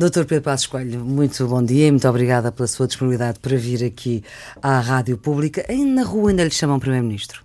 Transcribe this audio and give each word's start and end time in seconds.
Doutor 0.00 0.24
Pedro 0.24 0.44
Passos 0.44 0.66
Coelho, 0.66 1.04
muito 1.04 1.46
bom 1.46 1.62
dia 1.62 1.88
e 1.88 1.90
muito 1.90 2.08
obrigada 2.08 2.50
pela 2.50 2.66
sua 2.66 2.86
disponibilidade 2.86 3.38
para 3.38 3.54
vir 3.58 3.84
aqui 3.84 4.24
à 4.62 4.80
Rádio 4.80 5.18
Pública. 5.18 5.70
E 5.70 5.84
na 5.84 6.04
rua 6.04 6.30
ainda 6.30 6.42
lhe 6.42 6.50
chamam 6.50 6.80
Primeiro-Ministro? 6.80 7.44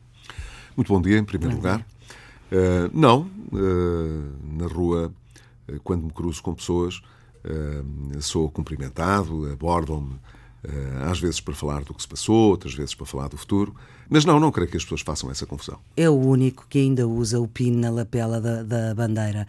Muito 0.74 0.88
bom 0.88 1.02
dia, 1.02 1.18
em 1.18 1.26
primeiro 1.26 1.54
bom 1.54 1.62
lugar. 1.62 1.86
Uh, 2.50 2.90
não, 2.94 3.30
uh, 3.52 4.58
na 4.58 4.68
rua, 4.68 5.12
uh, 5.68 5.80
quando 5.84 6.04
me 6.04 6.12
cruzo 6.12 6.42
com 6.42 6.54
pessoas, 6.54 7.02
sou 8.22 8.50
cumprimentado, 8.50 9.52
abordam-me 9.52 10.14
eh, 10.14 10.35
às 11.04 11.20
vezes 11.20 11.40
para 11.40 11.54
falar 11.54 11.84
do 11.84 11.94
que 11.94 12.02
se 12.02 12.08
passou, 12.08 12.50
outras 12.50 12.74
vezes 12.74 12.96
para 12.96 13.06
falar 13.06 13.28
do 13.28 13.38
futuro. 13.38 13.76
Mas 14.08 14.24
não, 14.24 14.40
não 14.40 14.52
creio 14.52 14.70
que 14.70 14.78
as 14.78 14.84
pessoas 14.84 15.02
façam 15.02 15.32
essa 15.32 15.46
confusão. 15.46 15.80
É 15.98 16.10
o 16.10 16.14
único 16.14 16.68
que 16.70 16.78
ainda 16.78 17.08
usa 17.08 17.40
o 17.40 17.48
pin 17.48 17.72
na 17.72 17.90
lapela 17.90 18.40
da, 18.40 18.62
da 18.62 18.94
bandeira. 18.94 19.48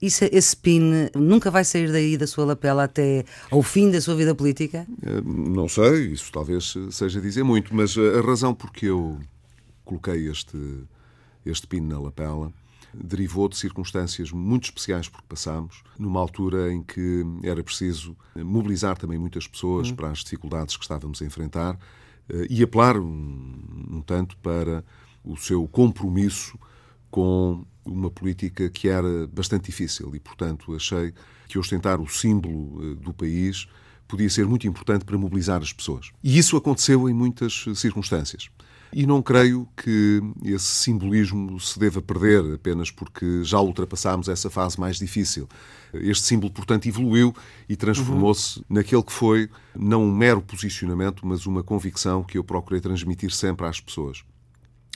Isso, 0.00 0.24
esse 0.32 0.56
pin 0.56 1.08
nunca 1.14 1.50
vai 1.50 1.64
sair 1.64 1.92
daí 1.92 2.16
da 2.16 2.26
sua 2.26 2.46
lapela 2.46 2.84
até 2.84 3.24
ao 3.50 3.62
fim 3.62 3.90
da 3.90 4.00
sua 4.00 4.14
vida 4.14 4.34
política? 4.34 4.86
Eh, 5.02 5.20
não 5.22 5.68
sei, 5.68 6.06
isso 6.06 6.32
talvez 6.32 6.74
seja 6.90 7.20
dizer 7.20 7.42
muito, 7.42 7.74
mas 7.74 7.96
a 7.98 8.22
razão 8.22 8.54
por 8.54 8.72
que 8.72 8.86
eu 8.86 9.18
coloquei 9.84 10.28
este, 10.28 10.56
este 11.44 11.66
pin 11.66 11.80
na 11.80 11.98
lapela 11.98 12.50
derivou 13.02 13.48
de 13.48 13.56
circunstâncias 13.56 14.30
muito 14.32 14.64
especiais 14.64 15.08
porque 15.08 15.26
passámos, 15.28 15.82
numa 15.98 16.20
altura 16.20 16.72
em 16.72 16.82
que 16.82 17.24
era 17.42 17.62
preciso 17.62 18.16
mobilizar 18.36 18.96
também 18.96 19.18
muitas 19.18 19.46
pessoas 19.46 19.90
uhum. 19.90 19.96
para 19.96 20.10
as 20.10 20.18
dificuldades 20.18 20.76
que 20.76 20.84
estávamos 20.84 21.20
a 21.22 21.24
enfrentar 21.24 21.78
eh, 22.28 22.46
e 22.50 22.62
apelar 22.62 22.98
um, 22.98 23.54
um 23.90 24.02
tanto 24.04 24.36
para 24.38 24.84
o 25.24 25.36
seu 25.36 25.66
compromisso 25.68 26.58
com 27.10 27.64
uma 27.84 28.10
política 28.10 28.68
que 28.68 28.88
era 28.88 29.26
bastante 29.28 29.66
difícil 29.66 30.14
e, 30.14 30.20
portanto, 30.20 30.74
achei 30.74 31.12
que 31.48 31.58
ostentar 31.58 32.00
o 32.00 32.08
símbolo 32.08 32.78
eh, 32.82 32.94
do 32.96 33.14
país 33.14 33.66
podia 34.06 34.28
ser 34.30 34.46
muito 34.46 34.66
importante 34.66 35.04
para 35.04 35.18
mobilizar 35.18 35.60
as 35.60 35.72
pessoas. 35.72 36.10
E 36.24 36.38
isso 36.38 36.56
aconteceu 36.56 37.08
em 37.08 37.12
muitas 37.12 37.66
circunstâncias. 37.74 38.48
E 38.92 39.06
não 39.06 39.22
creio 39.22 39.68
que 39.76 40.20
esse 40.44 40.64
simbolismo 40.64 41.60
se 41.60 41.78
deva 41.78 42.00
perder 42.00 42.54
apenas 42.54 42.90
porque 42.90 43.44
já 43.44 43.60
ultrapassámos 43.60 44.28
essa 44.28 44.48
fase 44.48 44.80
mais 44.80 44.98
difícil. 44.98 45.48
Este 45.92 46.26
símbolo, 46.26 46.52
portanto, 46.52 46.86
evoluiu 46.86 47.34
e 47.68 47.76
transformou-se 47.76 48.58
uhum. 48.60 48.64
naquele 48.70 49.02
que 49.02 49.12
foi 49.12 49.48
não 49.76 50.04
um 50.04 50.12
mero 50.12 50.40
posicionamento, 50.40 51.26
mas 51.26 51.46
uma 51.46 51.62
convicção 51.62 52.22
que 52.22 52.38
eu 52.38 52.44
procurei 52.44 52.80
transmitir 52.80 53.30
sempre 53.30 53.66
às 53.66 53.80
pessoas 53.80 54.24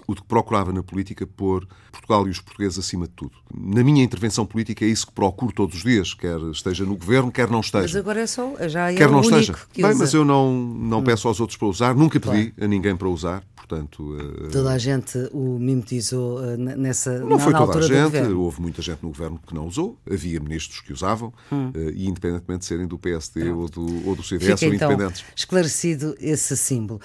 o 0.06 0.14
que 0.14 0.25
procurava 0.25 0.72
na 0.72 0.83
política 0.83 1.27
pôr 1.27 1.67
Portugal 1.91 2.27
e 2.27 2.31
os 2.31 2.41
portugueses 2.41 2.78
acima 2.78 3.06
de 3.06 3.12
tudo. 3.12 3.33
Na 3.55 3.84
minha 3.84 4.03
intervenção 4.03 4.45
política 4.45 4.84
é 4.84 4.89
isso 4.89 5.06
que 5.06 5.12
procuro 5.12 5.53
todos 5.53 5.77
os 5.77 5.83
dias, 5.83 6.14
quer 6.14 6.41
esteja 6.50 6.84
no 6.84 6.97
governo, 6.97 7.31
quer 7.31 7.50
não 7.50 7.61
esteja. 7.61 7.84
Mas 7.84 7.97
agora 7.97 8.20
é 8.20 8.27
só, 8.27 8.55
já 8.69 8.92
é 8.92 8.97
quer 8.97 9.11
não 9.11 9.20
esteja. 9.20 9.55
Bem, 9.77 9.86
usa. 9.86 9.98
mas 9.98 10.14
eu 10.14 10.25
não, 10.25 10.53
não 10.53 10.98
hum. 10.98 11.05
peço 11.05 11.28
aos 11.28 11.41
outros 11.41 11.56
para 11.56 11.69
usar, 11.69 11.95
nunca 11.95 12.19
pedi 12.19 12.50
claro. 12.50 12.64
a 12.64 12.67
ninguém 12.67 12.97
para 12.97 13.08
usar, 13.08 13.42
portanto... 13.55 14.03
Uh, 14.03 14.48
toda 14.50 14.73
a 14.73 14.78
gente 14.78 15.19
o 15.33 15.58
mimetizou 15.58 16.41
uh, 16.41 16.56
nessa 16.56 17.19
Não 17.20 17.39
foi 17.39 17.53
na 17.53 17.58
toda 17.61 17.78
a 17.78 17.83
gente, 17.83 18.33
houve 18.33 18.61
muita 18.61 18.83
gente 18.83 19.03
no 19.03 19.08
governo 19.08 19.41
que 19.47 19.55
não 19.55 19.67
usou, 19.67 19.98
havia 20.11 20.41
ministros 20.41 20.80
que 20.80 20.92
usavam, 20.92 21.33
hum. 21.50 21.70
uh, 21.75 21.91
e 21.91 22.08
independentemente 22.08 22.61
de 22.61 22.67
serem 22.67 22.86
do 22.86 22.98
PSD 22.98 23.50
ou 23.50 23.69
do, 23.69 24.08
ou 24.08 24.17
do 24.17 24.23
CDS 24.23 24.61
Fica, 24.61 24.67
ou 24.67 24.75
então, 24.75 24.92
independentes. 24.92 25.25
esclarecido 25.36 26.17
esse 26.20 26.56
símbolo. 26.56 27.00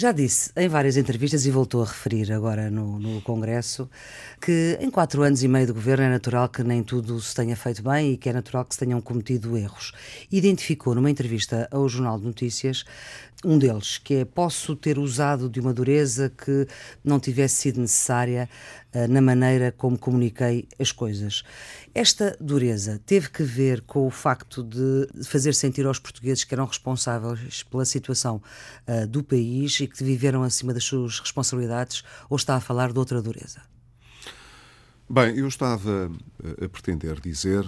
Já 0.00 0.12
disse 0.12 0.50
em 0.56 0.66
várias 0.66 0.96
entrevistas 0.96 1.44
e 1.44 1.50
voltou 1.50 1.82
a 1.82 1.84
referir 1.84 2.32
agora 2.32 2.70
no, 2.70 2.98
no, 2.98 3.20
Congresso 3.20 3.86
que 4.40 4.78
em 4.80 4.90
quatro 4.90 5.22
anos 5.22 5.42
e 5.42 5.46
meio 5.46 5.66
de 5.66 5.74
governo 5.74 6.04
é 6.04 6.08
natural 6.08 6.48
que 6.48 6.62
nem 6.62 6.82
tudo 6.82 7.20
se 7.20 7.34
tenha 7.34 7.54
feito 7.54 7.82
bem 7.82 8.12
e 8.12 8.16
que 8.16 8.30
é 8.30 8.32
natural 8.32 8.64
que 8.64 8.72
se 8.72 8.80
tenham 8.80 8.98
cometido 9.02 9.58
erros. 9.58 9.92
Identificou 10.32 10.94
numa 10.94 11.10
entrevista 11.10 11.68
ao 11.70 11.86
Jornal 11.86 12.18
de 12.18 12.24
Notícias 12.24 12.86
um 13.44 13.58
deles, 13.58 13.98
que 13.98 14.14
é 14.14 14.24
posso 14.24 14.74
ter 14.74 14.98
usado 14.98 15.50
de 15.50 15.60
uma 15.60 15.74
dureza 15.74 16.30
que 16.30 16.66
não 17.04 17.20
tivesse 17.20 17.56
sido 17.56 17.80
necessária 17.80 18.48
na 19.08 19.20
maneira 19.20 19.72
como 19.72 19.98
comuniquei 19.98 20.68
as 20.78 20.92
coisas. 20.92 21.42
Esta 21.94 22.36
dureza 22.40 23.00
teve 23.04 23.30
que 23.30 23.42
ver 23.42 23.82
com 23.82 24.06
o 24.06 24.10
facto 24.10 24.62
de 24.62 25.08
fazer 25.24 25.54
sentir 25.54 25.86
aos 25.86 25.98
portugueses 25.98 26.44
que 26.44 26.54
eram 26.54 26.64
responsáveis 26.64 27.62
pela 27.62 27.84
situação 27.84 28.42
uh, 28.86 29.06
do 29.06 29.22
país 29.22 29.78
e 29.80 29.86
que 29.86 30.02
viveram 30.02 30.42
acima 30.42 30.74
das 30.74 30.84
suas 30.84 31.20
responsabilidades, 31.20 32.02
ou 32.28 32.36
está 32.36 32.56
a 32.56 32.60
falar 32.60 32.92
de 32.92 32.98
outra 32.98 33.22
dureza? 33.22 33.62
Bem, 35.08 35.36
eu 35.36 35.48
estava 35.48 36.10
a 36.64 36.68
pretender 36.68 37.20
dizer, 37.20 37.64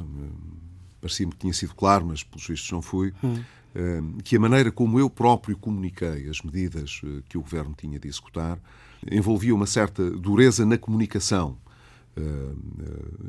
parecia-me 1.01 1.33
que 1.33 1.39
tinha 1.39 1.53
sido 1.53 1.75
claro, 1.75 2.07
mas 2.07 2.23
pelos 2.23 2.47
vistos 2.47 2.71
não 2.71 2.81
fui, 2.81 3.13
hum 3.23 3.43
que 4.23 4.37
a 4.37 4.41
maneira 4.41 4.71
como 4.71 4.99
eu 4.99 5.09
próprio 5.09 5.57
comuniquei 5.57 6.29
as 6.29 6.43
medidas 6.43 7.01
eh, 7.05 7.23
que 7.29 7.39
o 7.39 7.41
governo 7.41 7.75
tinha 7.77 7.99
de 7.99 8.07
executar 8.07 8.59
envolvia 9.11 9.55
uma 9.55 9.67
certa 9.67 10.11
dureza 10.11 10.65
na 10.65 10.79
comunicação. 10.79 11.57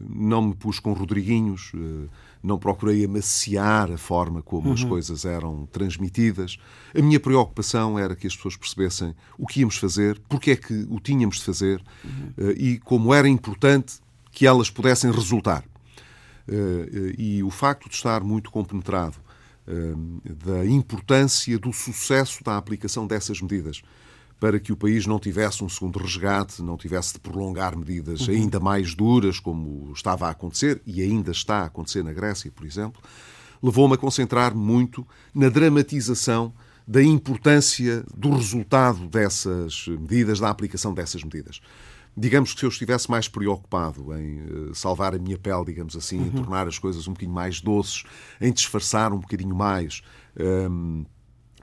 Não 0.09 0.41
me 0.41 0.55
pus 0.55 0.77
com 0.79 0.91
Rodriguinhos, 0.91 1.71
eh, 1.73 2.09
não 2.41 2.59
procurei 2.59 3.05
amaciar 3.05 3.89
a 3.89 3.97
forma 3.97 4.41
como 4.41 4.67
uhum. 4.67 4.73
as 4.73 4.83
coisas 4.83 5.23
eram 5.23 5.65
transmitidas. 5.71 6.57
A 6.93 7.01
minha 7.01 7.19
preocupação 7.19 7.97
era 7.97 8.13
que 8.13 8.27
as 8.27 8.35
pessoas 8.35 8.57
percebessem 8.57 9.15
o 9.37 9.47
que 9.47 9.61
íamos 9.61 9.77
fazer, 9.77 10.21
porque 10.27 10.51
é 10.51 10.55
que 10.57 10.85
o 10.89 10.99
tínhamos 10.99 11.37
de 11.37 11.45
fazer 11.45 11.81
uhum. 12.03 12.33
Eh, 12.37 12.55
e 12.57 12.79
como 12.79 13.13
era 13.13 13.27
importante 13.27 13.95
que 14.31 14.45
elas 14.45 14.69
pudessem 14.69 15.11
resultar. 15.11 15.63
E 17.17 17.41
o 17.41 17.49
facto 17.49 17.87
de 17.87 17.95
estar 17.95 18.21
muito 18.21 18.51
compenetrado 18.51 19.15
da 20.45 20.65
importância 20.65 21.57
do 21.57 21.71
sucesso 21.71 22.43
da 22.43 22.57
aplicação 22.57 23.07
dessas 23.07 23.39
medidas 23.39 23.81
para 24.39 24.59
que 24.59 24.73
o 24.73 24.77
país 24.77 25.05
não 25.05 25.19
tivesse 25.19 25.63
um 25.63 25.69
segundo 25.69 25.99
resgate, 25.99 26.61
não 26.61 26.77
tivesse 26.77 27.13
de 27.13 27.19
prolongar 27.19 27.77
medidas 27.77 28.27
uhum. 28.27 28.33
ainda 28.33 28.59
mais 28.59 28.93
duras, 28.93 29.39
como 29.39 29.91
estava 29.93 30.27
a 30.27 30.31
acontecer 30.31 30.81
e 30.85 31.01
ainda 31.01 31.31
está 31.31 31.59
a 31.59 31.65
acontecer 31.65 32.03
na 32.03 32.11
Grécia, 32.11 32.51
por 32.51 32.65
exemplo, 32.65 33.01
levou-me 33.61 33.95
a 33.95 33.97
concentrar 33.97 34.53
muito 34.53 35.07
na 35.33 35.47
dramatização 35.47 36.53
da 36.85 37.01
importância 37.01 38.03
do 38.13 38.31
resultado 38.31 39.07
dessas 39.07 39.87
medidas, 39.87 40.39
da 40.39 40.49
aplicação 40.49 40.93
dessas 40.93 41.23
medidas. 41.23 41.61
Digamos 42.15 42.53
que 42.53 42.59
se 42.59 42.65
eu 42.65 42.69
estivesse 42.69 43.09
mais 43.09 43.27
preocupado 43.27 44.13
em 44.15 44.41
uh, 44.41 44.75
salvar 44.75 45.15
a 45.15 45.17
minha 45.17 45.37
pele, 45.37 45.65
digamos 45.65 45.95
assim, 45.95 46.19
uhum. 46.19 46.27
em 46.27 46.31
tornar 46.31 46.67
as 46.67 46.77
coisas 46.77 47.07
um 47.07 47.13
bocadinho 47.13 47.33
mais 47.33 47.59
doces, 47.59 48.03
em 48.39 48.51
disfarçar 48.51 49.11
um 49.13 49.19
bocadinho 49.19 49.55
mais 49.55 50.03
um, 50.37 50.43
ehm, 50.43 51.01
uh, 51.01 51.07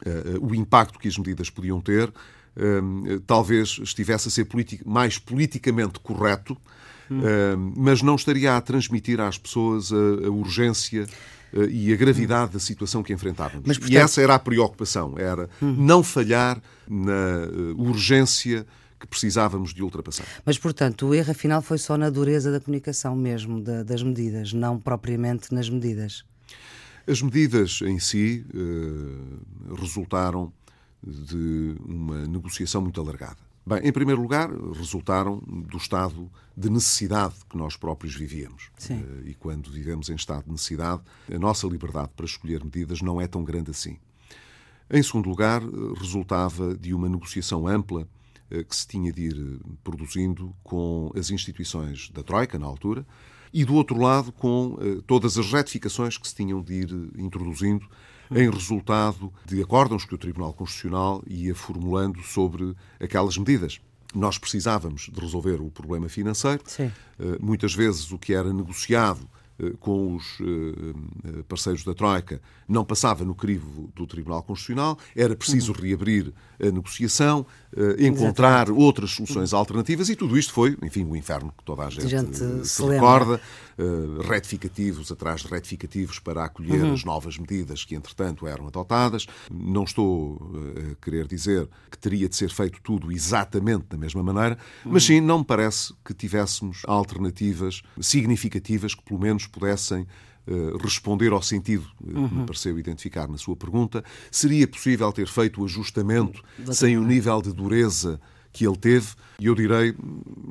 eh, 0.06 0.38
o 0.40 0.54
impacto 0.54 0.98
que 0.98 1.06
as 1.06 1.16
medidas 1.16 1.50
podiam 1.50 1.80
ter, 1.80 2.12
um, 2.56 3.20
talvez 3.26 3.78
estivesse 3.82 4.28
a 4.28 4.30
ser 4.30 4.46
mais 4.84 5.18
politicamente 5.18 6.00
correto. 6.00 6.56
Ehm, 7.10 7.72
mas 7.76 8.02
não 8.02 8.14
estaria 8.14 8.56
a 8.56 8.60
transmitir 8.60 9.20
às 9.20 9.36
pessoas 9.36 9.92
a, 9.92 10.26
a 10.26 10.30
urgência 10.30 11.06
uh, 11.52 11.64
e 11.64 11.92
a 11.92 11.96
gravidade 11.96 12.52
da 12.52 12.60
situação 12.60 13.02
que 13.02 13.12
enfrentávamos. 13.12 13.64
Mas, 13.66 13.78
portanto... 13.78 13.94
E 13.94 13.96
essa 13.96 14.22
era 14.22 14.36
a 14.36 14.38
preocupação, 14.38 15.18
era 15.18 15.50
uhum. 15.60 15.74
não 15.74 16.02
falhar 16.04 16.62
na 16.88 17.48
urgência 17.76 18.64
que 18.98 19.06
precisávamos 19.06 19.74
de 19.74 19.82
ultrapassar. 19.82 20.26
Mas, 20.44 20.58
portanto, 20.58 21.08
o 21.08 21.14
erro 21.14 21.30
afinal 21.30 21.62
foi 21.62 21.78
só 21.78 21.96
na 21.96 22.10
dureza 22.10 22.52
da 22.52 22.60
comunicação 22.60 23.16
mesmo, 23.16 23.60
da, 23.60 23.82
das 23.82 24.02
medidas, 24.02 24.52
não 24.52 24.78
propriamente 24.78 25.52
nas 25.54 25.68
medidas. 25.68 26.22
As 27.06 27.22
medidas 27.22 27.80
em 27.82 27.98
si 27.98 28.44
eh, 28.54 29.74
resultaram 29.80 30.52
de 31.02 31.76
uma 31.84 32.26
negociação 32.26 32.82
muito 32.82 33.00
alargada. 33.00 33.38
Bem, 33.64 33.86
em 33.88 33.92
primeiro 33.92 34.20
lugar, 34.20 34.50
resultaram 34.72 35.38
do 35.46 35.76
estado 35.76 36.30
de 36.56 36.70
necessidade 36.70 37.34
que 37.48 37.56
nós 37.56 37.76
próprios 37.76 38.14
vivíamos. 38.14 38.70
Sim. 38.76 39.04
Eh, 39.24 39.30
e 39.30 39.34
quando 39.34 39.70
vivemos 39.70 40.08
em 40.08 40.14
estado 40.14 40.44
de 40.44 40.50
necessidade, 40.50 41.02
a 41.32 41.38
nossa 41.38 41.66
liberdade 41.66 42.10
para 42.16 42.24
escolher 42.24 42.64
medidas 42.64 43.02
não 43.02 43.20
é 43.20 43.26
tão 43.26 43.44
grande 43.44 43.70
assim. 43.70 43.98
Em 44.90 45.02
segundo 45.02 45.28
lugar, 45.28 45.62
resultava 45.96 46.74
de 46.74 46.92
uma 46.92 47.08
negociação 47.08 47.68
ampla 47.68 48.08
eh, 48.50 48.64
que 48.64 48.74
se 48.74 48.86
tinha 48.86 49.12
de 49.12 49.22
ir 49.22 49.36
eh, 49.36 49.68
produzindo 49.84 50.54
com 50.64 51.12
as 51.14 51.30
instituições 51.30 52.10
da 52.10 52.22
Troika, 52.22 52.58
na 52.58 52.66
altura, 52.66 53.06
e 53.52 53.64
do 53.64 53.74
outro 53.74 53.98
lado 53.98 54.32
com 54.32 54.78
eh, 54.80 55.00
todas 55.06 55.36
as 55.36 55.52
retificações 55.52 56.16
que 56.16 56.28
se 56.28 56.34
tinham 56.34 56.62
de 56.62 56.74
ir 56.74 56.90
introduzindo 57.16 57.86
em 58.30 58.48
resultado 58.48 59.32
de 59.44 59.60
acórdãos 59.60 60.04
que 60.04 60.14
o 60.14 60.18
Tribunal 60.18 60.52
Constitucional 60.52 61.22
ia 61.26 61.54
formulando 61.54 62.22
sobre 62.22 62.76
aquelas 63.00 63.36
medidas. 63.36 63.80
Nós 64.14 64.38
precisávamos 64.38 65.08
de 65.12 65.20
resolver 65.20 65.60
o 65.60 65.70
problema 65.70 66.08
financeiro. 66.08 66.62
Sim. 66.64 66.92
Muitas 67.40 67.74
vezes 67.74 68.12
o 68.12 68.18
que 68.18 68.32
era 68.32 68.52
negociado 68.52 69.20
eh, 69.20 69.39
com 69.78 70.14
os 70.14 70.38
eh, 70.40 71.42
parceiros 71.48 71.84
da 71.84 71.94
Troika 71.94 72.40
não 72.68 72.84
passava 72.84 73.24
no 73.24 73.34
crivo 73.34 73.90
do 73.94 74.06
Tribunal 74.06 74.42
Constitucional, 74.42 74.98
era 75.14 75.34
preciso 75.36 75.72
uhum. 75.72 75.80
reabrir 75.80 76.32
a 76.60 76.70
negociação, 76.70 77.44
encontrar 77.98 78.70
outras 78.70 79.10
soluções 79.10 79.52
alternativas 79.52 80.08
e 80.08 80.14
tudo 80.14 80.38
isto 80.38 80.52
foi, 80.52 80.76
enfim, 80.82 81.04
o 81.04 81.16
inferno 81.16 81.52
que 81.56 81.64
toda 81.64 81.84
a 81.84 81.90
gente, 81.90 82.06
gente 82.06 82.36
se, 82.36 82.64
se 82.64 82.84
recorda, 82.84 83.40
retificativos 84.22 85.10
atrás 85.10 85.42
de 85.42 85.48
retificativos 85.48 86.18
para 86.18 86.44
acolher 86.44 86.82
uhum. 86.82 86.92
as 86.92 87.04
novas 87.04 87.38
medidas 87.38 87.84
que, 87.84 87.94
entretanto, 87.94 88.46
eram 88.46 88.66
adotadas. 88.66 89.26
Não 89.50 89.84
estou 89.84 90.38
a 90.92 91.04
querer 91.04 91.26
dizer 91.26 91.68
que 91.90 91.98
teria 91.98 92.28
de 92.28 92.36
ser 92.36 92.50
feito 92.50 92.80
tudo 92.82 93.10
exatamente 93.12 93.86
da 93.88 93.96
mesma 93.96 94.22
maneira, 94.22 94.58
uhum. 94.84 94.92
mas 94.92 95.04
sim, 95.04 95.20
não 95.20 95.38
me 95.38 95.44
parece 95.44 95.94
que 96.04 96.14
tivéssemos 96.14 96.82
alternativas 96.86 97.82
significativas 98.00 98.94
que, 98.94 99.02
pelo 99.02 99.20
menos, 99.20 99.46
pudessem 99.46 100.06
eh, 100.46 100.76
responder 100.82 101.32
ao 101.32 101.42
sentido 101.42 101.86
eh, 102.02 102.12
que 102.12 102.34
me 102.34 102.46
pareceu 102.46 102.78
identificar 102.78 103.28
na 103.28 103.36
sua 103.36 103.54
pergunta. 103.54 104.02
Seria 104.30 104.66
possível 104.66 105.12
ter 105.12 105.28
feito 105.28 105.60
o 105.60 105.64
ajustamento 105.64 106.42
sem 106.72 106.96
o 106.96 107.04
nível 107.04 107.42
de 107.42 107.52
dureza 107.52 108.20
que 108.52 108.66
ele 108.66 108.76
teve, 108.76 109.08
e 109.38 109.46
eu 109.46 109.54
direi, 109.54 109.94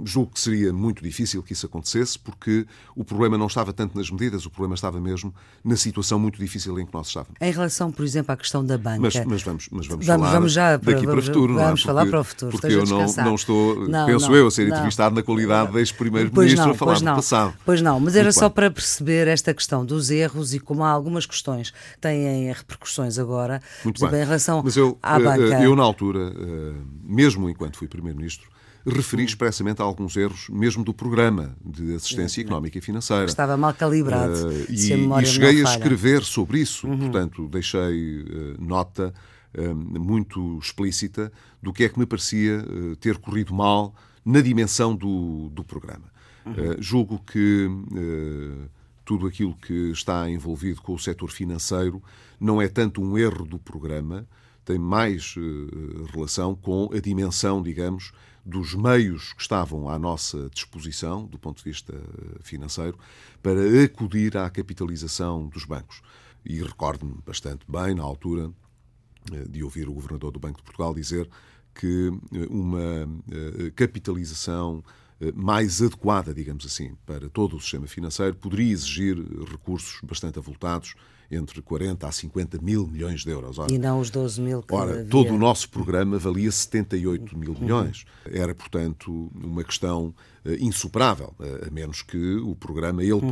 julgo 0.05 0.31
que 0.33 0.39
seria 0.39 0.71
muito 0.71 1.03
difícil 1.03 1.43
que 1.43 1.53
isso 1.53 1.65
acontecesse, 1.65 2.17
porque 2.17 2.65
o 2.95 3.03
problema 3.03 3.37
não 3.37 3.47
estava 3.47 3.73
tanto 3.73 3.97
nas 3.97 4.09
medidas, 4.09 4.45
o 4.45 4.49
problema 4.49 4.73
estava 4.73 4.99
mesmo 4.99 5.33
na 5.63 5.75
situação 5.75 6.17
muito 6.17 6.39
difícil 6.39 6.79
em 6.79 6.85
que 6.85 6.93
nós 6.93 7.07
estávamos. 7.07 7.35
Em 7.39 7.51
relação, 7.51 7.91
por 7.91 8.03
exemplo, 8.03 8.31
à 8.31 8.37
questão 8.37 8.65
da 8.65 8.77
banca. 8.77 9.01
Mas, 9.01 9.15
mas 9.25 9.43
vamos, 9.43 9.67
mas 9.71 9.87
vamos, 9.87 10.05
vamos 10.05 10.05
falar 10.05 10.31
vamos 10.31 10.53
já 10.53 10.79
para, 10.79 10.93
daqui 10.93 11.05
para 11.05 11.19
o 11.19 11.21
futuro, 11.21 11.53
vamos 11.53 11.55
não 11.55 11.63
é? 11.63 11.69
Porque, 11.71 11.85
falar 11.85 12.05
para 12.07 12.19
o 12.19 12.23
futuro. 12.23 12.51
Porque 12.51 12.67
eu 12.67 12.85
não, 12.85 13.13
não 13.13 13.35
estou, 13.35 13.87
não, 13.87 14.05
penso 14.05 14.27
não, 14.27 14.35
eu, 14.35 14.47
a 14.47 14.51
ser 14.51 14.67
entrevistado 14.67 15.13
na 15.13 15.21
qualidade 15.21 15.71
de 15.71 15.79
ex-primeiro-ministro 15.79 16.71
a 16.71 16.73
falar 16.73 16.99
do 16.99 17.05
passado. 17.05 17.53
Pois 17.65 17.81
não, 17.81 17.99
mas 17.99 18.15
era 18.15 18.25
muito 18.25 18.35
só 18.35 18.47
bem. 18.47 18.55
para 18.55 18.71
perceber 18.71 19.27
esta 19.27 19.53
questão 19.53 19.85
dos 19.85 20.09
erros 20.09 20.53
e 20.53 20.59
como 20.59 20.83
há 20.83 20.89
algumas 20.89 21.25
questões 21.25 21.71
que 21.71 21.99
têm 21.99 22.51
repercussões 22.51 23.19
agora, 23.19 23.61
muito 23.83 23.99
bem. 24.09 24.21
em 24.21 24.25
relação 24.25 24.63
eu, 24.75 24.97
à 25.03 25.19
banca. 25.19 25.55
Eh, 25.55 25.65
eu, 25.65 25.75
na 25.75 25.83
altura, 25.83 26.33
eh, 26.35 26.73
mesmo 27.03 27.49
enquanto 27.49 27.77
fui 27.77 27.87
primeiro-ministro, 27.89 28.49
referi 28.85 29.23
expressamente 29.23 29.81
a 29.81 29.85
alguns 29.85 30.15
erros, 30.15 30.47
mesmo 30.49 30.83
do 30.83 30.93
programa 30.93 31.55
de 31.63 31.95
assistência 31.95 32.41
económica 32.41 32.77
e 32.77 32.81
financeira. 32.81 33.25
Estava 33.25 33.57
mal 33.57 33.73
calibrado. 33.73 34.47
Uh, 34.47 34.71
e, 34.71 34.93
a 34.93 35.21
e 35.21 35.25
cheguei 35.25 35.61
a 35.61 35.63
escrever 35.63 36.23
sobre 36.23 36.59
isso, 36.59 36.87
uhum. 36.87 36.97
portanto, 36.97 37.47
deixei 37.47 38.21
uh, 38.21 38.55
nota 38.59 39.13
uh, 39.57 39.75
muito 39.75 40.57
explícita 40.59 41.31
do 41.61 41.73
que 41.73 41.83
é 41.83 41.89
que 41.89 41.99
me 41.99 42.05
parecia 42.05 42.63
ter 42.99 43.17
corrido 43.17 43.53
mal 43.53 43.93
na 44.23 44.41
dimensão 44.41 44.95
do, 44.95 45.49
do 45.49 45.63
programa. 45.63 46.09
Uhum. 46.45 46.81
julgo 46.81 47.19
que 47.19 47.69
tudo 49.03 49.27
aquilo 49.27 49.53
que 49.55 49.91
está 49.91 50.29
envolvido 50.29 50.81
com 50.81 50.93
o 50.93 50.99
setor 50.99 51.29
financeiro 51.29 52.01
não 52.39 52.61
é 52.61 52.67
tanto 52.67 53.01
um 53.01 53.17
erro 53.17 53.45
do 53.45 53.59
programa, 53.59 54.25
tem 54.69 54.77
mais 54.77 55.33
relação 56.13 56.53
com 56.53 56.91
a 56.93 56.99
dimensão, 56.99 57.63
digamos, 57.63 58.11
dos 58.45 58.75
meios 58.75 59.33
que 59.33 59.41
estavam 59.41 59.89
à 59.89 59.97
nossa 59.97 60.47
disposição, 60.53 61.25
do 61.25 61.39
ponto 61.39 61.57
de 61.57 61.63
vista 61.63 61.99
financeiro, 62.41 62.95
para 63.41 63.59
acudir 63.83 64.37
à 64.37 64.47
capitalização 64.47 65.47
dos 65.47 65.65
bancos. 65.65 66.03
E 66.45 66.61
recordo-me 66.61 67.15
bastante 67.25 67.65
bem, 67.67 67.95
na 67.95 68.03
altura, 68.03 68.51
eh, 69.31 69.45
de 69.49 69.63
ouvir 69.63 69.89
o 69.89 69.93
governador 69.93 70.31
do 70.31 70.39
Banco 70.39 70.59
de 70.59 70.63
Portugal 70.63 70.93
dizer 70.93 71.27
que 71.73 72.11
eh, 72.31 72.47
uma 72.47 73.09
eh, 73.31 73.71
capitalização 73.75 74.83
mais 75.35 75.81
adequada, 75.81 76.33
digamos 76.33 76.65
assim, 76.65 76.95
para 77.05 77.27
todo 77.27 77.57
o 77.57 77.59
sistema 77.59 77.87
financeiro 77.87 78.37
poderia 78.37 78.71
exigir 78.71 79.17
recursos 79.51 79.99
bastante 80.01 80.39
avultados 80.39 80.95
entre 81.31 81.61
40 81.61 82.07
a 82.07 82.11
50 82.11 82.59
mil 82.61 82.87
milhões 82.87 83.21
de 83.21 83.29
euros. 83.29 83.59
Ora, 83.59 83.71
e 83.71 83.77
não 83.77 83.99
os 83.99 84.09
12 84.09 84.41
mil 84.41 84.63
que 84.63 84.73
Ora, 84.73 84.91
havia. 84.93 85.05
todo 85.05 85.33
o 85.33 85.37
nosso 85.37 85.69
programa 85.69 86.17
valia 86.17 86.51
78 86.51 87.37
mil 87.37 87.51
uhum. 87.51 87.59
milhões. 87.59 88.05
Era, 88.25 88.55
portanto, 88.55 89.31
uma 89.35 89.63
questão 89.63 90.13
uh, 90.45 90.51
insuperável, 90.59 91.33
uh, 91.39 91.67
a 91.67 91.71
menos 91.71 92.01
que 92.01 92.35
o 92.37 92.55
programa, 92.55 93.03
ele 93.03 93.13
uhum. 93.13 93.29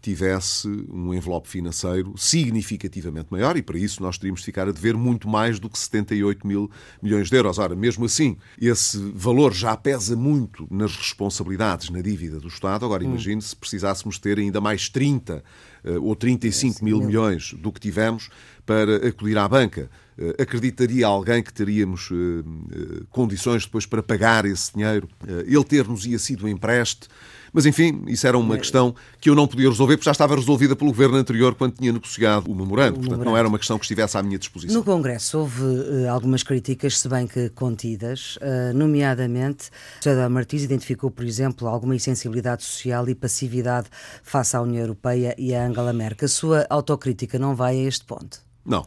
Tivesse 0.00 0.68
um 0.88 1.12
envelope 1.12 1.48
financeiro 1.48 2.14
significativamente 2.16 3.28
maior 3.30 3.56
e 3.56 3.62
para 3.62 3.78
isso 3.78 4.02
nós 4.02 4.16
teríamos 4.16 4.40
de 4.40 4.46
ficar 4.46 4.68
a 4.68 4.72
dever 4.72 4.96
muito 4.96 5.28
mais 5.28 5.58
do 5.58 5.68
que 5.68 5.78
78 5.78 6.46
mil 6.46 6.70
milhões 7.02 7.28
de 7.28 7.36
euros. 7.36 7.58
Ora, 7.58 7.74
mesmo 7.74 8.04
assim, 8.04 8.36
esse 8.60 8.98
valor 9.14 9.52
já 9.52 9.76
pesa 9.76 10.14
muito 10.14 10.66
nas 10.70 10.94
responsabilidades, 10.96 11.90
na 11.90 12.00
dívida 12.00 12.38
do 12.38 12.48
Estado. 12.48 12.84
Agora, 12.84 13.02
hum. 13.02 13.08
imagine 13.08 13.42
se 13.42 13.56
precisássemos 13.56 14.18
ter 14.18 14.38
ainda 14.38 14.60
mais 14.60 14.88
30 14.88 15.42
eh, 15.84 15.98
ou 15.98 16.14
35 16.14 16.84
mil 16.84 17.00
milhões 17.00 17.54
do 17.54 17.72
que 17.72 17.80
tivemos 17.80 18.28
para 18.64 19.08
acudir 19.08 19.38
à 19.38 19.48
banca. 19.48 19.90
Eh, 20.18 20.42
acreditaria 20.42 21.06
alguém 21.06 21.42
que 21.42 21.52
teríamos 21.52 22.08
eh, 22.12 23.02
condições 23.10 23.64
depois 23.64 23.86
para 23.86 24.02
pagar 24.02 24.44
esse 24.44 24.72
dinheiro? 24.74 25.08
Ele 25.46 25.64
ter-nos-ia 25.64 26.18
sido 26.18 26.48
empreste? 26.48 27.08
Mas, 27.56 27.64
enfim, 27.64 28.02
isso 28.06 28.26
era 28.26 28.36
uma 28.36 28.58
questão 28.58 28.94
que 29.18 29.30
eu 29.30 29.34
não 29.34 29.46
podia 29.46 29.66
resolver, 29.66 29.96
porque 29.96 30.04
já 30.04 30.12
estava 30.12 30.34
resolvida 30.34 30.76
pelo 30.76 30.90
governo 30.90 31.16
anterior 31.16 31.54
quando 31.54 31.72
tinha 31.72 31.90
negociado 31.90 32.50
o 32.50 32.54
memorando. 32.54 33.00
Portanto, 33.00 33.24
não 33.24 33.34
era 33.34 33.48
uma 33.48 33.58
questão 33.58 33.78
que 33.78 33.84
estivesse 33.86 34.18
à 34.18 34.22
minha 34.22 34.38
disposição. 34.38 34.76
No 34.76 34.84
Congresso 34.84 35.38
houve 35.38 35.62
uh, 35.62 36.10
algumas 36.10 36.42
críticas, 36.42 36.98
se 36.98 37.08
bem 37.08 37.26
que 37.26 37.48
contidas, 37.48 38.36
uh, 38.36 38.76
nomeadamente, 38.76 39.70
José 40.04 40.28
Martins 40.28 40.64
identificou, 40.64 41.10
por 41.10 41.24
exemplo, 41.24 41.66
alguma 41.66 41.96
insensibilidade 41.96 42.62
social 42.62 43.08
e 43.08 43.14
passividade 43.14 43.88
face 44.22 44.54
à 44.54 44.60
União 44.60 44.82
Europeia 44.82 45.34
e 45.38 45.54
a 45.54 45.66
Angela 45.66 45.94
Merkel. 45.94 46.26
A 46.26 46.28
sua 46.28 46.66
autocrítica 46.68 47.38
não 47.38 47.54
vai 47.54 47.78
a 47.78 47.88
este 47.88 48.04
ponto? 48.04 48.38
Não. 48.66 48.84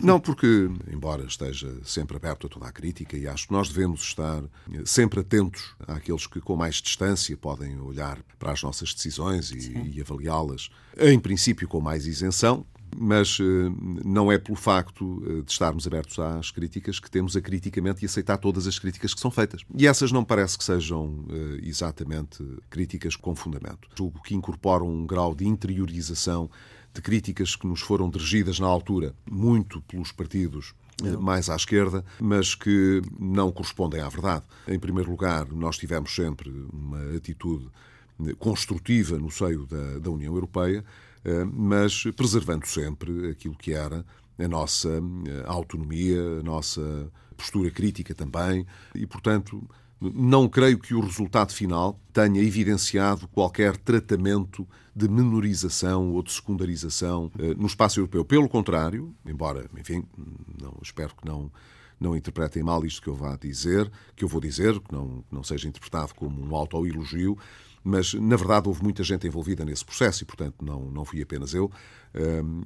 Não, 0.00 0.20
porque, 0.20 0.70
embora 0.92 1.24
esteja 1.24 1.72
sempre 1.84 2.16
aberto 2.16 2.46
a 2.46 2.50
toda 2.50 2.66
a 2.66 2.72
crítica, 2.72 3.16
e 3.16 3.26
acho 3.26 3.48
que 3.48 3.52
nós 3.52 3.68
devemos 3.68 4.00
estar 4.02 4.42
sempre 4.84 5.20
atentos 5.20 5.74
àqueles 5.86 6.26
que, 6.26 6.40
com 6.40 6.56
mais 6.56 6.76
distância, 6.76 7.36
podem 7.36 7.78
olhar 7.80 8.18
para 8.38 8.52
as 8.52 8.62
nossas 8.62 8.94
decisões 8.94 9.50
e, 9.50 9.96
e 9.96 10.00
avaliá-las, 10.00 10.70
em 10.98 11.18
princípio, 11.18 11.68
com 11.68 11.80
mais 11.80 12.06
isenção, 12.06 12.64
mas 12.96 13.38
uh, 13.38 13.44
não 14.04 14.32
é 14.32 14.38
pelo 14.38 14.56
facto 14.56 15.04
uh, 15.04 15.42
de 15.42 15.52
estarmos 15.52 15.86
abertos 15.86 16.18
às 16.18 16.50
críticas 16.50 16.98
que 16.98 17.10
temos 17.10 17.36
a 17.36 17.40
criticamente 17.40 18.02
e 18.02 18.06
aceitar 18.06 18.38
todas 18.38 18.66
as 18.66 18.78
críticas 18.78 19.12
que 19.12 19.20
são 19.20 19.30
feitas. 19.30 19.62
E 19.76 19.86
essas 19.86 20.10
não 20.10 20.24
parece 20.24 20.56
que 20.56 20.64
sejam 20.64 21.24
exatamente 21.62 22.44
críticas 22.70 23.16
com 23.16 23.34
fundamento. 23.34 23.88
Julgo 23.96 24.22
que 24.22 24.34
incorporam 24.34 24.88
um 24.88 25.06
grau 25.06 25.34
de 25.34 25.46
interiorização 25.46 26.50
de 26.98 27.02
críticas 27.02 27.54
que 27.54 27.64
nos 27.64 27.80
foram 27.80 28.10
dirigidas 28.10 28.58
na 28.58 28.66
altura, 28.66 29.14
muito 29.30 29.80
pelos 29.82 30.10
partidos 30.10 30.74
eh, 31.04 31.16
mais 31.16 31.48
à 31.48 31.54
esquerda, 31.54 32.04
mas 32.20 32.56
que 32.56 33.00
não 33.20 33.52
correspondem 33.52 34.00
à 34.00 34.08
verdade. 34.08 34.42
Em 34.66 34.80
primeiro 34.80 35.08
lugar, 35.08 35.46
nós 35.52 35.78
tivemos 35.78 36.12
sempre 36.12 36.50
uma 36.72 37.16
atitude 37.16 37.68
eh, 38.26 38.34
construtiva 38.36 39.16
no 39.16 39.30
seio 39.30 39.64
da, 39.64 40.00
da 40.00 40.10
União 40.10 40.34
Europeia, 40.34 40.84
eh, 41.24 41.44
mas 41.44 42.02
preservando 42.16 42.66
sempre 42.66 43.30
aquilo 43.30 43.54
que 43.54 43.72
era 43.72 44.04
a 44.36 44.48
nossa 44.48 45.00
autonomia, 45.46 46.20
a 46.40 46.42
nossa 46.42 47.12
postura 47.36 47.70
crítica 47.70 48.12
também, 48.12 48.66
e, 48.92 49.06
portanto, 49.06 49.68
não 50.00 50.48
creio 50.48 50.78
que 50.78 50.94
o 50.94 51.00
resultado 51.00 51.52
final 51.52 52.00
tenha 52.12 52.40
evidenciado 52.42 53.26
qualquer 53.28 53.76
tratamento 53.76 54.66
de 54.94 55.08
menorização 55.08 56.12
ou 56.12 56.22
de 56.22 56.32
secundarização 56.32 57.30
eh, 57.38 57.54
no 57.54 57.66
espaço 57.66 58.00
europeu. 58.00 58.24
Pelo 58.24 58.48
contrário, 58.48 59.14
embora, 59.26 59.68
enfim, 59.78 60.04
não, 60.60 60.76
espero 60.82 61.14
que 61.16 61.26
não, 61.26 61.50
não 62.00 62.16
interpretem 62.16 62.62
mal 62.62 62.84
isto 62.84 63.02
que 63.02 63.08
eu 63.08 63.14
vá 63.14 63.36
dizer, 63.36 63.90
que 64.14 64.24
eu 64.24 64.28
vou 64.28 64.40
dizer, 64.40 64.78
que 64.80 64.92
não, 64.92 65.24
não 65.30 65.42
seja 65.42 65.68
interpretado 65.68 66.14
como 66.14 66.44
um 66.44 66.54
autoelogio, 66.54 67.36
mas 67.88 68.12
na 68.14 68.36
verdade 68.36 68.68
houve 68.68 68.82
muita 68.82 69.02
gente 69.02 69.26
envolvida 69.26 69.64
nesse 69.64 69.84
processo 69.84 70.22
e, 70.22 70.26
portanto, 70.26 70.56
não, 70.62 70.90
não 70.90 71.04
fui 71.04 71.22
apenas 71.22 71.54
eu. 71.54 71.70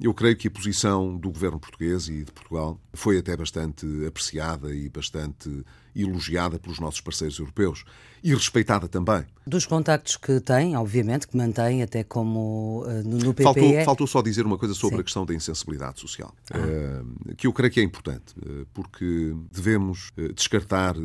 Eu 0.01 0.13
creio 0.13 0.35
que 0.37 0.47
a 0.47 0.51
posição 0.51 1.17
do 1.17 1.29
governo 1.29 1.59
português 1.59 2.07
e 2.07 2.23
de 2.23 2.31
Portugal 2.31 2.79
foi 2.93 3.17
até 3.17 3.35
bastante 3.35 3.85
apreciada 4.05 4.73
e 4.73 4.89
bastante 4.89 5.63
elogiada 5.95 6.57
pelos 6.57 6.79
nossos 6.79 7.01
parceiros 7.01 7.37
europeus 7.37 7.83
e 8.23 8.33
respeitada 8.33 8.87
também. 8.87 9.25
Dos 9.45 9.65
contactos 9.65 10.15
que 10.15 10.39
tem, 10.39 10.75
obviamente, 10.75 11.27
que 11.27 11.35
mantém 11.35 11.83
até 11.83 12.03
como 12.03 12.83
uh, 12.87 13.03
no 13.03 13.33
PPE... 13.33 13.43
Faltou, 13.43 13.85
faltou, 13.85 14.07
só 14.07 14.21
dizer 14.21 14.45
uma 14.45 14.57
coisa 14.57 14.73
sobre 14.73 14.95
Sim. 14.95 15.01
a 15.01 15.03
questão 15.03 15.25
da 15.25 15.33
insensibilidade 15.35 15.99
social, 15.99 16.33
ah. 16.51 17.33
que 17.35 17.45
eu 17.45 17.53
creio 17.53 17.71
que 17.71 17.79
é 17.81 17.83
importante, 17.83 18.33
uh, 18.39 18.65
porque 18.73 19.35
devemos 19.51 20.11
descartar 20.33 20.95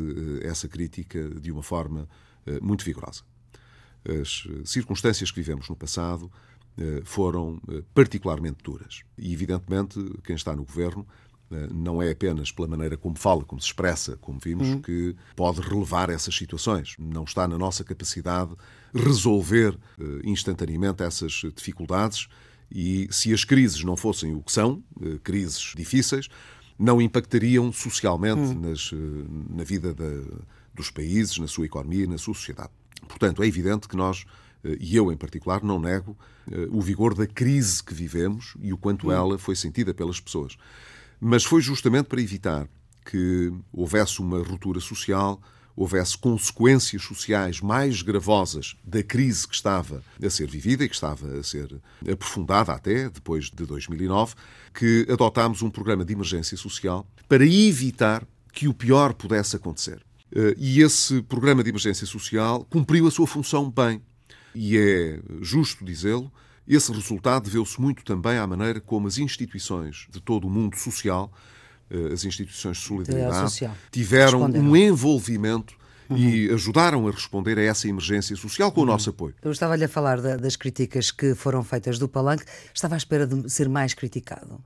essa 0.41 0.67
crítica 0.67 1.29
de 1.29 1.51
uma 1.51 1.61
forma 1.61 2.07
muito 2.61 2.83
vigorosa. 2.83 3.21
As 4.21 4.47
circunstâncias 4.69 5.31
que 5.31 5.39
vivemos 5.41 5.67
no 5.69 5.75
passado, 5.75 6.31
eh, 6.77 7.01
foram 7.03 7.59
eh, 7.69 7.83
particularmente 7.93 8.63
duras. 8.63 9.01
E, 9.17 9.33
evidentemente, 9.33 9.99
quem 10.23 10.35
está 10.35 10.55
no 10.55 10.63
governo 10.63 11.05
Eh, 11.51 11.67
não 11.73 11.99
é 11.99 12.11
apenas 12.11 12.51
pela 12.51 12.67
maneira 12.67 12.95
como 12.95 13.17
fala, 13.17 13.43
como 13.43 13.59
se 13.59 13.67
expressa, 13.67 14.15
como 14.17 14.39
vimos, 14.39 14.67
uhum. 14.67 14.81
que 14.81 15.15
pode 15.35 15.59
relevar 15.61 16.09
essas 16.09 16.35
situações. 16.35 16.95
Não 16.99 17.23
está 17.23 17.47
na 17.47 17.57
nossa 17.57 17.83
capacidade 17.83 18.53
resolver 18.93 19.77
instantaneamente 20.23 21.03
essas 21.03 21.41
dificuldades 21.55 22.27
e 22.71 23.07
se 23.11 23.33
as 23.33 23.43
crises 23.43 23.83
não 23.83 23.97
fossem 23.97 24.35
o 24.35 24.41
que 24.41 24.51
são, 24.51 24.83
crises 25.23 25.73
difíceis, 25.75 26.27
não 26.77 27.01
impactariam 27.01 27.71
socialmente 27.73 28.41
uhum. 28.41 28.69
nas, 28.69 28.91
na 29.49 29.63
vida 29.63 29.93
da, 29.93 30.45
dos 30.73 30.91
países, 30.91 31.37
na 31.39 31.47
sua 31.47 31.65
economia 31.65 32.03
e 32.03 32.07
na 32.07 32.17
sua 32.17 32.33
sociedade. 32.33 32.71
Portanto, 33.07 33.43
é 33.43 33.47
evidente 33.47 33.87
que 33.87 33.95
nós, 33.95 34.25
e 34.63 34.95
eu 34.95 35.11
em 35.11 35.17
particular, 35.17 35.63
não 35.63 35.79
nego 35.79 36.17
o 36.71 36.81
vigor 36.81 37.13
da 37.13 37.27
crise 37.27 37.83
que 37.83 37.93
vivemos 37.93 38.55
e 38.61 38.73
o 38.73 38.77
quanto 38.77 39.07
uhum. 39.07 39.13
ela 39.13 39.37
foi 39.37 39.55
sentida 39.55 39.93
pelas 39.93 40.19
pessoas. 40.19 40.57
Mas 41.19 41.43
foi 41.43 41.61
justamente 41.61 42.05
para 42.05 42.21
evitar 42.21 42.67
que 43.05 43.51
houvesse 43.71 44.19
uma 44.19 44.37
ruptura 44.39 44.79
social, 44.79 45.41
houvesse 45.75 46.17
consequências 46.17 47.01
sociais 47.03 47.61
mais 47.61 48.01
gravosas 48.01 48.75
da 48.83 49.01
crise 49.01 49.47
que 49.47 49.55
estava 49.55 50.03
a 50.21 50.29
ser 50.29 50.49
vivida 50.49 50.83
e 50.83 50.89
que 50.89 50.95
estava 50.95 51.39
a 51.39 51.43
ser 51.43 51.73
aprofundada 52.11 52.73
até 52.73 53.09
depois 53.09 53.45
de 53.45 53.65
2009, 53.65 54.35
que 54.73 55.07
adotámos 55.09 55.61
um 55.61 55.69
programa 55.69 56.03
de 56.03 56.13
emergência 56.13 56.57
social 56.57 57.07
para 57.27 57.45
evitar 57.45 58.27
que 58.51 58.67
o 58.67 58.73
pior 58.73 59.13
pudesse 59.13 59.55
acontecer. 59.55 60.01
Eh, 60.35 60.55
e 60.57 60.81
esse 60.81 61.21
programa 61.23 61.63
de 61.63 61.69
emergência 61.69 62.05
social 62.05 62.65
cumpriu 62.69 63.07
a 63.07 63.11
sua 63.11 63.27
função 63.27 63.69
bem. 63.69 64.01
E 64.53 64.77
é 64.77 65.19
justo 65.41 65.85
dizê-lo, 65.85 66.31
esse 66.67 66.91
resultado 66.91 67.45
deveu-se 67.45 67.79
muito 67.79 68.03
também 68.03 68.37
à 68.37 68.45
maneira 68.45 68.79
como 68.79 69.07
as 69.07 69.17
instituições 69.17 70.07
de 70.09 70.21
todo 70.21 70.45
o 70.47 70.49
mundo 70.49 70.75
social, 70.77 71.31
eh, 71.89 72.13
as 72.13 72.23
instituições 72.23 72.77
de 72.77 72.83
solidariedade, 72.83 73.69
tiveram 73.91 74.43
um 74.43 74.75
envolvimento 74.75 75.79
Uhum. 76.09 76.17
e 76.17 76.49
ajudaram 76.51 77.07
a 77.07 77.11
responder 77.11 77.59
a 77.59 77.61
essa 77.61 77.87
emergência 77.87 78.35
social 78.35 78.71
com 78.71 78.81
o 78.81 78.83
uhum. 78.83 78.89
nosso 78.89 79.11
apoio. 79.11 79.35
Eu 79.43 79.51
estava-lhe 79.51 79.85
a 79.85 79.87
falar 79.87 80.19
das 80.19 80.55
críticas 80.55 81.11
que 81.11 81.35
foram 81.35 81.63
feitas 81.63 81.99
do 81.99 82.07
Palanque. 82.07 82.45
Estava 82.73 82.95
à 82.95 82.97
espera 82.97 83.27
de 83.27 83.47
ser 83.47 83.69
mais 83.69 83.93
criticado? 83.93 84.59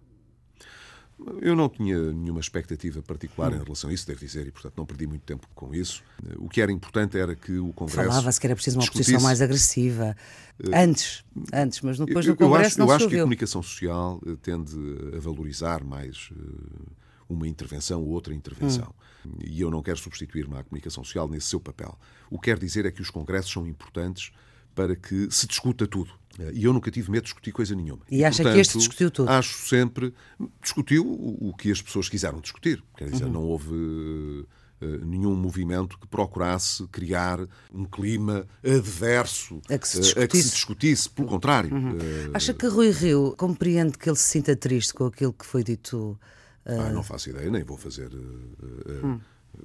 Eu 1.41 1.55
não 1.55 1.69
tinha 1.69 1.97
nenhuma 2.11 2.39
expectativa 2.39 3.01
particular 3.01 3.53
em 3.53 3.63
relação 3.63 3.89
a 3.89 3.93
isso, 3.93 4.05
devo 4.05 4.19
dizer, 4.19 4.47
e 4.47 4.51
portanto 4.51 4.73
não 4.77 4.85
perdi 4.85 5.07
muito 5.07 5.21
tempo 5.21 5.47
com 5.55 5.73
isso. 5.73 6.03
O 6.37 6.49
que 6.49 6.61
era 6.61 6.71
importante 6.71 7.17
era 7.17 7.35
que 7.35 7.57
o 7.57 7.71
Congresso. 7.73 8.09
Falava-se 8.09 8.39
que 8.39 8.47
era 8.47 8.55
preciso 8.55 8.79
uma 8.79 8.85
oposição 8.85 9.21
mais 9.21 9.41
agressiva. 9.41 10.15
Eh, 10.59 10.83
antes, 10.83 11.23
antes, 11.53 11.81
mas 11.81 11.97
depois 11.97 12.25
do 12.25 12.35
Congresso 12.35 12.59
eu 12.59 12.65
acho, 12.65 12.79
não 12.79 12.87
Eu 12.87 12.91
acho 12.91 13.07
que 13.09 13.15
a 13.15 13.19
comunicação 13.19 13.63
social 13.63 14.21
eh, 14.25 14.35
tende 14.41 14.75
a 15.15 15.19
valorizar 15.19 15.83
mais 15.83 16.29
eh, 16.31 16.91
uma 17.29 17.47
intervenção 17.47 18.01
ou 18.01 18.09
outra 18.09 18.33
intervenção. 18.33 18.93
Hum. 19.25 19.31
E 19.43 19.61
eu 19.61 19.71
não 19.71 19.81
quero 19.81 19.97
substituir-me 19.97 20.57
à 20.57 20.63
comunicação 20.63 21.03
social 21.03 21.27
nesse 21.27 21.47
seu 21.47 21.59
papel. 21.59 21.97
O 22.29 22.37
que 22.37 22.45
quero 22.45 22.59
dizer 22.59 22.85
é 22.85 22.91
que 22.91 23.01
os 23.01 23.09
congressos 23.09 23.51
são 23.51 23.65
importantes 23.65 24.31
para 24.73 24.95
que 24.95 25.29
se 25.31 25.47
discuta 25.47 25.87
tudo. 25.87 26.11
E 26.51 26.63
eu 26.63 26.73
nunca 26.73 26.89
tive 26.89 27.11
medo 27.11 27.23
de 27.23 27.27
discutir 27.27 27.51
coisa 27.51 27.75
nenhuma. 27.75 28.01
E, 28.09 28.17
e 28.17 28.25
acha 28.25 28.37
portanto, 28.37 28.55
que 28.55 28.61
este 28.61 28.77
discutiu 28.77 29.11
tudo? 29.11 29.29
Acho 29.29 29.67
sempre. 29.67 30.13
Discutiu 30.61 31.05
o, 31.05 31.53
que 31.55 31.71
as 31.71 31.81
pessoas 31.81 32.09
quiseram 32.09 32.39
discutir. 32.41 32.83
Quer 32.97 33.09
dizer, 33.09 33.25
uhum. 33.25 33.31
não 33.31 33.43
houve 33.43 33.71
uh, 33.71 34.47
nenhum 35.05 35.35
movimento 35.35 35.99
que 35.99 36.07
procurasse 36.07 36.87
criar 36.87 37.39
um 37.71 37.85
clima 37.85 38.47
adverso 38.65 39.61
a 39.69 39.77
que 39.77 39.87
se 39.87 39.99
discutisse. 39.99 40.19
Uh, 40.19 40.23
a 40.23 40.27
que 40.27 40.41
se 40.41 40.49
discutisse. 40.49 41.09
Pelo 41.09 41.27
contrário. 41.27 41.71
Uhum. 41.71 41.91
Uh, 41.91 42.31
acha 42.33 42.51
que 42.51 42.65
Rui 42.65 42.89
Rio 42.89 43.35
compreende 43.37 43.95
que 43.95 44.09
ele 44.09 44.17
se 44.17 44.29
sinta 44.29 44.55
triste 44.55 44.91
com 44.91 45.05
aquilo 45.05 45.33
que 45.33 45.45
foi 45.45 45.63
dito? 45.63 46.19
Ah, 46.65 46.89
não 46.89 47.03
faço 47.03 47.29
ideia, 47.29 47.51
nem 47.51 47.63
vou 47.63 47.77
fazer. 47.77 48.09
Hum 48.15 49.19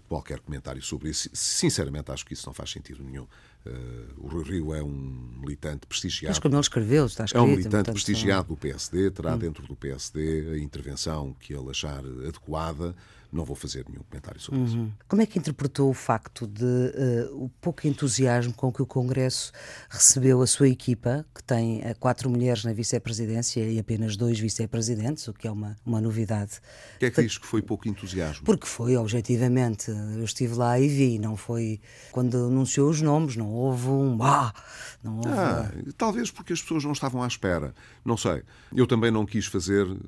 qualquer 0.09 0.41
comentário 0.41 0.83
sobre 0.83 1.11
isso. 1.11 1.29
Sinceramente, 1.33 2.11
acho 2.11 2.25
que 2.25 2.35
isso 2.35 2.47
não 2.47 2.55
faz 2.55 2.71
sentido 2.71 3.03
nenhum. 3.03 3.27
Uh, 3.67 4.15
o 4.19 4.29
Rui 4.29 4.45
Rio 4.45 4.75
é 4.75 4.83
um 4.83 5.31
militante 5.41 5.87
prestigiado. 5.87 6.33
Mas 6.33 6.39
como 6.39 6.55
ele 6.55 6.61
escreveu, 6.61 7.07
está 7.07 7.25
escrito. 7.25 7.41
É 7.41 7.45
um 7.45 7.49
militante 7.49 7.71
portanto, 7.71 7.93
prestigiado 7.95 8.49
do 8.49 8.57
PSD, 8.57 9.11
terá 9.11 9.35
hum. 9.35 9.39
dentro 9.39 9.67
do 9.67 9.77
PSD 9.77 10.53
a 10.53 10.59
intervenção 10.59 11.35
que 11.41 11.53
ele 11.53 11.71
achar 11.71 11.99
adequada 11.99 12.95
não 13.31 13.45
vou 13.45 13.55
fazer 13.55 13.85
nenhum 13.89 14.03
comentário 14.09 14.41
sobre 14.41 14.61
uhum. 14.61 14.67
isso. 14.67 14.93
Como 15.07 15.21
é 15.23 15.27
que 15.27 15.39
interpretou 15.39 15.91
o 15.91 15.95
facto 15.95 16.47
de 16.47 16.65
uh, 16.65 17.45
o 17.45 17.51
pouco 17.61 17.87
entusiasmo 17.87 18.53
com 18.55 18.73
que 18.73 18.81
o 18.81 18.87
Congresso 18.87 19.53
recebeu 19.89 20.41
a 20.41 20.47
sua 20.47 20.69
equipa, 20.69 21.27
que 21.35 21.43
tem 21.43 21.81
uh, 21.81 21.95
quatro 21.99 22.31
mulheres 22.31 22.65
na 22.65 22.73
vice-presidência 22.73 23.61
e 23.61 23.79
apenas 23.79 24.17
dois 24.17 24.41
vice-presidentes, 24.41 25.29
o 25.29 25.35
que 25.35 25.47
é 25.47 25.51
uma, 25.51 25.77
uma 25.85 26.01
novidade. 26.01 26.61
O 26.97 26.99
que 27.01 27.07
é 27.07 27.11
que 27.11 27.23
diz 27.23 27.37
que 27.37 27.47
foi 27.47 27.61
pouco 27.61 27.87
entusiasmo? 27.87 28.45
Porque 28.45 28.67
foi, 28.67 28.97
objetivamente. 28.97 29.91
Eu 29.91 30.25
estive 30.25 30.55
lá 30.55 30.81
e 30.81 30.89
vi, 30.89 31.19
não 31.19 31.37
foi. 31.37 31.81
Quando 32.11 32.47
anunciou 32.47 32.89
os 32.89 33.03
nomes, 33.03 33.37
não 33.37 33.51
houve 33.53 33.89
um. 33.89 34.19
Ah, 34.23 34.55
não 35.03 35.17
houve... 35.19 35.29
Ah, 35.29 35.71
talvez 35.97 36.31
porque 36.31 36.53
as 36.53 36.63
pessoas 36.63 36.85
não 36.85 36.93
estavam 36.93 37.23
à 37.23 37.27
espera. 37.27 37.75
Não 38.05 38.17
sei. 38.17 38.43
Eu 38.75 38.87
também 38.87 39.11
não 39.11 39.27
quis 39.27 39.47
fazer 39.47 39.87
uh, 39.87 39.99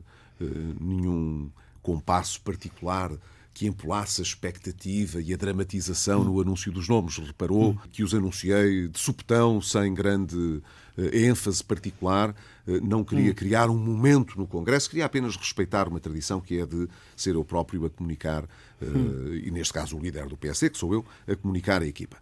nenhum 0.80 1.50
compasso 1.82 2.40
particular 2.40 3.12
que 3.52 3.66
empolasse 3.66 4.20
a 4.20 4.24
expectativa 4.24 5.20
e 5.20 5.34
a 5.34 5.36
dramatização 5.36 6.24
no 6.24 6.40
anúncio 6.40 6.72
dos 6.72 6.88
nomes. 6.88 7.18
Reparou 7.18 7.76
que 7.92 8.02
os 8.02 8.14
anunciei 8.14 8.88
de 8.88 8.98
supetão, 8.98 9.60
sem 9.60 9.92
grande 9.92 10.36
uh, 10.36 10.62
ênfase 11.12 11.62
particular. 11.62 12.30
Uh, 12.66 12.80
não 12.82 13.04
queria 13.04 13.34
criar 13.34 13.68
um 13.68 13.76
momento 13.76 14.38
no 14.38 14.46
Congresso, 14.46 14.88
queria 14.88 15.04
apenas 15.04 15.36
respeitar 15.36 15.88
uma 15.88 16.00
tradição 16.00 16.40
que 16.40 16.58
é 16.58 16.64
de 16.64 16.88
ser 17.16 17.34
eu 17.34 17.44
próprio 17.44 17.84
a 17.84 17.90
comunicar, 17.90 18.44
uh, 18.44 19.34
e 19.34 19.50
neste 19.50 19.74
caso 19.74 19.96
o 19.96 20.00
líder 20.00 20.26
do 20.26 20.36
PSD, 20.36 20.70
que 20.70 20.78
sou 20.78 20.94
eu, 20.94 21.04
a 21.28 21.36
comunicar 21.36 21.82
a 21.82 21.86
equipa. 21.86 22.16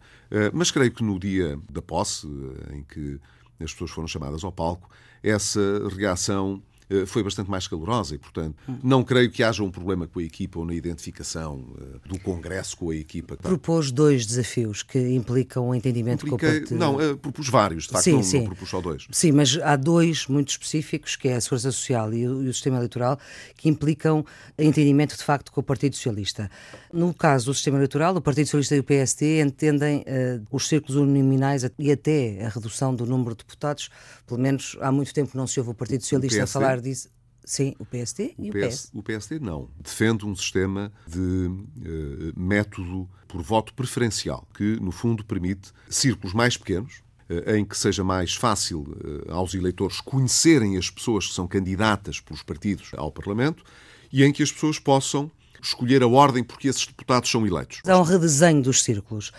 mas 0.52 0.70
creio 0.70 0.90
que 0.90 1.04
no 1.04 1.18
dia 1.18 1.58
da 1.70 1.80
posse, 1.80 2.26
em 2.72 2.82
que 2.82 3.20
as 3.60 3.72
pessoas 3.72 3.90
foram 3.90 4.08
chamadas 4.08 4.42
ao 4.44 4.52
palco, 4.52 4.90
essa 5.22 5.60
reação 5.96 6.62
eh, 6.62 6.67
foi 7.06 7.22
bastante 7.22 7.50
mais 7.50 7.66
calorosa 7.66 8.14
e, 8.14 8.18
portanto, 8.18 8.56
não 8.82 9.04
creio 9.04 9.30
que 9.30 9.42
haja 9.42 9.62
um 9.62 9.70
problema 9.70 10.06
com 10.06 10.20
a 10.20 10.22
equipa 10.22 10.58
ou 10.58 10.64
na 10.64 10.74
identificação 10.74 11.64
eh, 11.80 12.08
do 12.08 12.18
Congresso 12.18 12.76
com 12.76 12.90
a 12.90 12.96
equipa. 12.96 13.36
Propôs 13.36 13.90
dois 13.90 14.26
desafios 14.26 14.82
que 14.82 14.98
implicam 15.14 15.66
o 15.66 15.70
um 15.70 15.74
entendimento 15.74 16.26
Impliquei, 16.26 16.48
com 16.48 16.56
o 16.56 16.60
partido. 16.60 16.78
Não, 16.78 17.00
eh, 17.00 17.14
propus 17.14 17.48
vários, 17.48 17.84
de 17.84 17.90
facto, 17.90 18.04
sim, 18.04 18.12
não, 18.12 18.22
sim. 18.22 18.38
não 18.38 18.46
propus 18.46 18.70
só 18.70 18.80
dois. 18.80 19.06
Sim, 19.10 19.32
mas 19.32 19.58
há 19.58 19.76
dois 19.76 20.26
muito 20.26 20.50
específicos, 20.50 21.16
que 21.16 21.28
é 21.28 21.36
a 21.36 21.40
Segurança 21.40 21.70
Social 21.72 22.12
e 22.12 22.26
o, 22.26 22.42
e 22.42 22.48
o 22.48 22.52
Sistema 22.52 22.76
Eleitoral, 22.76 23.18
que 23.56 23.68
implicam 23.68 24.24
entendimento, 24.58 25.16
de 25.16 25.22
facto, 25.22 25.52
com 25.52 25.60
o 25.60 25.64
Partido 25.64 25.94
Socialista. 25.96 26.50
No 26.92 27.12
caso 27.12 27.46
do 27.46 27.54
Sistema 27.54 27.78
Eleitoral, 27.78 28.16
o 28.16 28.20
Partido 28.20 28.46
Socialista 28.46 28.76
e 28.76 28.80
o 28.80 28.84
PSD 28.84 29.42
entendem 29.42 30.00
uh, 30.00 30.46
os 30.50 30.68
círculos 30.68 30.96
uninominais 30.96 31.68
e 31.78 31.92
até 31.92 32.44
a 32.44 32.48
redução 32.48 32.94
do 32.94 33.04
número 33.06 33.30
de 33.30 33.38
deputados. 33.38 33.90
Pelo 34.26 34.40
menos 34.40 34.76
há 34.80 34.92
muito 34.92 35.12
tempo 35.12 35.36
não 35.36 35.46
se 35.46 35.58
ouve 35.58 35.70
o 35.70 35.74
Partido 35.74 36.02
Socialista 36.02 36.40
o 36.40 36.44
a 36.44 36.46
falar 36.46 36.77
disso. 36.80 37.08
Sim, 37.48 37.74
o 37.78 37.86
PSD 37.86 38.34
e 38.38 38.50
o, 38.50 38.52
o 38.52 38.68
PS. 38.68 38.90
O 38.92 39.02
PSD 39.02 39.38
não. 39.38 39.70
Defende 39.80 40.26
um 40.26 40.36
sistema 40.36 40.92
de 41.06 41.18
uh, 41.18 42.38
método 42.38 43.08
por 43.26 43.40
voto 43.40 43.72
preferencial, 43.72 44.46
que, 44.54 44.78
no 44.78 44.92
fundo, 44.92 45.24
permite 45.24 45.72
círculos 45.88 46.34
mais 46.34 46.58
pequenos, 46.58 47.02
uh, 47.30 47.52
em 47.52 47.64
que 47.64 47.74
seja 47.74 48.04
mais 48.04 48.34
fácil 48.34 48.80
uh, 48.80 49.32
aos 49.32 49.54
eleitores 49.54 49.98
conhecerem 49.98 50.76
as 50.76 50.90
pessoas 50.90 51.26
que 51.26 51.32
são 51.32 51.48
candidatas 51.48 52.20
pelos 52.20 52.42
partidos 52.42 52.90
ao 52.94 53.10
Parlamento 53.10 53.64
e 54.12 54.24
em 54.24 54.30
que 54.30 54.42
as 54.42 54.52
pessoas 54.52 54.78
possam 54.78 55.30
escolher 55.62 56.02
a 56.02 56.06
ordem 56.06 56.44
porque 56.44 56.68
esses 56.68 56.86
deputados 56.86 57.30
são 57.30 57.46
eleitos. 57.46 57.80
Há 57.86 57.98
um 57.98 58.02
redesenho 58.02 58.60
dos 58.60 58.82
círculos. 58.82 59.32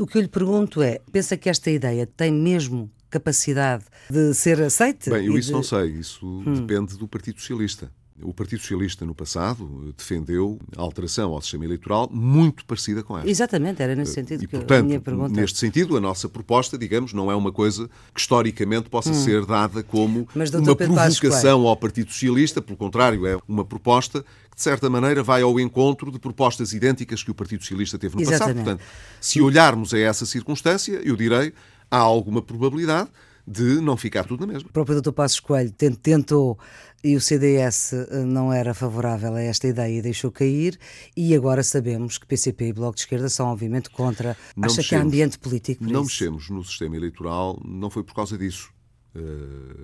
o 0.00 0.04
que 0.04 0.18
eu 0.18 0.22
lhe 0.22 0.28
pergunto 0.28 0.82
é: 0.82 1.00
pensa 1.12 1.36
que 1.36 1.48
esta 1.48 1.70
ideia 1.70 2.08
tem 2.08 2.32
mesmo 2.32 2.90
capacidade 3.10 3.84
de 4.08 4.32
ser 4.34 4.60
aceite? 4.62 5.10
Bem, 5.10 5.26
eu 5.26 5.36
isso 5.36 5.48
de... 5.48 5.54
não 5.54 5.62
sei, 5.62 5.88
isso 5.88 6.26
hum. 6.26 6.54
depende 6.54 6.96
do 6.96 7.08
Partido 7.08 7.40
Socialista. 7.40 7.90
O 8.22 8.34
Partido 8.34 8.60
Socialista, 8.60 9.06
no 9.06 9.14
passado, 9.14 9.94
defendeu 9.96 10.58
a 10.76 10.82
alteração 10.82 11.32
ao 11.32 11.40
sistema 11.40 11.64
eleitoral 11.64 12.08
muito 12.12 12.66
parecida 12.66 13.02
com 13.02 13.16
esta. 13.16 13.30
Exatamente, 13.30 13.82
era 13.82 13.94
nesse 13.94 14.12
sentido 14.12 14.44
e, 14.44 14.46
que 14.46 14.56
portanto, 14.56 14.80
a 14.80 14.82
minha 14.82 15.00
pergunta... 15.00 15.40
Neste 15.40 15.58
sentido, 15.58 15.96
a 15.96 16.00
nossa 16.00 16.28
proposta, 16.28 16.76
digamos, 16.76 17.14
não 17.14 17.30
é 17.30 17.34
uma 17.34 17.50
coisa 17.50 17.88
que 18.14 18.20
historicamente 18.20 18.90
possa 18.90 19.10
hum. 19.10 19.14
ser 19.14 19.46
dada 19.46 19.82
como 19.82 20.28
Mas, 20.34 20.50
uma 20.50 20.76
provocação 20.76 21.66
ao 21.66 21.76
Partido 21.76 22.12
Socialista, 22.12 22.60
pelo 22.60 22.76
contrário, 22.76 23.26
é 23.26 23.38
uma 23.48 23.64
proposta 23.64 24.22
que, 24.50 24.56
de 24.56 24.62
certa 24.62 24.90
maneira, 24.90 25.22
vai 25.22 25.40
ao 25.40 25.58
encontro 25.58 26.12
de 26.12 26.18
propostas 26.18 26.74
idênticas 26.74 27.22
que 27.22 27.30
o 27.30 27.34
Partido 27.34 27.62
Socialista 27.62 27.98
teve 27.98 28.16
no 28.16 28.22
Exatamente. 28.22 28.56
passado. 28.58 28.64
Portanto, 28.64 28.82
se 29.18 29.40
olharmos 29.40 29.94
a 29.94 29.98
essa 29.98 30.26
circunstância, 30.26 31.00
eu 31.02 31.16
direi 31.16 31.54
há 31.90 31.98
alguma 31.98 32.40
probabilidade 32.40 33.10
de 33.46 33.80
não 33.80 33.96
ficar 33.96 34.24
tudo 34.24 34.46
na 34.46 34.52
mesma. 34.52 34.68
O 34.68 34.72
próprio 34.72 35.00
Dr. 35.00 35.12
Passos 35.12 35.40
Coelho 35.40 35.72
tentou 35.72 36.58
e 37.02 37.16
o 37.16 37.20
CDS 37.20 37.92
eh, 37.94 38.24
não 38.24 38.52
era 38.52 38.72
favorável 38.74 39.34
a 39.34 39.40
esta 39.40 39.66
ideia 39.66 39.98
e 39.98 40.02
deixou 40.02 40.30
cair, 40.30 40.78
e 41.16 41.34
agora 41.34 41.62
sabemos 41.62 42.18
que 42.18 42.26
PCP 42.26 42.68
e 42.68 42.72
Bloco 42.72 42.94
de 42.94 43.02
Esquerda 43.02 43.28
são 43.28 43.48
obviamente 43.48 43.90
contra. 43.90 44.36
Não 44.56 44.66
Acha 44.66 44.76
mexemos, 44.76 44.88
que 44.88 44.94
há 44.94 45.02
ambiente 45.02 45.38
político 45.38 45.82
Não 45.82 46.02
isso? 46.02 46.10
mexemos 46.10 46.50
no 46.50 46.62
sistema 46.62 46.96
eleitoral, 46.96 47.60
não 47.64 47.90
foi 47.90 48.04
por 48.04 48.14
causa 48.14 48.38
disso. 48.38 48.70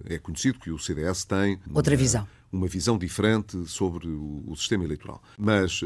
É 0.09 0.19
conhecido 0.21 0.61
que 0.61 0.71
o 0.71 0.79
CDS 0.79 1.25
tem 1.25 1.59
outra 1.75 1.95
uma, 1.95 1.99
visão, 1.99 2.29
uma 2.53 2.69
visão 2.69 2.97
diferente 2.97 3.67
sobre 3.67 4.07
o, 4.07 4.45
o 4.47 4.55
sistema 4.55 4.85
eleitoral. 4.85 5.21
Mas, 5.37 5.81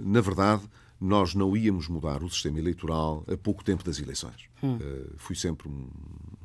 na 0.00 0.20
verdade, 0.20 0.62
nós 1.02 1.34
não 1.34 1.56
íamos 1.56 1.88
mudar 1.88 2.22
o 2.22 2.30
sistema 2.30 2.58
eleitoral 2.58 3.24
a 3.30 3.36
pouco 3.36 3.64
tempo 3.64 3.82
das 3.82 3.98
eleições. 3.98 4.48
Hum. 4.62 4.78
Fui 5.16 5.34
sempre 5.34 5.68
um, 5.68 5.88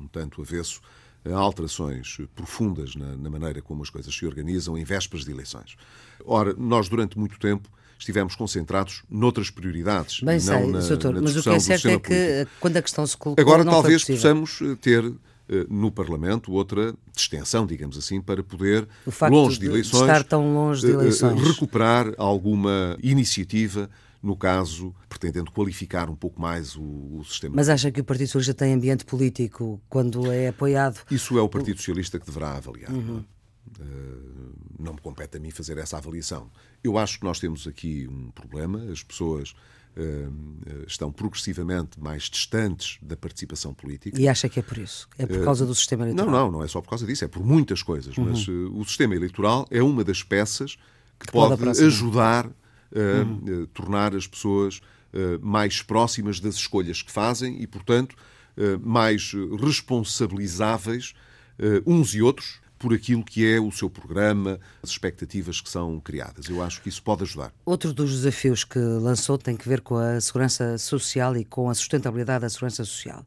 um 0.00 0.08
tanto 0.08 0.42
avesso 0.42 0.80
a 1.24 1.36
alterações 1.36 2.18
profundas 2.34 2.94
na, 2.94 3.16
na, 3.16 3.30
maneira 3.30 3.60
como 3.60 3.82
as 3.82 3.90
coisas 3.90 4.14
se 4.14 4.26
organizam 4.26 4.76
em 4.76 4.84
vésperas 4.84 5.24
de 5.24 5.30
eleições. 5.30 5.76
Ora, 6.24 6.54
nós 6.54 6.88
durante 6.88 7.18
muito 7.18 7.38
tempo 7.38 7.68
estivemos 7.98 8.36
concentrados 8.36 9.02
noutras 9.10 9.50
prioridades. 9.50 10.20
Bem, 10.20 10.38
sei, 10.38 10.66
na, 10.66 10.80
doutor, 10.80 11.14
na 11.14 11.22
mas 11.22 11.36
o 11.36 11.42
que 11.42 11.48
é 11.50 11.60
certo 11.60 11.88
é 11.88 11.98
que 11.98 12.08
político. 12.08 12.50
quando 12.60 12.76
a 12.76 12.82
questão 12.82 13.06
se 13.06 13.16
colocou. 13.16 13.42
Agora, 13.42 13.64
talvez 13.64 14.04
possamos 14.04 14.60
eh, 14.62 14.76
ter 14.80 15.04
eh, 15.48 15.66
no 15.68 15.90
Parlamento 15.90 16.52
outra 16.52 16.94
distensão, 17.12 17.66
digamos 17.66 17.98
assim, 17.98 18.20
para 18.20 18.42
poder, 18.42 18.86
longe 19.28 19.54
de, 19.54 19.60
de 19.62 19.66
eleições, 19.66 20.26
longe 20.32 20.82
de 20.82 20.92
eh, 20.92 20.94
eleições. 20.94 21.42
recuperar 21.42 22.14
alguma 22.16 22.96
iniciativa 23.02 23.90
no 24.22 24.36
caso, 24.36 24.94
pretendendo 25.08 25.50
qualificar 25.50 26.10
um 26.10 26.16
pouco 26.16 26.40
mais 26.40 26.76
o, 26.76 26.82
o, 26.82 27.24
sistema. 27.24 27.56
Mas 27.56 27.68
acha 27.68 27.90
que 27.90 28.00
o 28.00 28.04
Partido 28.04 28.26
Socialista 28.26 28.54
tem 28.54 28.74
ambiente 28.74 29.04
político 29.04 29.80
quando 29.88 30.30
é 30.30 30.48
apoiado? 30.48 31.00
Isso 31.10 31.38
é 31.38 31.42
o 31.42 31.48
Partido 31.48 31.76
Socialista 31.76 32.18
que 32.18 32.26
deverá 32.26 32.56
avaliar. 32.56 32.90
Uhum. 32.90 33.24
Não, 33.78 33.86
uh, 33.86 34.52
não 34.78 34.92
me 34.94 35.00
compete 35.00 35.36
a 35.36 35.40
mim 35.40 35.50
fazer 35.50 35.78
essa 35.78 35.96
avaliação. 35.96 36.50
Eu 36.82 36.98
acho 36.98 37.18
que 37.18 37.24
nós 37.24 37.38
temos 37.38 37.66
aqui 37.66 38.08
um 38.10 38.30
problema. 38.32 38.82
As 38.90 39.04
pessoas 39.04 39.54
uh, 39.96 40.84
estão 40.86 41.12
progressivamente 41.12 42.00
mais 42.00 42.24
distantes 42.24 42.98
da 43.00 43.16
participação 43.16 43.72
política. 43.72 44.20
E 44.20 44.28
acha 44.28 44.48
que 44.48 44.58
é 44.58 44.62
por 44.62 44.78
isso? 44.78 45.08
É 45.16 45.26
por 45.26 45.44
causa 45.44 45.64
do 45.64 45.74
sistema 45.76 46.04
eleitoral? 46.04 46.30
Não, 46.30 46.42
não, 46.46 46.50
não 46.58 46.64
é 46.64 46.68
só 46.68 46.80
por 46.80 46.90
causa 46.90 47.06
disso, 47.06 47.24
é 47.24 47.28
por 47.28 47.44
muitas 47.44 47.82
coisas. 47.82 48.16
Uhum. 48.16 48.24
Mas 48.24 48.48
o 48.48 48.84
sistema 48.84 49.14
eleitoral 49.14 49.64
é 49.70 49.80
uma 49.80 50.02
das 50.02 50.24
peças 50.24 50.76
que, 51.18 51.30
pode, 51.30 51.68
ajudar 51.68 52.50
tornar 53.72 54.14
as 54.14 54.26
pessoas 54.26 54.80
mais 55.40 55.82
próximas 55.82 56.40
das 56.40 56.56
escolhas 56.56 57.02
que 57.02 57.10
fazem 57.10 57.62
e, 57.62 57.66
portanto, 57.66 58.14
mais 58.80 59.32
responsabilizáveis 59.60 61.14
uns 61.86 62.14
e 62.14 62.22
outros 62.22 62.60
por 62.78 62.94
aquilo 62.94 63.24
que 63.24 63.44
é 63.44 63.58
o 63.58 63.72
seu 63.72 63.90
programa, 63.90 64.60
as 64.80 64.90
expectativas 64.90 65.60
que 65.60 65.68
são 65.68 65.98
criadas. 65.98 66.48
Eu 66.48 66.62
acho 66.62 66.80
que 66.80 66.88
isso 66.88 67.02
pode 67.02 67.24
ajudar. 67.24 67.52
Outro 67.66 67.92
dos 67.92 68.12
desafios 68.12 68.62
que 68.62 68.78
lançou 68.78 69.36
tem 69.36 69.56
que 69.56 69.68
ver 69.68 69.80
com 69.80 69.96
a 69.96 70.20
segurança 70.20 70.78
social 70.78 71.36
e 71.36 71.44
com 71.44 71.68
a 71.68 71.74
sustentabilidade 71.74 72.42
da 72.42 72.48
segurança 72.48 72.84
social. 72.84 73.26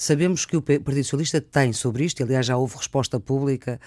Sabemos 0.00 0.46
que 0.46 0.56
o 0.56 0.62
Partido 0.62 1.04
Socialista 1.04 1.42
tem 1.42 1.74
sobre 1.74 2.06
isto, 2.06 2.22
aliás, 2.22 2.46
já 2.46 2.56
houve 2.56 2.74
resposta 2.74 3.20
pública. 3.20 3.78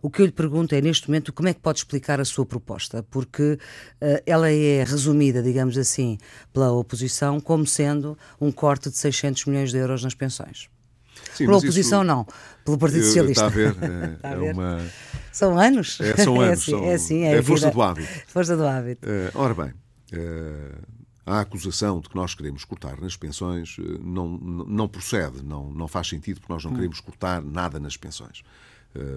O 0.00 0.08
que 0.08 0.22
eu 0.22 0.26
lhe 0.26 0.30
pergunto 0.30 0.76
é, 0.76 0.80
neste 0.80 1.08
momento, 1.08 1.32
como 1.32 1.48
é 1.48 1.54
que 1.54 1.58
pode 1.58 1.80
explicar 1.80 2.20
a 2.20 2.24
sua 2.24 2.46
proposta? 2.46 3.02
Porque 3.10 3.58
uh, 4.00 4.22
ela 4.24 4.48
é 4.48 4.84
resumida, 4.84 5.42
digamos 5.42 5.76
assim, 5.76 6.18
pela 6.52 6.70
oposição 6.70 7.40
como 7.40 7.66
sendo 7.66 8.16
um 8.40 8.52
corte 8.52 8.90
de 8.90 8.96
600 8.96 9.46
milhões 9.46 9.72
de 9.72 9.78
euros 9.78 10.04
nas 10.04 10.14
pensões. 10.14 10.68
Sim, 11.34 11.46
Pela 11.46 11.58
oposição, 11.58 12.02
isso, 12.02 12.06
não. 12.06 12.24
Pelo 12.64 12.78
Partido 12.78 13.02
Socialista. 13.02 13.46
Está 13.46 13.46
a 13.46 13.48
ver? 13.48 13.76
É, 13.82 14.06
está 14.14 14.28
a 14.28 14.32
é 14.32 14.36
ver? 14.36 14.46
É 14.46 14.52
uma... 14.52 14.86
São 15.32 15.58
anos? 15.58 15.98
É, 16.00 16.16
são 16.16 16.38
anos. 16.40 16.48
É 16.48 16.52
assim, 16.52 16.70
são... 16.70 16.84
é, 16.84 16.94
assim, 16.94 17.22
é, 17.24 17.32
é 17.38 17.42
força 17.42 17.72
do 17.72 17.82
hábito. 17.82 18.08
Força 18.28 18.56
do 18.56 18.64
hábito. 18.64 19.08
Uh, 19.08 19.30
ora 19.34 19.52
bem, 19.52 19.72
uh, 20.12 20.95
a 21.26 21.40
acusação 21.40 22.00
de 22.00 22.08
que 22.08 22.14
nós 22.14 22.34
queremos 22.34 22.64
cortar 22.64 23.00
nas 23.00 23.16
pensões 23.16 23.76
uh, 23.78 23.98
não, 24.00 24.28
não 24.38 24.88
procede, 24.88 25.42
não, 25.42 25.70
não 25.72 25.88
faz 25.88 26.08
sentido, 26.08 26.40
porque 26.40 26.52
nós 26.52 26.64
não 26.64 26.70
hum. 26.70 26.76
queremos 26.76 27.00
cortar 27.00 27.42
nada 27.42 27.78
nas 27.80 27.96
pensões. 27.96 28.42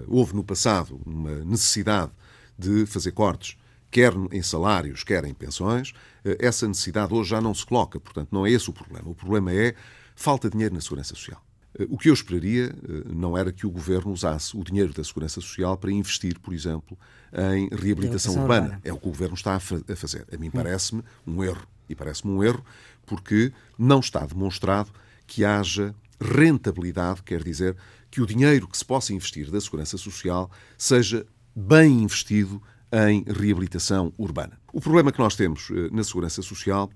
houve 0.08 0.34
no 0.34 0.44
passado 0.44 1.00
uma 1.06 1.36
necessidade 1.44 2.12
de 2.58 2.84
fazer 2.84 3.12
cortes 3.12 3.56
quer 3.90 4.12
em 4.30 4.42
salários, 4.42 5.02
quer 5.02 5.24
em 5.24 5.34
pensões, 5.34 5.92
essa 6.38 6.68
necessidade 6.68 7.12
hoje 7.12 7.30
já 7.30 7.40
não 7.40 7.54
se 7.54 7.66
coloca. 7.66 7.98
Portanto, 7.98 8.28
não 8.30 8.46
é 8.46 8.50
esse 8.50 8.70
o 8.70 8.72
problema. 8.72 9.08
O 9.08 9.14
problema 9.14 9.52
é 9.52 9.74
falta 10.14 10.48
de 10.48 10.52
dinheiro 10.52 10.74
na 10.74 10.80
segurança 10.80 11.14
social. 11.14 11.42
O 11.88 11.96
que 11.96 12.10
eu 12.10 12.14
esperaria 12.14 12.66
eh, 12.66 13.02
não 13.06 13.38
era 13.38 13.52
que 13.52 13.64
o 13.64 13.70
governo 13.70 14.12
usasse 14.12 14.56
o 14.56 14.64
dinheiro 14.64 14.92
da 14.92 15.04
Segurança 15.04 15.40
Social 15.40 15.76
para 15.76 15.90
investir, 15.92 16.38
por 16.40 16.52
exemplo, 16.52 16.98
em 17.32 17.68
reabilitação 17.68 18.32
urbana. 18.32 18.66
urbana. 18.66 18.80
É 18.84 18.92
o 18.92 18.98
que 18.98 19.06
o 19.06 19.10
governo 19.10 19.34
está 19.34 19.54
a 19.54 19.60
fazer. 19.60 20.26
A 20.32 20.36
mim 20.36 20.48
hum. 20.48 20.52
parece-me 20.52 21.02
um 21.26 21.44
erro. 21.44 21.66
E 21.90 21.94
parece-me 21.94 22.32
um 22.32 22.42
erro 22.42 22.64
porque 23.04 23.52
não 23.76 24.00
está 24.00 24.24
demonstrado 24.24 24.90
que 25.26 25.44
haja 25.44 25.94
rentabilidade, 26.20 27.22
quer 27.22 27.42
dizer, 27.42 27.76
que 28.10 28.20
o 28.20 28.26
dinheiro 28.26 28.68
que 28.68 28.76
se 28.76 28.84
possa 28.84 29.12
investir 29.12 29.50
da 29.50 29.60
Segurança 29.60 29.96
Social 29.96 30.50
seja 30.76 31.26
bem 31.54 32.02
investido 32.02 32.62
em 32.92 33.24
reabilitação 33.24 34.12
urbana. 34.18 34.58
O 34.72 34.80
problema 34.80 35.12
que 35.12 35.18
nós 35.18 35.36
temos 35.36 35.70
eh, 35.70 35.88
na 35.92 36.02
Segurança 36.02 36.42
Social 36.42 36.90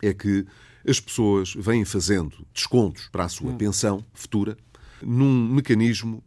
é 0.00 0.14
que 0.14 0.46
as 0.88 1.00
pessoas 1.00 1.54
vêm 1.54 1.84
fazendo 1.84 2.46
descontos 2.54 3.08
para 3.08 3.24
a 3.24 3.28
sua 3.28 3.50
hum. 3.50 3.56
pensão 3.56 4.04
futura 4.14 4.56
num 5.02 5.48
mecanismo 5.52 6.22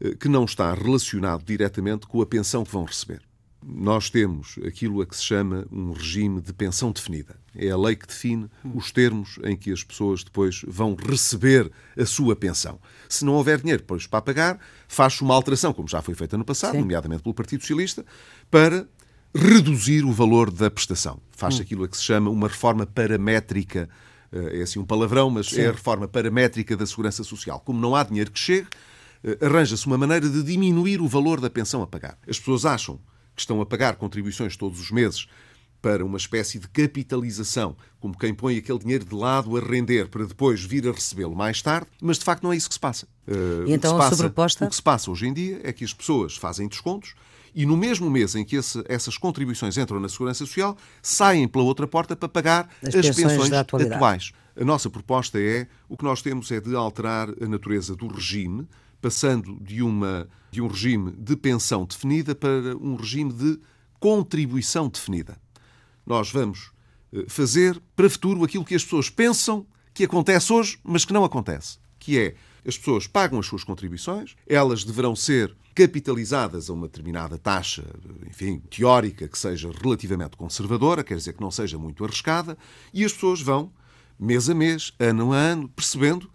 eh, 0.00 0.14
que 0.14 0.28
não 0.28 0.44
está 0.44 0.72
relacionado 0.74 1.44
diretamente 1.44 2.06
com 2.06 2.20
a 2.20 2.26
pensão 2.26 2.64
que 2.64 2.72
vão 2.72 2.84
receber. 2.84 3.22
Nós 3.64 4.10
temos 4.10 4.58
aquilo 4.66 5.00
a 5.00 5.06
que 5.06 5.16
se 5.16 5.22
chama 5.22 5.66
um 5.70 5.92
regime 5.92 6.40
de 6.40 6.52
pensão 6.52 6.90
definida. 6.90 7.36
É 7.54 7.70
a 7.70 7.76
lei 7.76 7.94
que 7.94 8.06
define 8.06 8.48
os 8.74 8.90
termos 8.90 9.38
em 9.44 9.56
que 9.56 9.72
as 9.72 9.84
pessoas 9.84 10.24
depois 10.24 10.64
vão 10.66 10.94
receber 10.96 11.70
a 11.96 12.04
sua 12.04 12.34
pensão. 12.34 12.80
Se 13.08 13.24
não 13.24 13.34
houver 13.34 13.60
dinheiro 13.60 13.82
depois 13.82 14.06
para 14.06 14.22
pagar, 14.22 14.58
faz-se 14.88 15.22
uma 15.22 15.34
alteração, 15.34 15.72
como 15.72 15.86
já 15.86 16.02
foi 16.02 16.14
feita 16.14 16.36
no 16.36 16.44
passado, 16.44 16.72
Sim. 16.72 16.80
nomeadamente 16.80 17.22
pelo 17.22 17.34
Partido 17.34 17.60
Socialista, 17.60 18.04
para 18.50 18.86
reduzir 19.34 20.04
o 20.04 20.12
valor 20.12 20.50
da 20.50 20.70
prestação. 20.70 21.20
Faz-se 21.30 21.60
hum. 21.60 21.62
aquilo 21.62 21.84
a 21.84 21.88
que 21.88 21.96
se 21.96 22.02
chama 22.02 22.30
uma 22.30 22.48
reforma 22.48 22.84
paramétrica, 22.84 23.88
eh, 24.32 24.60
é 24.60 24.62
assim 24.62 24.78
um 24.78 24.84
palavrão, 24.84 25.30
mas 25.30 25.48
Sim. 25.48 25.60
é 25.60 25.68
a 25.68 25.72
reforma 25.72 26.08
paramétrica 26.08 26.76
da 26.76 26.86
segurança 26.86 27.22
social. 27.22 27.60
Como 27.60 27.80
não 27.80 27.94
há 27.94 28.02
dinheiro 28.02 28.30
que 28.30 28.38
chegue, 28.38 28.68
eh, 29.22 29.38
arranja-se 29.40 29.86
uma 29.86 29.96
maneira 29.96 30.28
de 30.28 30.42
diminuir 30.42 31.00
o 31.00 31.06
valor 31.06 31.40
da 31.40 31.48
pensão 31.48 31.82
a 31.82 31.86
pagar. 31.86 32.18
As 32.28 32.38
pessoas 32.38 32.66
acham 32.66 32.98
que 33.34 33.40
estão 33.40 33.60
a 33.60 33.66
pagar 33.66 33.96
contribuições 33.96 34.56
todos 34.56 34.80
os 34.80 34.90
meses 34.90 35.26
para 35.80 36.04
uma 36.04 36.16
espécie 36.16 36.60
de 36.60 36.68
capitalização, 36.68 37.76
como 37.98 38.16
quem 38.16 38.32
põe 38.32 38.56
aquele 38.56 38.78
dinheiro 38.78 39.04
de 39.04 39.14
lado 39.14 39.56
a 39.56 39.60
render 39.60 40.08
para 40.08 40.24
depois 40.24 40.62
vir 40.62 40.88
a 40.88 40.92
recebê-lo 40.92 41.34
mais 41.34 41.60
tarde, 41.60 41.88
mas 42.00 42.18
de 42.18 42.24
facto 42.24 42.44
não 42.44 42.52
é 42.52 42.56
isso 42.56 42.68
que 42.68 42.74
se 42.74 42.80
passa. 42.80 43.06
Uh, 43.26 43.64
então 43.66 43.96
a 43.96 43.98
passa, 43.98 44.16
sobreposta? 44.16 44.64
O 44.64 44.68
que 44.68 44.76
se 44.76 44.82
passa 44.82 45.10
hoje 45.10 45.26
em 45.26 45.32
dia 45.32 45.60
é 45.64 45.72
que 45.72 45.84
as 45.84 45.92
pessoas 45.92 46.36
fazem 46.36 46.68
descontos 46.68 47.14
e 47.54 47.66
no 47.66 47.76
mesmo 47.76 48.08
mês 48.08 48.34
em 48.34 48.44
que 48.44 48.56
esse, 48.56 48.82
essas 48.88 49.18
contribuições 49.18 49.76
entram 49.76 50.00
na 50.00 50.08
Segurança 50.08 50.38
Social, 50.46 50.76
saem 51.02 51.46
pela 51.46 51.64
outra 51.64 51.86
porta 51.86 52.16
para 52.16 52.28
pagar 52.28 52.70
as, 52.82 52.94
as 52.94 53.14
pensões 53.14 53.52
atuais. 53.52 54.32
A 54.56 54.64
nossa 54.64 54.88
proposta 54.88 55.40
é, 55.40 55.66
o 55.88 55.96
que 55.96 56.04
nós 56.04 56.22
temos 56.22 56.50
é 56.50 56.60
de 56.60 56.74
alterar 56.74 57.28
a 57.42 57.46
natureza 57.46 57.96
do 57.96 58.06
regime, 58.06 58.66
passando 59.02 59.58
de, 59.60 59.82
uma, 59.82 60.28
de 60.50 60.62
um 60.62 60.68
regime 60.68 61.10
de 61.10 61.36
pensão 61.36 61.84
definida 61.84 62.34
para 62.34 62.76
um 62.80 62.94
regime 62.94 63.32
de 63.32 63.58
contribuição 63.98 64.88
definida. 64.88 65.36
Nós 66.06 66.30
vamos 66.30 66.70
eh, 67.12 67.24
fazer 67.28 67.82
para 67.96 68.06
o 68.06 68.10
futuro 68.10 68.44
aquilo 68.44 68.64
que 68.64 68.76
as 68.76 68.84
pessoas 68.84 69.10
pensam 69.10 69.66
que 69.92 70.04
acontece 70.04 70.52
hoje, 70.52 70.78
mas 70.84 71.04
que 71.04 71.12
não 71.12 71.24
acontece, 71.24 71.78
que 71.98 72.18
é 72.18 72.34
as 72.64 72.78
pessoas 72.78 73.08
pagam 73.08 73.40
as 73.40 73.46
suas 73.46 73.64
contribuições, 73.64 74.36
elas 74.46 74.84
deverão 74.84 75.16
ser 75.16 75.54
capitalizadas 75.74 76.70
a 76.70 76.72
uma 76.72 76.86
determinada 76.86 77.36
taxa, 77.36 77.84
enfim, 78.26 78.60
teórica, 78.70 79.26
que 79.26 79.38
seja 79.38 79.70
relativamente 79.82 80.36
conservadora, 80.36 81.02
quer 81.02 81.16
dizer 81.16 81.32
que 81.32 81.40
não 81.40 81.50
seja 81.50 81.76
muito 81.76 82.04
arriscada, 82.04 82.56
e 82.94 83.04
as 83.04 83.12
pessoas 83.12 83.40
vão, 83.40 83.72
mês 84.18 84.48
a 84.48 84.54
mês, 84.54 84.92
ano 84.98 85.32
a 85.32 85.36
ano, 85.36 85.68
percebendo 85.68 86.30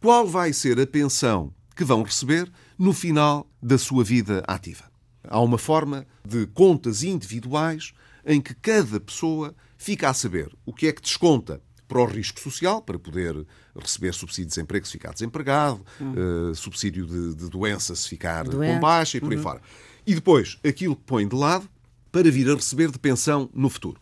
qual 0.00 0.26
vai 0.26 0.52
ser 0.52 0.80
a 0.80 0.86
pensão 0.86 1.54
que 1.74 1.84
vão 1.84 2.02
receber 2.02 2.50
no 2.78 2.92
final 2.92 3.48
da 3.62 3.78
sua 3.78 4.04
vida 4.04 4.42
ativa. 4.46 4.84
Há 5.24 5.40
uma 5.40 5.58
forma 5.58 6.06
de 6.26 6.46
contas 6.46 7.02
individuais 7.02 7.92
em 8.24 8.40
que 8.40 8.54
cada 8.54 9.00
pessoa 9.00 9.54
fica 9.76 10.08
a 10.08 10.14
saber 10.14 10.54
o 10.64 10.72
que 10.72 10.86
é 10.86 10.92
que 10.92 11.02
desconta 11.02 11.60
para 11.90 12.00
o 12.00 12.06
risco 12.06 12.38
social, 12.38 12.80
para 12.80 12.98
poder 13.00 13.44
receber 13.74 14.14
subsídio 14.14 14.44
de 14.44 14.50
desemprego 14.50 14.86
se 14.86 14.92
ficar 14.92 15.12
desempregado, 15.12 15.84
uhum. 16.00 16.50
uh, 16.50 16.54
subsídio 16.54 17.04
de, 17.04 17.34
de, 17.34 17.50
doença 17.50 17.96
se 17.96 18.08
ficar 18.08 18.44
Doente. 18.44 18.74
com 18.74 18.80
baixa 18.80 19.16
e 19.16 19.20
por 19.20 19.32
uhum. 19.32 19.38
aí 19.38 19.42
fora. 19.42 19.60
E 20.06 20.14
depois, 20.14 20.56
aquilo 20.64 20.94
que 20.94 21.02
põe 21.02 21.26
de 21.26 21.34
lado 21.34 21.68
para 22.12 22.30
vir 22.30 22.48
a 22.48 22.54
receber 22.54 22.92
de 22.92 22.98
pensão 22.98 23.50
no 23.52 23.68
futuro. 23.68 24.00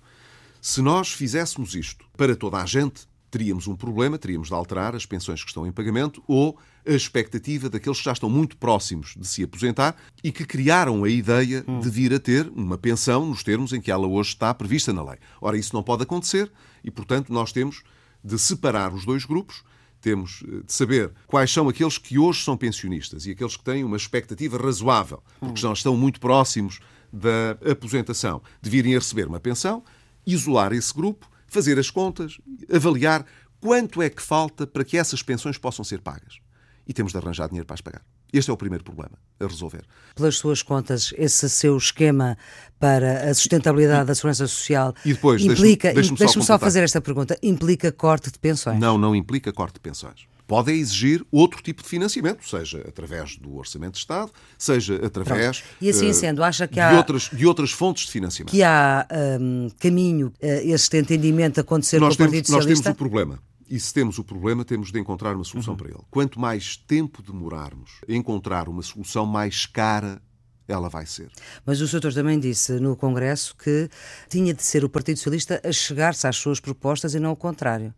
Se 0.60 0.82
nós 0.82 1.12
fizéssemos 1.12 1.74
isto 1.74 2.04
para 2.16 2.36
toda 2.36 2.58
a 2.58 2.66
gente, 2.66 3.08
teríamos 3.30 3.66
um 3.66 3.76
problema, 3.76 4.18
teríamos 4.18 4.48
de 4.48 4.54
alterar 4.54 4.94
as 4.94 5.04
pensões 5.04 5.42
que 5.42 5.50
estão 5.50 5.66
em 5.66 5.72
pagamento 5.72 6.22
ou 6.26 6.58
a 6.86 6.92
expectativa 6.92 7.68
daqueles 7.68 7.98
que 7.98 8.04
já 8.04 8.12
estão 8.12 8.30
muito 8.30 8.56
próximos 8.56 9.14
de 9.16 9.26
se 9.26 9.42
aposentar 9.42 9.96
e 10.24 10.32
que 10.32 10.44
criaram 10.44 11.04
a 11.04 11.08
ideia 11.08 11.64
hum. 11.66 11.80
de 11.80 11.90
vir 11.90 12.14
a 12.14 12.18
ter 12.18 12.48
uma 12.48 12.78
pensão 12.78 13.26
nos 13.26 13.42
termos 13.42 13.72
em 13.72 13.80
que 13.80 13.90
ela 13.90 14.06
hoje 14.06 14.30
está 14.30 14.52
prevista 14.54 14.92
na 14.92 15.02
lei. 15.02 15.18
Ora, 15.40 15.58
isso 15.58 15.74
não 15.74 15.82
pode 15.82 16.02
acontecer 16.02 16.50
e, 16.82 16.90
portanto, 16.90 17.32
nós 17.32 17.52
temos 17.52 17.82
de 18.24 18.38
separar 18.38 18.92
os 18.92 19.04
dois 19.04 19.24
grupos, 19.24 19.62
temos 20.00 20.42
eh, 20.46 20.62
de 20.64 20.72
saber 20.72 21.12
quais 21.26 21.52
são 21.52 21.68
aqueles 21.68 21.98
que 21.98 22.18
hoje 22.18 22.42
são 22.42 22.56
pensionistas 22.56 23.26
e 23.26 23.32
aqueles 23.32 23.56
que 23.56 23.64
têm 23.64 23.84
uma 23.84 23.96
expectativa 23.96 24.56
razoável, 24.56 25.22
porque 25.40 25.60
já 25.60 25.72
estão 25.72 25.96
muito 25.96 26.20
próximos 26.20 26.80
da 27.12 27.52
aposentação, 27.70 28.42
de 28.60 28.70
virem 28.70 28.94
a 28.94 28.98
receber 28.98 29.26
uma 29.26 29.40
pensão, 29.40 29.82
isolar 30.26 30.72
esse 30.72 30.92
grupo, 30.92 31.28
fazer 31.48 31.78
as 31.78 31.90
contas, 31.90 32.38
avaliar 32.72 33.24
quanto 33.60 34.02
é 34.02 34.08
que 34.08 34.22
falta 34.22 34.66
para 34.66 34.84
que 34.84 34.96
essas 34.96 35.22
pensões 35.22 35.58
possam 35.58 35.84
ser 35.84 36.00
pagas. 36.00 36.38
E 36.86 36.92
temos 36.92 37.12
de 37.12 37.18
arranjar 37.18 37.48
dinheiro 37.48 37.66
para 37.66 37.74
as 37.74 37.80
pagar. 37.80 38.02
Este 38.32 38.50
é 38.50 38.52
o 38.52 38.56
primeiro 38.56 38.84
problema 38.84 39.18
a 39.40 39.46
resolver. 39.46 39.84
Pelas 40.14 40.36
suas 40.36 40.62
contas, 40.62 41.12
esse 41.16 41.48
seu 41.48 41.76
esquema 41.76 42.36
para 42.78 43.30
a 43.30 43.34
sustentabilidade 43.34 44.06
da 44.06 44.14
segurança 44.14 44.46
social 44.46 44.94
e 45.04 45.14
depois, 45.14 45.42
implica. 45.42 45.92
Deixe-me 45.92 46.18
deixe 46.18 46.34
só, 46.34 46.40
só 46.42 46.58
fazer 46.58 46.82
esta 46.82 47.00
pergunta: 47.00 47.38
implica 47.42 47.90
corte 47.90 48.30
de 48.30 48.38
pensões? 48.38 48.78
Não, 48.78 48.98
não 48.98 49.16
implica 49.16 49.52
corte 49.52 49.74
de 49.74 49.80
pensões 49.80 50.28
pode 50.48 50.72
exigir 50.72 51.24
outro 51.30 51.62
tipo 51.62 51.82
de 51.82 51.88
financiamento, 51.88 52.48
seja 52.48 52.82
através 52.88 53.36
do 53.36 53.54
Orçamento 53.54 53.92
de 53.92 53.98
Estado, 53.98 54.32
seja 54.56 54.96
através 55.04 55.62
e 55.78 55.90
assim 55.90 56.10
sendo, 56.14 56.42
acha 56.42 56.66
que 56.66 56.80
há, 56.80 56.90
de, 56.90 56.96
outras, 56.96 57.30
de 57.30 57.46
outras 57.46 57.70
fontes 57.70 58.06
de 58.06 58.12
financiamento. 58.12 58.50
Que 58.50 58.62
há 58.62 59.06
um, 59.38 59.68
caminho 59.78 60.28
uh, 60.28 60.32
este 60.40 60.96
entendimento 60.96 61.60
acontecer 61.60 62.00
nós 62.00 62.16
com 62.16 62.22
o 62.22 62.26
Partido 62.26 62.46
temos, 62.46 62.62
Socialista? 62.64 62.88
Nós 62.88 62.96
temos 62.96 62.96
o 62.96 62.98
problema. 62.98 63.38
E 63.70 63.78
se 63.78 63.92
temos 63.92 64.18
o 64.18 64.24
problema, 64.24 64.64
temos 64.64 64.90
de 64.90 64.98
encontrar 64.98 65.36
uma 65.36 65.44
solução 65.44 65.74
uhum. 65.74 65.78
para 65.78 65.88
ele. 65.90 66.00
Quanto 66.10 66.40
mais 66.40 66.78
tempo 66.78 67.22
demorarmos 67.22 68.00
a 68.08 68.12
encontrar 68.14 68.70
uma 68.70 68.82
solução, 68.82 69.26
mais 69.26 69.66
cara 69.66 70.22
ela 70.66 70.88
vai 70.88 71.04
ser. 71.04 71.30
Mas 71.64 71.80
o 71.82 71.88
Sr. 71.88 72.12
também 72.14 72.38
disse 72.40 72.80
no 72.80 72.96
Congresso 72.96 73.54
que 73.56 73.90
tinha 74.30 74.54
de 74.54 74.62
ser 74.62 74.82
o 74.82 74.88
Partido 74.88 75.18
Socialista 75.18 75.60
a 75.62 75.72
chegar-se 75.72 76.26
às 76.26 76.36
suas 76.36 76.58
propostas 76.58 77.14
e 77.14 77.20
não 77.20 77.32
o 77.32 77.36
contrário. 77.36 77.92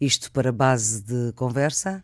Isto 0.00 0.32
para 0.32 0.50
base 0.50 1.02
de 1.02 1.32
conversa? 1.34 2.02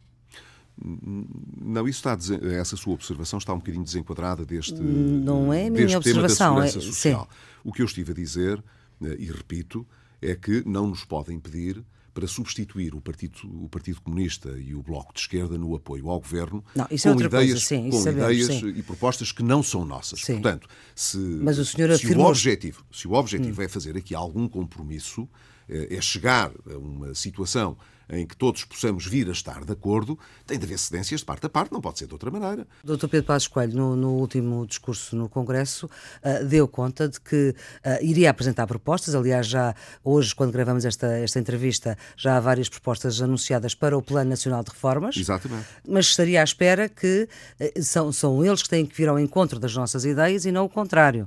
Não, 0.79 1.89
isso 1.89 2.07
está 2.07 2.19
essa 2.59 2.77
sua 2.77 2.93
observação 2.93 3.39
está 3.39 3.55
um 3.55 3.59
bocadinho 3.59 3.83
desenquadrada 3.83 4.45
deste 4.45 4.75
não 4.75 5.51
é 5.51 5.69
a 5.69 5.71
minha 5.71 5.97
observação 5.97 6.63
é. 6.63 6.69
Sim. 6.69 7.17
O 7.65 7.73
que 7.73 7.81
eu 7.81 7.87
estive 7.87 8.13
a 8.13 8.15
dizer 8.15 8.63
eh, 9.03 9.17
e 9.19 9.25
repito 9.25 9.87
é 10.21 10.35
que 10.35 10.63
não 10.67 10.87
nos 10.87 11.03
podem 11.03 11.41
pedir 11.41 11.83
para 12.17 12.27
substituir 12.27 12.95
o 12.95 13.01
Partido, 13.01 13.39
o 13.45 13.69
Partido 13.69 14.01
Comunista 14.01 14.51
e 14.59 14.75
o 14.75 14.83
Bloco 14.83 15.13
de 15.13 15.21
Esquerda 15.21 15.59
no 15.59 15.75
apoio 15.75 16.09
ao 16.09 16.19
governo 16.19 16.65
não, 16.75 16.87
isso 16.91 17.09
é 17.09 17.15
com 17.15 17.21
é 17.21 17.25
ideias, 17.25 17.51
coisa, 17.51 17.67
sim, 17.67 17.91
com 17.91 17.99
sabemos, 17.99 18.33
ideias 18.33 18.61
sim. 18.61 18.69
e 18.69 18.83
propostas 18.83 19.33
que 19.33 19.43
não 19.43 19.63
são 19.63 19.85
nossas. 19.85 20.21
Sim. 20.21 20.41
Portanto, 20.41 20.67
se, 20.95 21.19
Mas 21.19 21.59
o, 21.59 21.65
senhor 21.65 21.89
se 21.91 22.07
afirmou... 22.07 22.27
o 22.27 22.31
objetivo, 22.31 22.87
se 22.91 23.07
o 23.07 23.13
objetivo 23.13 23.61
hum. 23.61 23.65
é 23.65 23.69
fazer 23.69 23.99
aqui 23.99 24.15
algum 24.15 24.49
compromisso, 24.49 25.29
é 25.68 26.00
chegar 26.00 26.52
a 26.70 26.76
uma 26.76 27.14
situação 27.14 27.76
em 28.09 28.26
que 28.26 28.37
todos 28.37 28.64
possamos 28.64 29.07
vir 29.07 29.29
a 29.29 29.33
estar 29.33 29.64
de 29.64 29.72
acordo, 29.72 30.18
tem 30.46 30.59
de 30.59 30.64
haver 30.64 30.79
cedências 30.79 31.20
de 31.20 31.26
parte 31.26 31.46
a 31.46 31.48
parte, 31.48 31.72
não 31.72 31.81
pode 31.81 31.98
ser 31.98 32.07
de 32.07 32.12
outra 32.12 32.31
maneira. 32.31 32.66
Dr. 32.85 33.09
Pedro 33.09 33.24
Passos 33.24 33.48
Coelho, 33.48 33.74
no, 33.74 33.96
no, 33.96 34.11
último 34.14 34.66
discurso 34.66 35.16
no 35.16 35.29
Congresso, 35.29 35.87
uh, 35.87 36.44
deu 36.44 36.68
conta 36.68 37.09
de 37.09 37.20
que 37.20 37.55
uh, 37.85 38.05
iria 38.05 38.31
apresentar 38.31 38.66
propostas. 38.66 39.14
Aliás, 39.14 39.46
já 39.46 39.74
hoje, 40.05 40.35
quando 40.35 40.52
gravamos 40.52 40.85
esta, 40.85 41.07
esta 41.18 41.38
entrevista, 41.38 41.98
já 42.16 42.37
há 42.37 42.40
várias 42.40 42.68
propostas 42.68 43.20
anunciadas 43.20 43.74
para 43.74 43.96
o 43.96 44.02
Plano 44.02 44.31
Nacional 44.31 44.62
de 44.62 44.70
Reformas. 44.70 45.16
Exatamente. 45.16 45.66
Mas 45.87 46.07
estaria 46.07 46.40
à 46.40 46.44
espera 46.44 46.88
que 46.88 47.29
uh, 47.61 47.83
são, 47.83 48.12
são 48.12 48.44
eles 48.44 48.62
que 48.62 48.68
têm 48.68 48.87
que 48.87 48.96
vir 48.96 49.09
ao 49.09 49.18
encontro 49.18 49.59
das 49.59 49.74
nossas 49.74 50.05
ideias 50.05 50.44
e 50.44 50.52
não 50.52 50.64
o 50.64 50.68
contrário. 50.68 51.26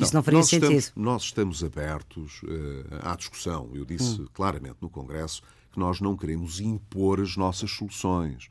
Não, 0.00 0.06
Isso 0.06 0.14
não 0.16 0.22
faria 0.22 0.38
nós 0.38 0.48
sentido. 0.48 0.72
Estamos, 0.72 0.92
nós 0.96 1.22
estamos 1.22 1.64
abertos 1.64 2.40
à 3.02 3.14
discussão. 3.14 3.70
Eu 3.74 3.84
disse 3.84 4.20
hum. 4.20 4.26
claramente 4.32 4.76
no 4.80 4.88
Congresso 4.88 5.42
que 5.70 5.78
nós 5.78 6.00
não 6.00 6.16
queremos 6.16 6.58
impor 6.58 7.20
as 7.20 7.36
nossas 7.36 7.70
soluções. 7.70 8.48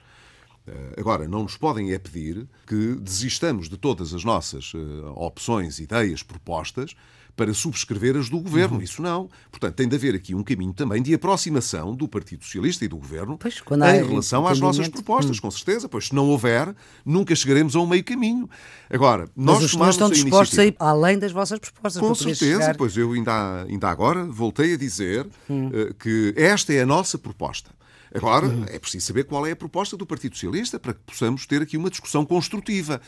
Eh, 0.70 1.00
agora, 1.00 1.28
não 1.28 1.44
nos 1.44 1.58
podem 1.58 1.92
é 1.92 2.00
pedir 2.00 2.48
que 2.68 2.96
desistamos 2.96 3.68
de 3.68 3.78
todas 3.78 4.14
as 4.14 4.24
nossas 4.24 4.74
uh, 4.74 5.14
opções, 5.16 5.80
ideias, 5.80 6.22
propostas 6.22 6.96
para 7.36 7.54
subscrever 7.54 8.18
as 8.18 8.30
do 8.30 8.38
governo. 8.40 8.76
Uhum. 8.76 8.84
Isso 8.84 9.02
não. 9.02 9.30
Portanto, 9.50 9.76
tem 9.76 9.88
de 9.88 9.96
haver 9.96 10.14
aqui 10.14 10.36
um 10.36 10.44
caminho 10.44 10.74
também 10.74 11.02
de 11.02 11.14
aproximação 11.14 11.96
do 11.96 12.06
Partido 12.06 12.44
Socialista 12.44 12.84
e 12.84 12.88
do 12.90 12.98
governo 12.98 13.38
pois, 13.38 13.62
em 13.72 14.08
relação 14.08 14.46
às 14.46 14.60
nossas 14.60 14.90
propostas, 14.90 15.38
uhum. 15.38 15.44
com 15.44 15.52
certeza. 15.52 15.88
Pois 15.88 16.08
se 16.08 16.16
não 16.16 16.28
houver, 16.28 16.76
nunca 17.06 17.34
chegaremos 17.34 17.78
a 17.78 17.80
um 17.80 17.88
meio 17.88 18.04
caminho. 18.04 18.50
Agora, 18.90 19.30
nós 19.36 19.62
Mas 19.62 19.74
os 19.74 19.96
estão 19.96 20.10
dispostos 20.10 20.60
a 20.60 20.66
ir 20.66 20.76
além 20.78 21.18
das 21.18 21.32
vossas 21.32 21.60
propostas. 21.60 22.02
Com 22.02 22.14
certeza, 22.14 22.60
chegar... 22.60 22.76
pois 22.76 22.98
eu 22.98 23.14
ainda, 23.14 23.64
ainda 23.64 23.90
agora 23.90 24.26
voltei 24.26 24.74
a 24.74 24.78
dizer 24.78 25.26
uh, 25.26 25.94
que 25.94 26.34
esta 26.36 26.74
é 26.74 26.82
a 26.82 26.86
nossa 26.86 27.18
proposta. 27.18 27.72
Agora, 28.14 28.48
uhum. 28.48 28.66
é 28.68 28.80
preciso 28.80 29.08
saber 29.08 29.26
qual 29.26 29.46
é 29.46 29.52
a 29.52 29.56
proposta 29.56 29.96
do 29.96 30.06
Partido 30.06 30.36
Socialista 30.36 30.80
para 30.80 30.94
que 30.94 31.00
possamos 31.02 31.46
ter 31.46 31.62
aqui 31.62 31.78
uma 31.78 31.90
discussão 31.90 32.26
construtiva. 32.26 33.02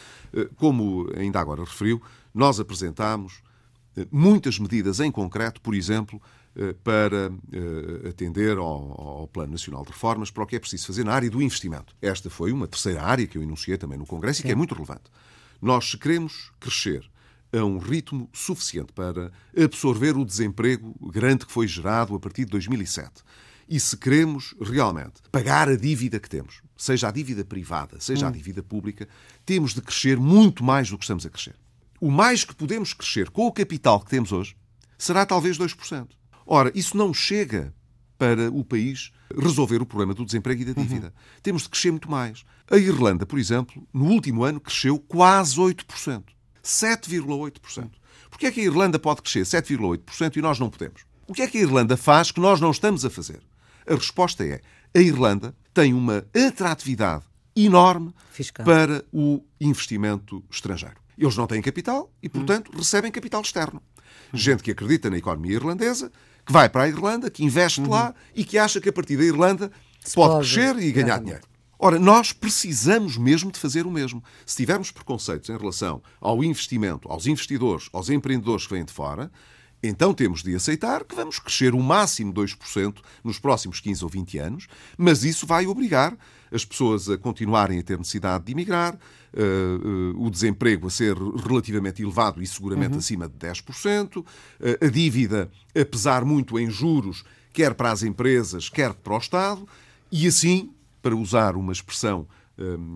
Como 0.58 1.10
ainda 1.16 1.40
agora 1.40 1.64
referiu, 1.64 2.02
nós 2.34 2.60
apresentámos 2.60 3.42
eh, 3.96 4.08
muitas 4.12 4.58
medidas 4.60 5.00
em 5.00 5.12
concreto, 5.12 5.62
por 5.62 5.76
exemplo, 5.76 6.22
eh, 6.56 6.74
para 6.84 7.32
eh, 7.52 8.10
atender 8.10 8.58
ao, 8.58 9.28
Plano 9.32 9.52
Nacional 9.52 9.84
de 9.84 9.92
Reformas, 9.92 10.32
para 10.32 10.44
o 10.44 10.48
que 10.48 10.56
é 10.56 10.60
preciso 10.60 10.88
fazer 10.88 11.04
na 11.04 11.14
área 11.14 11.30
do 11.30 11.42
investimento. 11.42 11.96
Esta 12.02 12.30
foi 12.30 12.52
uma 12.52 12.68
terceira 12.68 13.04
área 13.04 13.28
que 13.28 13.38
eu 13.38 13.44
enunciei 13.44 13.78
também 13.78 13.98
no 13.98 14.06
Congresso 14.06 14.42
Sim. 14.42 14.44
e 14.44 14.46
que 14.48 14.52
é 14.52 14.56
muito 14.56 14.74
relevante. 14.74 15.04
Nós, 15.62 15.92
se 15.92 15.98
queremos 15.98 16.52
crescer 16.60 17.10
a 17.54 17.64
um 17.64 17.78
ritmo 17.78 18.30
suficiente 18.32 18.94
para 18.94 19.32
absorver 19.62 20.16
o 20.16 20.26
desemprego 20.26 20.96
grande 21.10 21.46
que 21.46 21.52
foi 21.52 21.68
gerado 21.68 22.16
a 22.16 22.20
partir 22.20 22.46
de 22.46 22.52
2007, 22.52 23.24
e 23.72 23.80
se 23.80 23.98
queremos 23.98 24.54
realmente 24.62 25.22
pagar 25.32 25.68
a 25.68 25.76
dívida 25.76 26.20
que 26.20 26.30
temos, 26.30 26.62
seja 26.78 27.08
a 27.08 27.12
dívida 27.12 27.44
privada, 27.44 28.00
seja 28.00 28.26
hum. 28.26 28.30
a 28.30 28.32
dívida 28.32 28.62
pública, 28.62 29.08
temos 29.46 29.74
de 29.74 29.82
crescer 29.82 30.20
muito 30.20 30.64
mais 30.64 30.90
do 30.90 30.98
que 30.98 31.04
estamos 31.06 31.26
a 31.26 31.30
crescer 31.30 31.56
o 32.02 32.10
mais 32.10 32.44
que 32.44 32.56
podemos 32.56 32.94
crescer 32.94 33.30
com 33.30 33.46
o 33.46 33.52
capital 33.52 34.00
que 34.00 34.10
temos 34.10 34.32
hoje 34.32 34.58
será 34.98 35.24
talvez 35.24 35.58
2%. 35.58 36.08
Ora, 36.48 36.72
isso 36.74 36.98
não 36.98 37.14
chega 37.14 37.74
para 38.18 38.52
o 38.52 38.66
país 38.66 39.12
resolver 39.38 39.82
o 39.82 39.86
problema 39.86 40.14
do 40.14 40.26
desemprego 40.26 40.64
e 40.64 40.66
da 40.66 40.74
dívida. 40.74 41.08
Uhum. 41.08 41.40
Temos 41.44 41.64
de 41.64 41.70
crescer 41.70 41.92
muito 41.92 42.10
mais. 42.10 42.44
A 42.70 42.78
Irlanda, 42.78 43.26
por 43.26 43.38
exemplo, 43.38 43.88
no 43.94 44.06
último 44.06 44.44
ano 44.44 44.60
cresceu 44.60 44.98
quase 45.00 45.56
8%. 45.56 46.24
7,8%. 46.64 47.92
Porquê 48.30 48.48
é 48.48 48.52
que 48.52 48.62
a 48.62 48.64
Irlanda 48.64 48.98
pode 48.98 49.22
crescer 49.22 49.44
7,8% 49.44 50.38
e 50.38 50.42
nós 50.42 50.60
não 50.60 50.70
podemos? 50.70 51.04
O 51.28 51.34
que 51.34 51.44
é 51.44 51.48
que 51.48 51.60
a 51.60 51.62
Irlanda 51.62 51.96
faz 51.96 52.32
que 52.32 52.40
nós 52.40 52.60
não 52.60 52.72
estamos 52.72 53.06
a 53.06 53.10
fazer? 53.10 53.42
A 53.92 53.96
resposta 53.96 54.46
é: 54.46 54.62
a 54.96 55.00
Irlanda 55.00 55.54
tem 55.74 55.94
uma 55.94 56.26
atratividade 56.48 57.26
enorme 57.56 58.14
Fiscal. 58.32 58.66
para 58.66 59.04
o 59.12 59.44
investimento 59.60 60.44
estrangeiro. 60.50 60.96
Eles 61.18 61.36
não 61.36 61.46
têm 61.46 61.62
capital 61.62 62.12
e, 62.24 62.30
portanto, 62.30 62.72
hum. 62.74 62.78
recebem 62.78 63.12
capital 63.12 63.42
externo. 63.42 63.82
Gente 64.34 64.64
que 64.64 64.72
acredita 64.72 65.10
na 65.10 65.18
economia 65.18 65.56
irlandesa, 65.56 66.12
que 66.46 66.54
vai 66.54 66.70
para 66.70 66.84
a 66.84 66.88
Irlanda, 66.88 67.30
que 67.30 67.44
investe 67.44 67.82
uhum. 67.82 67.90
lá 67.90 68.16
e 68.34 68.46
que 68.46 68.58
acha 68.58 68.80
que 68.80 68.90
a 68.90 68.94
partir 68.94 69.18
da 69.18 69.24
Irlanda 69.24 69.72
Se 70.00 70.16
pode, 70.16 70.34
pode 70.36 70.54
crescer 70.54 70.78
e 70.80 70.92
ganhar 70.92 71.20
dinheiro. 71.20 71.44
Ora, 71.78 72.00
nós 72.00 72.32
precisamos 72.32 73.18
mesmo 73.18 73.52
de 73.52 73.60
fazer 73.60 73.86
o 73.86 73.92
mesmo. 73.92 74.24
Se 74.46 74.56
tivermos 74.56 74.92
preconceitos 74.92 75.50
em 75.50 75.58
relação 75.58 76.02
ao 76.20 76.44
investimento, 76.44 77.12
aos 77.12 77.26
investidores, 77.26 77.90
aos 77.92 78.10
empreendedores 78.10 78.68
que 78.68 78.74
vêm 78.74 78.86
de 78.86 78.94
fora, 78.94 79.32
então 79.84 80.14
temos 80.14 80.44
de 80.44 80.56
aceitar 80.56 81.04
que 81.04 81.16
vamos 81.16 81.40
crescer 81.40 81.74
o 81.74 81.82
máximo 81.82 82.34
2% 82.34 82.98
nos 83.24 83.40
próximos 83.40 83.80
15 83.80 84.04
ou 84.04 84.10
20 84.10 84.38
anos, 84.38 84.68
mas 84.98 85.24
isso 85.24 85.48
vai 85.48 85.66
obrigar 85.66 86.18
as 86.52 86.66
pessoas 86.66 87.10
a 87.10 87.18
continuarem 87.18 87.80
a 87.80 87.84
ter 87.84 87.98
necessidade 87.98 88.46
de 88.46 88.52
emigrar, 88.52 88.94
uh, 89.34 90.18
uh, 90.18 90.26
o 90.26 90.30
desemprego 90.30 90.88
a 90.88 90.90
ser 90.90 91.16
relativamente 91.18 92.02
elevado 92.02 92.42
e 92.42 92.48
seguramente 92.48 92.94
uhum. 92.94 93.00
acima 93.00 93.30
de 93.30 93.36
10%, 93.36 94.18
uh, 94.18 94.26
a 94.82 94.88
dívida 94.88 95.50
a 95.74 95.86
pesar 95.86 96.26
muito 96.26 96.60
em 96.60 96.70
juros, 96.70 97.24
quer 97.54 97.74
para 97.74 97.92
as 97.92 98.04
empresas, 98.04 98.70
quer 98.70 98.94
para 98.94 99.14
o 99.14 99.18
Estado, 99.18 99.68
e 100.12 100.28
assim, 100.28 100.72
para 101.02 101.16
usar 101.16 101.56
uma 101.56 101.72
expressão 101.72 102.28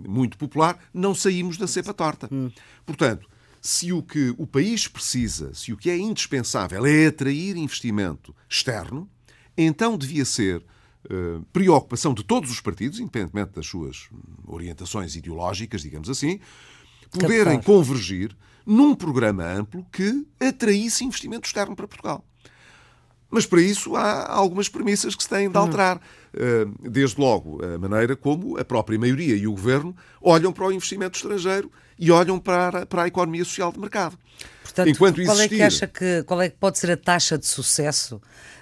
muito 0.08 0.38
popular, 0.38 0.78
não 0.94 1.16
saímos 1.16 1.58
da 1.58 1.66
cepa 1.66 1.92
torta. 1.92 2.30
Uhum. 2.32 2.52
Portanto, 2.86 3.28
se 3.66 3.92
o 3.92 4.04
que 4.04 4.32
o 4.38 4.46
país 4.46 4.88
precisa, 4.88 5.52
se 5.56 5.74
o 5.74 5.78
que 5.78 5.90
é 5.90 5.98
indispensável 5.98 6.86
é 6.86 7.08
atrair 7.08 7.58
investimento 7.58 8.36
externo, 8.48 9.10
então 9.58 9.98
devia 9.98 10.24
ser 10.24 10.64
uh, 11.06 11.44
preocupação 11.52 12.14
de 12.14 12.24
todos 12.24 12.52
os 12.52 12.62
partidos, 12.62 13.00
independentemente 13.00 13.54
das 13.54 13.66
suas 13.66 14.08
orientações 14.46 15.16
ideológicas, 15.16 15.82
digamos 15.82 16.12
assim, 16.12 16.40
poderem 17.10 17.56
Captar. 17.56 17.64
convergir 17.64 18.38
num 18.68 18.94
programa 18.94 19.44
amplo 19.44 19.84
que 19.92 20.28
atraísse 20.40 21.04
investimento 21.04 21.48
externo 21.48 21.76
para 21.76 21.88
Portugal. 21.88 22.24
Mas 23.32 23.48
para 23.48 23.62
isso 23.64 23.96
há 23.96 24.32
algumas 24.32 24.70
premissas 24.70 25.16
que 25.16 25.24
se 25.24 25.30
têm 25.30 25.50
de 25.50 25.58
hum. 25.58 25.98
Alterar. 26.36 26.92
desde 26.92 27.20
logo, 27.20 27.60
a 27.64 27.78
maneira 27.78 28.16
como 28.16 28.58
a 28.58 28.66
própria 28.66 28.98
maioria 28.98 29.36
e 29.36 29.48
o 29.48 29.52
governo 29.52 29.96
olham 30.22 30.52
para 30.52 30.66
o 30.66 30.72
investimento 30.72 31.18
estrangeiro 31.18 31.72
e 31.98 32.12
olham 32.12 32.40
para, 32.40 32.86
para 32.86 33.04
a 33.04 33.08
economia 33.08 33.44
social 33.44 33.72
de 33.72 33.80
mercado. 33.80 34.18
Portanto, 34.64 34.90
Enquanto 34.90 35.24
qual 35.24 35.38
existir... 35.38 35.56
é 35.56 35.58
que 35.58 35.64
acha 35.64 35.88
que 35.88 36.24
qual 36.24 36.42
é 36.42 36.50
que 36.50 36.58
pode 36.58 36.78
ser 36.78 36.92
a 36.92 36.98
taxa 36.98 37.38
de 37.38 37.46
sucesso 37.46 38.16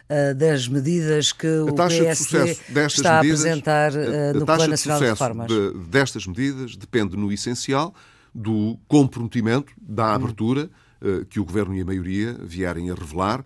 uh, 0.10 0.36
das 0.36 0.68
medidas 0.68 1.32
que 1.32 1.48
o 1.48 1.74
PSD 1.74 2.58
está 2.86 3.16
a 3.16 3.20
apresentar 3.20 3.92
uh, 3.94 4.38
no 4.38 4.46
Plano 4.46 4.68
Nacional 4.68 5.00
de, 5.00 5.06
de 5.06 5.12
Reformas? 5.12 5.48
De, 5.48 5.74
destas 5.90 6.28
medidas 6.28 6.76
depende 6.76 7.18
no 7.18 7.32
essencial 7.32 7.96
do 8.34 8.78
comprometimento, 8.88 9.72
da 9.82 10.12
hum. 10.12 10.16
abertura 10.16 10.70
hum. 11.02 11.26
que 11.30 11.40
o 11.40 11.46
Governo 11.46 11.76
e 11.76 11.82
a 11.82 11.86
maioria 11.86 12.38
vierem 12.42 12.92
a 12.92 12.94
revelar 12.94 13.44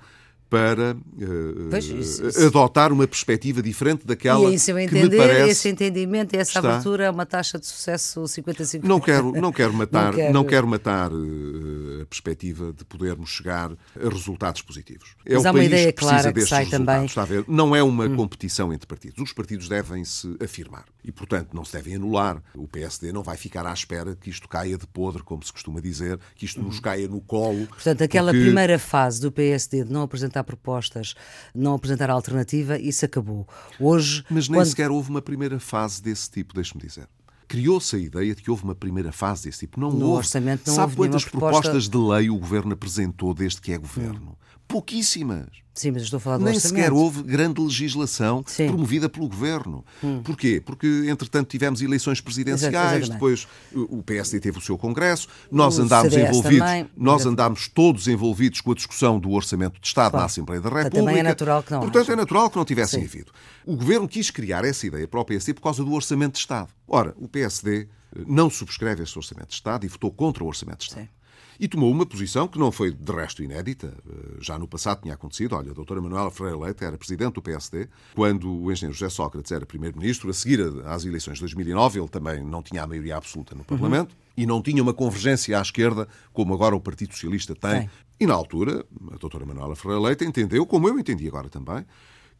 para 0.49 0.93
uh, 0.93 1.69
pois, 1.69 1.86
isso, 1.86 2.27
isso. 2.27 2.45
adotar 2.45 2.91
uma 2.93 3.07
perspectiva 3.07 3.62
diferente 3.62 4.05
daquela 4.05 4.49
e, 4.49 4.55
em 4.55 4.57
seu 4.57 4.79
entender, 4.79 5.10
que 5.10 5.10
me 5.10 5.17
parece 5.17 5.51
esse 5.51 5.69
entendimento 5.69 6.36
e 6.36 6.39
essa 6.39 6.60
está... 6.60 6.69
abertura 6.69 7.05
é 7.05 7.10
uma 7.10 7.25
taxa 7.25 7.60
de 7.60 7.65
sucesso 7.65 8.21
55%. 8.21 8.83
Não 8.83 8.99
quero, 8.99 9.31
não 9.33 9.51
quero 9.51 9.73
matar, 9.75 10.05
não 10.05 10.13
quero, 10.13 10.33
não 10.33 10.43
quero 10.45 10.67
matar 10.67 11.12
uh, 11.12 12.01
a 12.01 12.05
perspectiva 12.05 12.71
de 12.71 12.86
podermos 12.86 13.29
chegar 13.29 13.71
a 13.71 14.10
resultados 14.10 14.62
positivos. 14.62 15.15
É 15.25 15.36
Mas 15.36 15.43
o 15.43 15.47
há 15.47 15.51
uma 15.51 15.63
ideia 15.63 15.91
clara 15.91 16.31
que 16.31 16.41
sai 16.45 16.65
também. 16.65 17.07
A 17.15 17.25
ver? 17.25 17.43
Não 17.47 17.75
é 17.75 17.83
uma 17.83 18.05
hum. 18.05 18.15
competição 18.15 18.71
entre 18.71 18.88
partidos. 18.88 19.21
Os 19.21 19.33
partidos 19.33 19.67
devem 19.67 20.03
se 20.05 20.38
afirmar 20.41 20.86
e, 21.03 21.12
portanto, 21.12 21.53
não 21.53 21.65
se 21.65 21.73
devem 21.73 21.95
anular. 21.95 22.41
O 22.55 22.67
PSD 22.67 23.12
não 23.12 23.23
vai 23.23 23.38
ficar 23.38 23.65
à 23.65 23.73
espera 23.73 24.15
que 24.15 24.29
isto 24.29 24.47
caia 24.47 24.77
de 24.77 24.88
podre, 24.88 25.23
como 25.23 25.43
se 25.43 25.51
costuma 25.51 25.81
dizer, 25.81 26.19
que 26.36 26.45
isto 26.45 26.62
nos 26.62 26.77
hum. 26.77 26.81
caia 26.81 27.07
no 27.07 27.19
colo. 27.21 27.67
Portanto, 27.67 28.01
aquela 28.01 28.31
porque... 28.31 28.45
primeira 28.45 28.79
fase 28.79 29.21
do 29.21 29.31
PSD 29.31 29.83
de 29.83 29.91
não 29.91 30.01
apresentar 30.01 30.37
apresentar 30.38 30.43
propostas, 30.43 31.15
não 31.54 31.76
apresentar 31.76 32.10
alternativa, 32.10 32.78
isso 32.78 33.06
acabou. 33.06 33.47
Hoje. 33.80 34.23
Mas 34.30 34.47
nem 34.47 34.60
quando... 34.60 34.67
sequer 34.67 34.91
houve 34.91 35.10
uma 35.10 35.21
primeira 35.21 35.60
fase 35.60 36.02
desse 36.02 36.30
tipo, 36.30 36.54
deixe-me 36.54 36.82
dizer 36.82 37.08
criou-se 37.47 37.95
a 37.95 38.00
ideia 38.00 38.36
de 38.36 38.41
que 38.41 38.52
houve 38.52 38.65
uma 38.65 38.76
primeira 38.76 39.12
fase 39.12 39.43
desse 39.43 39.60
tipo. 39.60 39.80
Não 39.80 39.89
no 39.89 40.08
houve. 40.08 40.17
Orçamento 40.17 40.63
não 40.67 40.76
Sabe 40.76 40.91
houve 40.91 40.95
quantas 40.97 41.23
proposta... 41.23 41.62
propostas 41.62 41.89
de 41.89 41.97
lei 41.97 42.30
o 42.30 42.38
governo 42.38 42.73
apresentou 42.73 43.34
desde 43.34 43.62
que 43.62 43.71
é 43.71 43.78
governo? 43.78 44.32
Hum. 44.32 44.36
Pouquíssimas. 44.67 45.47
Sim, 45.77 45.91
mas 45.91 46.01
estou 46.01 46.17
a 46.17 46.19
falar 46.19 46.38
do 46.39 46.45
Nem 46.45 46.60
sequer 46.60 46.91
houve 46.91 47.21
grande 47.21 47.62
legislação 47.62 48.43
Sim. 48.47 48.65
promovida 48.65 49.08
pelo 49.08 49.30
governo. 49.30 49.86
Hum. 50.03 50.23
Porquê? 50.23 50.60
Porque, 50.60 51.06
entretanto, 51.08 51.47
tivemos 51.47 51.84
eleições 51.84 52.19
presidenciais, 52.19 53.03
Exato, 53.03 53.13
depois 53.13 53.47
o 53.71 54.01
PSD 54.01 54.39
teve 54.39 54.58
o 54.58 54.62
seu 54.62 54.75
congresso, 54.75 55.27
nós 55.51 55.77
o 55.77 55.84
andámos 55.84 56.12
CDS 56.12 56.30
envolvidos, 56.30 56.67
também. 56.67 56.89
nós 56.97 57.25
andámos 57.27 57.67
todos 57.67 58.08
envolvidos 58.08 58.60
com 58.60 58.71
a 58.71 58.75
discussão 58.75 59.19
do 59.19 59.30
orçamento 59.30 59.80
de 59.80 59.86
Estado 59.86 60.12
claro. 60.12 60.23
na 60.23 60.25
Assembleia 60.25 60.62
da 60.62 60.69
República. 60.69 60.97
Também 60.97 61.19
é 61.19 61.23
natural 61.23 61.62
que 61.62 61.71
não. 61.71 61.80
Portanto, 61.82 62.12
é 62.12 62.15
natural 62.15 62.49
que 62.49 62.58
não 62.58 62.65
tivessem 62.65 63.03
havido. 63.03 63.32
O 63.63 63.75
governo 63.75 64.08
quis 64.08 64.32
criar 64.32 64.65
essa 64.65 64.88
ideia 64.88 65.08
para 65.08 65.19
o 65.19 65.25
PSD 65.25 65.53
por 65.53 65.62
causa 65.62 65.84
do 65.84 65.93
orçamento 65.93 66.34
de 66.34 66.39
Estado. 66.39 66.69
Ora, 66.88 67.13
o 67.17 67.27
PSD 67.27 67.88
não 68.25 68.49
subscreve 68.49 69.03
esse 69.03 69.15
orçamento 69.15 69.49
de 69.49 69.53
Estado 69.53 69.86
e 69.86 69.88
votou 69.88 70.12
contra 70.12 70.43
o 70.43 70.47
orçamento 70.47 70.80
de 70.80 70.86
Estado. 70.86 71.03
Sim 71.03 71.16
e 71.60 71.67
tomou 71.67 71.91
uma 71.91 72.06
posição 72.06 72.48
que 72.48 72.60
não 72.60 72.72
foi 72.72 72.91
de 72.91 73.12
resto 73.12 73.43
inédita. 73.43 73.93
Eh, 74.08 74.38
já 74.41 74.58
no 74.60 74.67
passado 74.67 75.02
tinha 75.02 75.13
acontecido. 75.13 75.56
Olha, 75.56 75.72
a 75.72 75.74
doutora 75.74 76.02
Manuela 76.02 76.30
Freire 76.30 76.58
Leite 76.58 76.84
era 76.84 76.98
presidente 76.98 77.34
do 77.34 77.41
PSD 77.41 77.88
quando 78.13 78.50
o 78.50 78.72
engenheiro 78.72 78.98
José 78.98 79.10
Sócrates 79.10 79.52
era 79.52 79.65
primeiro-ministro. 79.65 80.30
A 80.30 80.34
seguir 80.34 80.62
às 80.86 81.06
eleições 81.06 81.36
de 81.36 81.41
2009, 81.41 82.00
ele 82.00 82.08
também 82.08 82.43
não 82.43 82.62
tinha 82.62 82.84
a 82.84 82.88
maioria 82.88 83.17
absoluta 83.17 83.56
no 83.56 83.63
Parlamento 83.63 84.12
uhum. 84.12 84.43
e 84.43 84.46
não 84.46 84.62
tinha 84.62 84.82
uma 84.82 84.93
convergência 84.93 85.58
à 85.58 85.62
esquerda 85.62 86.08
como 86.32 86.54
agora 86.54 86.76
o 86.76 86.82
Partido 86.82 87.13
Socialista 87.13 87.56
tem. 87.56 87.82
Sim. 87.82 87.89
E 88.20 88.28
na 88.28 88.34
altura, 88.34 88.86
a 89.12 89.17
doutora 89.17 89.46
Manuela 89.46 89.76
Freire 89.76 90.02
Leite 90.02 90.26
entendeu, 90.26 90.65
como 90.65 90.88
eu 90.88 91.00
entendi 91.00 91.28
agora 91.28 91.50
também, 91.50 91.86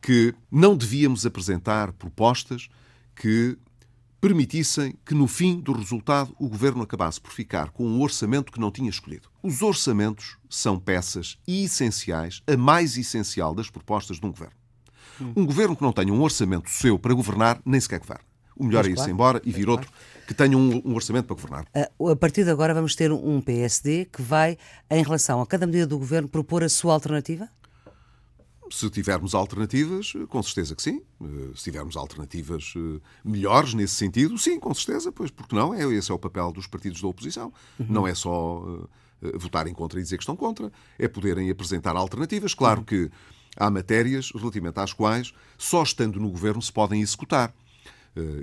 que 0.02 0.34
não 0.52 0.76
devíamos 0.76 1.26
apresentar 1.26 1.92
propostas 1.92 2.70
que 3.16 3.58
permitissem 4.28 4.94
que, 5.06 5.16
no 5.16 5.26
fim 5.26 5.58
do 5.58 5.72
resultado, 5.72 6.36
o 6.38 6.50
governo 6.50 6.84
acabasse 6.84 7.20
por 7.20 7.32
ficar 7.32 7.70
com 7.70 7.88
um 7.88 8.02
orçamento 8.02 8.52
que 8.52 8.60
não 8.60 8.70
tinha 8.70 8.90
escolhido. 8.90 9.30
Os 9.42 9.62
orçamentos 9.62 10.36
são 10.50 10.78
peças 10.78 11.38
essenciais, 11.48 12.42
a 12.46 12.58
mais 12.58 12.98
essencial 12.98 13.56
das 13.56 13.70
propostas 13.70 14.20
de 14.20 14.26
um 14.26 14.32
governo. 14.32 14.54
Um 15.34 15.46
governo 15.46 15.78
que 15.78 15.82
não 15.82 15.94
tenha 15.94 16.12
um 16.12 16.22
orçamento 16.22 16.70
seu 16.70 17.00
para 17.00 17.13
governar, 17.13 17.62
nem 17.66 17.80
sequer 17.80 18.00
governa. 18.00 18.26
O 18.58 18.66
melhor 18.66 18.80
Mas, 18.80 18.88
é 18.88 18.90
ir-se 18.90 18.96
claro. 18.96 19.12
embora 19.12 19.42
e 19.46 19.52
vir 19.52 19.70
outro 19.70 19.90
que 20.28 20.34
tenha 20.34 20.58
um, 20.58 20.82
um, 20.84 20.94
orçamento 20.94 21.26
para 21.26 21.36
governar. 21.36 21.66
A 21.74 22.16
partir 22.18 22.44
de 22.44 22.50
agora 22.50 22.74
vamos 22.74 22.96
ter 22.96 23.10
um 23.13 23.40
PSD 23.40 24.10
que 24.12 24.22
vai, 24.22 24.58
em 24.92 25.04
relação 25.04 25.42
a 25.42 25.48
cada 25.48 25.66
medida 25.66 25.88
do 25.88 25.98
governo, 25.98 26.28
propor 26.28 26.66
a 26.66 26.70
sua 26.70 26.94
alternativa? 26.94 27.48
Se 28.72 28.90
tivermos 28.90 29.34
alternativas, 29.34 30.14
com 30.28 30.44
certeza 30.44 30.76
que 30.76 30.82
sim. 30.82 31.02
Eh, 31.22 31.52
se 31.56 31.64
tivermos 31.64 31.96
alternativas 31.96 32.74
eh, 32.76 33.00
melhores 33.24 33.74
nesse 33.74 33.96
sentido, 33.96 34.38
sim, 34.38 34.60
com 34.60 34.74
certeza, 34.74 35.12
pois 35.12 35.32
porque 35.32 35.56
não? 35.56 35.74
É, 35.74 35.84
esse 35.94 36.12
é 36.12 36.14
o 36.14 36.20
papel 36.20 36.52
dos 36.52 36.68
partidos 36.68 37.02
da 37.02 37.08
oposição. 37.08 37.54
Uhum. 37.80 37.86
Não 37.90 38.08
é 38.08 38.14
só 38.14 38.60
uh, 38.60 38.90
votarem 39.36 39.74
contra 39.74 40.00
e 40.00 40.04
dizer 40.04 40.18
que 40.18 40.24
estão 40.24 40.36
contra, 40.36 40.72
é 41.00 41.08
poderem 41.08 41.50
apresentar 41.50 41.96
alternativas. 41.96 42.54
Claro 42.54 42.80
uhum. 42.80 42.86
que 42.86 43.12
há 43.56 43.70
matérias 43.70 44.32
relativamente 44.36 44.80
às 44.80 44.94
quais 44.94 45.34
só 45.58 45.82
estando 45.84 46.20
no 46.20 46.30
governo 46.30 46.62
se 46.62 46.72
podem 46.72 47.02
executar. 47.02 47.54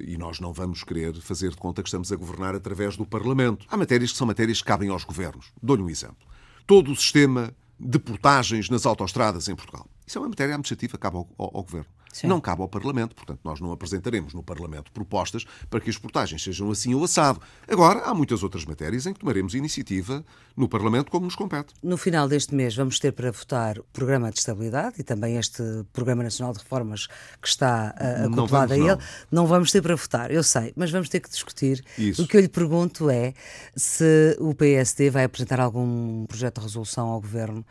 E 0.07 0.17
nós 0.17 0.39
não 0.39 0.53
vamos 0.53 0.85
querer 0.85 1.21
fazer 1.21 1.51
de 1.51 1.57
conta 1.57 1.83
que 1.83 1.89
estamos 1.89 2.13
a 2.13 2.15
governar 2.15 2.55
através 2.55 2.97
do 2.97 3.05
Parlamento. 3.05 3.67
Há 3.69 3.77
matérias 3.77 4.13
que 4.13 4.19
são 4.19 4.25
matérias 4.25 4.61
que 4.63 4.69
cabem 4.69 4.89
aos 4.89 5.03
governos. 5.03 5.51
Dou-lhe 5.61 5.83
um 5.83 5.91
exemplo. 5.91 6.25
Todo 6.65 6.93
o 6.93 6.97
sistema 6.97 7.53
de 7.79 7.99
portagens 7.99 8.71
nas 8.71 8.87
autoestradas 8.87 9.49
em 9.49 9.57
Portugal. 9.57 9.89
Isso 10.07 10.19
é 10.19 10.21
uma 10.21 10.29
matéria 10.29 10.55
administrativa 10.55 10.93
que 10.93 10.99
cabe 10.99 11.17
ao, 11.17 11.29
ao, 11.38 11.57
ao 11.57 11.62
Governo. 11.62 11.87
Sim. 12.14 12.29
Não 12.29 12.40
cabe 12.40 12.62
ao 12.62 12.69
Parlamento, 12.69 13.12
portanto, 13.12 13.40
nós 13.43 13.61
não 13.61 13.73
apresentaremos 13.73 14.33
no 14.35 14.43
Parlamento 14.43 14.93
propostas 14.93 15.45
para 15.69 15.81
que 15.81 15.90
as 15.90 15.99
portagens 15.99 16.40
sejam 16.40 16.71
assim 16.71 16.95
ou 16.95 17.03
assado. 17.03 17.40
Agora, 17.67 18.03
há 18.05 18.14
muitas 18.14 18.45
outras 18.45 18.64
matérias 18.64 19.05
em 19.05 19.12
que 19.12 19.19
tomaremos 19.19 19.53
iniciativa 19.53 20.25
no 20.57 20.69
Parlamento, 20.69 21.11
como 21.11 21.25
nos 21.25 21.35
compete. 21.35 21.75
No 21.83 21.97
final 21.97 22.29
deste 22.29 22.55
mês, 22.55 22.77
vamos 22.77 23.01
ter 23.01 23.11
para 23.11 23.33
votar 23.33 23.81
o 23.81 23.85
Programa 23.93 24.31
de 24.31 24.38
Estabilidade 24.38 24.95
e 25.01 25.03
também 25.03 25.38
este 25.38 25.61
Programa 25.93 26.23
Nacional 26.23 26.53
de 26.53 26.61
Reformas 26.61 27.09
que 27.43 27.49
está 27.49 27.93
uh, 27.99 28.33
acoplado 28.33 28.75
a 28.75 28.77
ele. 28.77 28.87
Não. 28.87 28.99
não 29.33 29.47
vamos 29.49 29.73
ter 29.73 29.83
para 29.83 29.97
votar, 29.97 30.31
eu 30.31 30.45
sei, 30.45 30.73
mas 30.77 30.93
vamos 30.93 31.09
ter 31.09 31.19
que 31.19 31.29
discutir. 31.29 31.85
Isso. 31.99 32.23
O 32.23 32.29
que 32.29 32.37
eu 32.37 32.40
lhe 32.40 32.49
pergunto 32.49 33.11
é 33.11 33.35
se 33.75 34.37
o 34.38 34.55
PSD 34.55 35.11
vai 35.11 35.25
apresentar 35.25 35.59
algum 35.59 36.27
projeto 36.27 36.61
de 36.61 36.67
resolução 36.67 37.09
ao 37.09 37.21
Governo 37.21 37.67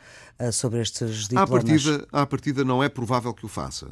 sobre 0.52 0.82
estes 0.82 1.28
diplomas. 1.28 1.50
À 1.50 1.52
partida, 1.52 2.08
à 2.12 2.26
partida, 2.26 2.64
não 2.64 2.84
é 2.84 2.90
provável 2.90 3.34
que 3.34 3.46
o 3.46 3.50
faça 3.50 3.90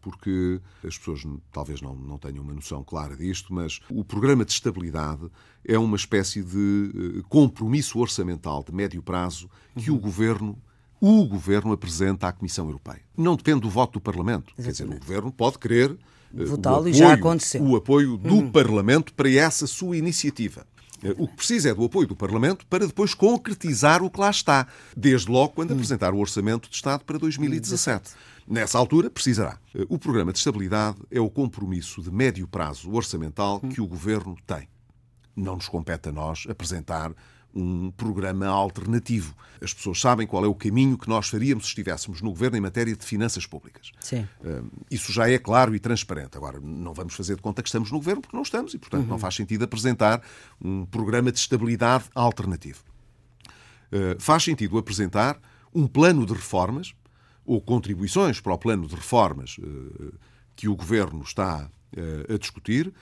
porque 0.00 0.60
as 0.86 0.98
pessoas 0.98 1.22
talvez 1.52 1.80
não, 1.80 1.94
não 1.94 2.18
tenham 2.18 2.42
uma 2.42 2.52
noção 2.52 2.82
clara 2.82 3.16
disto, 3.16 3.52
mas 3.52 3.80
o 3.90 4.04
programa 4.04 4.44
de 4.44 4.52
estabilidade 4.52 5.30
é 5.64 5.78
uma 5.78 5.96
espécie 5.96 6.42
de 6.42 7.18
eh, 7.18 7.22
compromisso 7.28 7.98
orçamental 7.98 8.64
de 8.64 8.74
médio 8.74 9.02
prazo 9.02 9.48
que 9.76 9.90
uhum. 9.90 9.96
o 9.96 10.00
governo 10.00 10.58
o 11.00 11.24
governo 11.26 11.72
apresenta 11.72 12.28
à 12.28 12.32
Comissão 12.32 12.66
Europeia. 12.66 13.02
Não 13.16 13.34
depende 13.34 13.62
do 13.62 13.68
voto 13.68 13.94
do 13.94 14.00
Parlamento. 14.00 14.54
Quer 14.54 14.70
dizer, 14.70 14.88
o 14.88 14.96
governo 14.96 15.32
pode 15.32 15.58
querer 15.58 15.98
eh, 16.36 16.44
votá-lo 16.44 16.88
e 16.88 16.92
já 16.92 17.14
aconteceu. 17.14 17.60
O 17.60 17.74
apoio 17.74 18.16
do 18.16 18.34
uhum. 18.34 18.50
Parlamento 18.50 19.12
para 19.12 19.28
essa 19.28 19.66
sua 19.66 19.96
iniciativa. 19.96 20.64
Eh, 21.02 21.14
o 21.18 21.26
que 21.26 21.36
precisa 21.36 21.70
é 21.70 21.74
do 21.74 21.84
apoio 21.84 22.06
do 22.06 22.16
Parlamento 22.16 22.66
para 22.66 22.86
depois 22.86 23.14
concretizar 23.14 24.02
o 24.02 24.10
que 24.10 24.20
lá 24.20 24.30
está, 24.30 24.66
desde 24.96 25.30
logo 25.30 25.54
quando 25.54 25.70
uhum. 25.70 25.76
apresentar 25.76 26.14
o 26.14 26.18
Orçamento 26.18 26.68
de 26.68 26.76
Estado 26.76 27.04
para 27.04 27.18
2017. 27.18 28.10
Nessa 28.46 28.78
altura, 28.78 29.08
precisará. 29.08 29.58
O 29.88 29.98
programa 29.98 30.32
de 30.32 30.38
estabilidade 30.38 30.98
é 31.10 31.20
o 31.20 31.30
compromisso 31.30 32.02
de 32.02 32.10
médio 32.10 32.46
prazo 32.46 32.92
orçamental 32.92 33.60
que 33.60 33.80
o 33.80 33.86
governo 33.86 34.36
tem. 34.46 34.68
Não 35.34 35.54
nos 35.54 35.68
compete 35.68 36.08
a 36.08 36.12
nós 36.12 36.44
apresentar 36.48 37.12
um 37.54 37.90
programa 37.90 38.46
alternativo. 38.46 39.34
As 39.60 39.72
pessoas 39.72 40.00
sabem 40.00 40.26
qual 40.26 40.44
é 40.44 40.48
o 40.48 40.54
caminho 40.54 40.96
que 40.96 41.08
nós 41.08 41.28
faríamos 41.28 41.64
se 41.64 41.70
estivéssemos 41.70 42.20
no 42.20 42.30
governo 42.30 42.56
em 42.56 42.60
matéria 42.60 42.96
de 42.96 43.04
finanças 43.04 43.46
públicas. 43.46 43.92
Sim. 44.00 44.26
Isso 44.90 45.12
já 45.12 45.28
é 45.28 45.38
claro 45.38 45.74
e 45.74 45.78
transparente. 45.78 46.36
Agora, 46.36 46.58
não 46.60 46.94
vamos 46.94 47.14
fazer 47.14 47.36
de 47.36 47.42
conta 47.42 47.62
que 47.62 47.68
estamos 47.68 47.90
no 47.90 47.98
governo 47.98 48.22
porque 48.22 48.36
não 48.36 48.42
estamos 48.42 48.74
e, 48.74 48.78
portanto, 48.78 49.02
uhum. 49.02 49.10
não 49.10 49.18
faz 49.18 49.34
sentido 49.34 49.64
apresentar 49.64 50.22
um 50.60 50.86
programa 50.86 51.30
de 51.30 51.38
estabilidade 51.38 52.04
alternativo. 52.14 52.82
Uh, 53.92 54.18
faz 54.18 54.42
sentido 54.42 54.78
apresentar 54.78 55.38
um 55.74 55.86
plano 55.86 56.24
de 56.24 56.32
reformas 56.32 56.94
ou 57.44 57.60
contribuições 57.60 58.40
para 58.40 58.54
o 58.54 58.58
plano 58.58 58.86
de 58.86 58.94
reformas 58.94 59.56
eh, 59.60 60.14
que 60.54 60.68
o 60.68 60.76
Governo 60.76 61.22
está 61.22 61.68
a 62.32 62.38
discutir, 62.38 62.92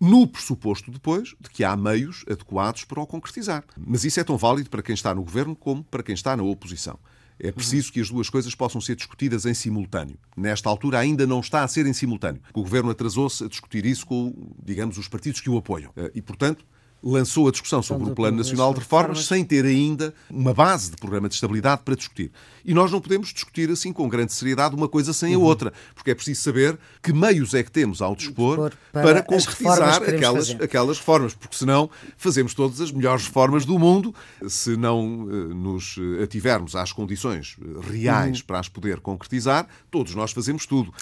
no 0.00 0.26
pressuposto 0.26 0.90
depois 0.90 1.34
de 1.38 1.50
que 1.50 1.62
há 1.62 1.76
meios 1.76 2.24
adequados 2.26 2.84
para 2.84 3.00
o 3.00 3.06
concretizar. 3.06 3.62
Mas 3.76 4.04
isso 4.04 4.18
é 4.18 4.24
tão 4.24 4.38
válido 4.38 4.70
para 4.70 4.82
quem 4.82 4.94
está 4.94 5.14
no 5.14 5.22
Governo 5.22 5.54
como 5.54 5.84
para 5.84 6.02
quem 6.02 6.14
está 6.14 6.36
na 6.36 6.42
oposição. 6.42 6.98
É 7.42 7.50
preciso 7.50 7.90
que 7.90 8.00
as 8.00 8.10
duas 8.10 8.28
coisas 8.28 8.54
possam 8.54 8.82
ser 8.82 8.94
discutidas 8.96 9.46
em 9.46 9.54
simultâneo. 9.54 10.18
Nesta 10.36 10.68
altura 10.68 10.98
ainda 10.98 11.26
não 11.26 11.40
está 11.40 11.64
a 11.64 11.68
ser 11.68 11.86
em 11.86 11.92
simultâneo. 11.92 12.42
O 12.52 12.62
Governo 12.62 12.90
atrasou-se 12.90 13.42
a 13.42 13.48
discutir 13.48 13.86
isso 13.86 14.06
com, 14.06 14.34
digamos, 14.62 14.98
os 14.98 15.08
partidos 15.08 15.40
que 15.40 15.48
o 15.48 15.56
apoiam. 15.56 15.90
Eh, 15.96 16.12
e, 16.16 16.22
portanto, 16.22 16.66
lançou 17.02 17.48
a 17.48 17.50
discussão 17.50 17.82
sobre 17.82 18.10
o 18.10 18.14
Plano 18.14 18.38
Nacional 18.38 18.72
de 18.72 18.80
Reformas 18.80 19.26
sem 19.26 19.44
ter 19.44 19.64
ainda 19.64 20.12
uma 20.30 20.52
base 20.52 20.90
de 20.90 20.96
programa 20.96 21.28
de 21.28 21.34
estabilidade 21.34 21.82
para 21.84 21.94
discutir. 21.94 22.30
E 22.64 22.74
nós 22.74 22.90
não 22.90 23.00
podemos 23.00 23.32
discutir 23.32 23.70
assim 23.70 23.92
com 23.92 24.08
grande 24.08 24.32
seriedade 24.32 24.74
uma 24.74 24.88
coisa 24.88 25.12
sem 25.12 25.34
a 25.34 25.38
uhum. 25.38 25.44
outra, 25.44 25.72
porque 25.94 26.10
é 26.10 26.14
preciso 26.14 26.42
saber 26.42 26.78
que 27.02 27.12
meios 27.12 27.54
é 27.54 27.62
que 27.62 27.70
temos 27.70 28.02
ao 28.02 28.14
dispor 28.14 28.72
para, 28.92 29.02
para 29.02 29.22
concretizar 29.22 30.02
aquelas, 30.02 30.50
aquelas 30.50 30.98
reformas, 30.98 31.34
porque 31.34 31.56
senão 31.56 31.90
fazemos 32.16 32.54
todas 32.54 32.80
as 32.80 32.92
melhores 32.92 33.26
reformas 33.26 33.64
do 33.64 33.78
mundo, 33.78 34.14
se 34.46 34.76
não 34.76 35.22
uh, 35.22 35.54
nos 35.54 35.96
ativermos 36.22 36.76
às 36.76 36.92
condições 36.92 37.56
reais 37.90 38.40
uhum. 38.40 38.46
para 38.46 38.58
as 38.58 38.68
poder 38.68 39.00
concretizar, 39.00 39.66
todos 39.90 40.14
nós 40.14 40.32
fazemos 40.32 40.66
tudo. 40.66 40.92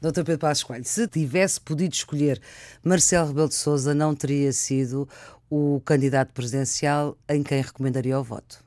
Dr. 0.00 0.22
Pedro 0.22 0.38
Passos 0.38 0.64
Coelho, 0.64 0.84
se 0.84 1.08
tivesse 1.08 1.60
podido 1.60 1.92
escolher 1.92 2.40
Marcelo 2.84 3.28
Rebelo 3.28 3.48
de 3.48 3.54
Sousa, 3.54 3.92
não 3.92 4.14
teria 4.14 4.52
sido 4.52 5.08
o 5.50 5.80
candidato 5.84 6.32
presidencial 6.32 7.16
em 7.28 7.42
quem 7.42 7.60
recomendaria 7.60 8.18
o 8.18 8.22
voto? 8.22 8.62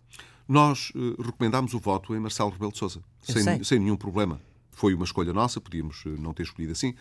Nós 0.48 0.91
uh, 0.96 1.22
recomendámos 1.22 1.74
o 1.74 1.80
voto 1.80 2.13
em 2.13 2.20
Marcelo 2.20 2.50
Rebelo 2.50 2.72
de 2.72 2.78
Sousa, 2.78 3.02
sem, 3.22 3.63
sem 3.63 3.80
nenhum 3.80 3.96
problema. 3.96 4.41
Foi 4.72 4.94
uma 4.94 5.06
escolha 5.06 5.32
nossa, 5.32 5.62
podíamos 5.62 6.04
uh, 6.06 6.10
não 6.10 6.34
ter 6.34 6.44
escolhido 6.44 6.74
assim. 6.74 6.94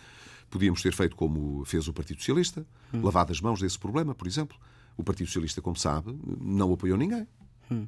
Podíamos 0.49 0.83
ter 0.83 0.93
feito 0.93 1.17
como 1.17 1.65
fez 1.65 1.89
o 1.89 1.93
Partido 1.93 2.19
Socialista, 2.19 2.67
hum. 2.93 3.03
lavado 3.03 3.33
as 3.33 3.41
mãos 3.41 3.61
desse 3.61 3.79
problema, 3.79 4.15
por 4.15 4.27
exemplo. 4.27 4.57
O 4.97 5.03
Partido 5.03 5.27
Socialista, 5.27 5.63
como 5.63 5.77
sabe, 5.77 6.17
não 6.41 6.73
apoiou 6.73 6.97
ninguém. 6.97 7.27
Hum. 7.71 7.87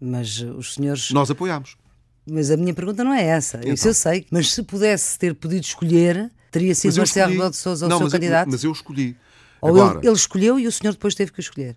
Mas 0.00 0.40
os 0.40 0.74
senhores. 0.74 1.10
Nós 1.10 1.30
apoiámos. 1.30 1.76
Mas 2.28 2.50
a 2.50 2.56
minha 2.56 2.74
pergunta 2.74 3.04
não 3.04 3.14
é 3.14 3.22
essa. 3.22 3.58
Então. 3.58 3.72
Isso 3.72 3.88
eu 3.88 3.94
sei. 3.94 4.26
Mas 4.30 4.52
se 4.52 4.62
pudesse 4.62 5.18
ter 5.18 5.34
podido 5.34 5.62
escolher, 5.62 6.30
teria 6.50 6.74
sido 6.74 6.96
Marcelo 6.96 7.32
Rebelo 7.32 7.50
de 7.50 7.56
Sousa 7.56 7.86
o 7.86 7.88
não, 7.88 7.98
seu 7.98 8.06
mas 8.06 8.12
candidato? 8.12 8.48
Eu, 8.48 8.52
mas 8.52 8.64
eu 8.64 8.72
escolhi. 8.72 9.16
Ou 9.60 9.70
Agora, 9.70 9.98
ele, 9.98 10.08
ele 10.08 10.16
escolheu 10.16 10.58
e 10.58 10.66
o 10.66 10.72
senhor 10.72 10.92
depois 10.92 11.14
teve 11.14 11.32
que 11.32 11.40
escolher? 11.40 11.76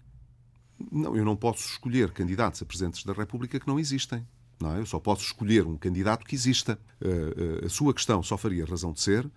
Não, 0.92 1.16
eu 1.16 1.24
não 1.26 1.36
posso 1.36 1.66
escolher 1.68 2.12
candidatos 2.12 2.62
a 2.62 2.66
presidentes 2.66 3.04
da 3.04 3.14
República 3.14 3.60
que 3.60 3.68
não 3.68 3.80
existem. 3.80 4.26
Não, 4.60 4.76
é? 4.76 4.80
eu 4.80 4.86
só 4.86 5.00
posso 5.00 5.24
escolher 5.24 5.66
um 5.66 5.78
candidato 5.78 6.26
que 6.26 6.36
exista. 6.36 6.80
Uh, 7.02 7.64
uh, 7.64 7.66
a 7.66 7.70
sua 7.70 7.94
questão 7.94 8.22
só 8.22 8.38
faria 8.38 8.66
razão 8.66 8.92
de 8.92 9.02
ser, 9.02 9.26
uh, 9.26 9.32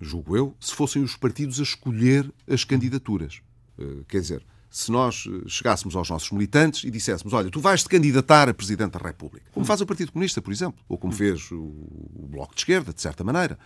julgo 0.00 0.36
eu, 0.36 0.56
se 0.60 0.74
fossem 0.74 1.02
os 1.02 1.16
partidos 1.16 1.60
a 1.60 1.62
escolher 1.62 2.32
as 2.48 2.64
candidaturas. 2.64 3.40
quer 4.08 4.20
dizer, 4.20 4.44
se 4.70 4.90
nós 4.90 5.28
chegássemos 5.46 5.96
aos 5.96 6.10
nossos 6.10 6.30
militantes 6.30 6.84
e 6.84 6.90
disséssemos: 6.90 7.32
Olha, 7.32 7.50
tu 7.50 7.60
vais 7.60 7.82
te 7.82 7.88
candidatar 7.88 8.48
a 8.48 8.54
Presidente 8.54 8.92
da 8.92 8.98
República, 8.98 9.46
como 9.52 9.64
faz 9.64 9.80
o 9.80 9.86
Partido 9.86 10.12
Comunista, 10.12 10.42
por 10.42 10.52
exemplo, 10.52 10.82
ou 10.88 10.98
como 10.98 11.12
fez 11.12 11.50
o, 11.50 11.72
Bloco 12.28 12.54
de 12.54 12.60
Esquerda, 12.60 12.92
de 12.92 13.00
certa 13.00 13.24
maneira. 13.24 13.58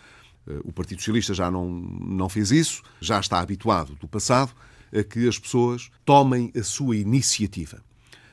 Eh, 0.47 0.61
o 0.65 0.73
Partido 0.73 0.99
Socialista 0.99 1.35
já 1.35 1.51
não, 1.51 1.69
não 1.69 2.29
fez 2.29 2.51
isso, 2.51 2.83
já 3.01 3.19
está 3.19 3.41
habituado 3.41 3.97
do 3.97 4.07
passado 4.07 4.53
a 4.97 5.03
que 5.03 5.29
as 5.29 5.39
pessoas 5.39 5.91
tomem 6.05 6.53
a 6.57 6.63
sua 6.63 6.97
iniciativa. 6.97 7.83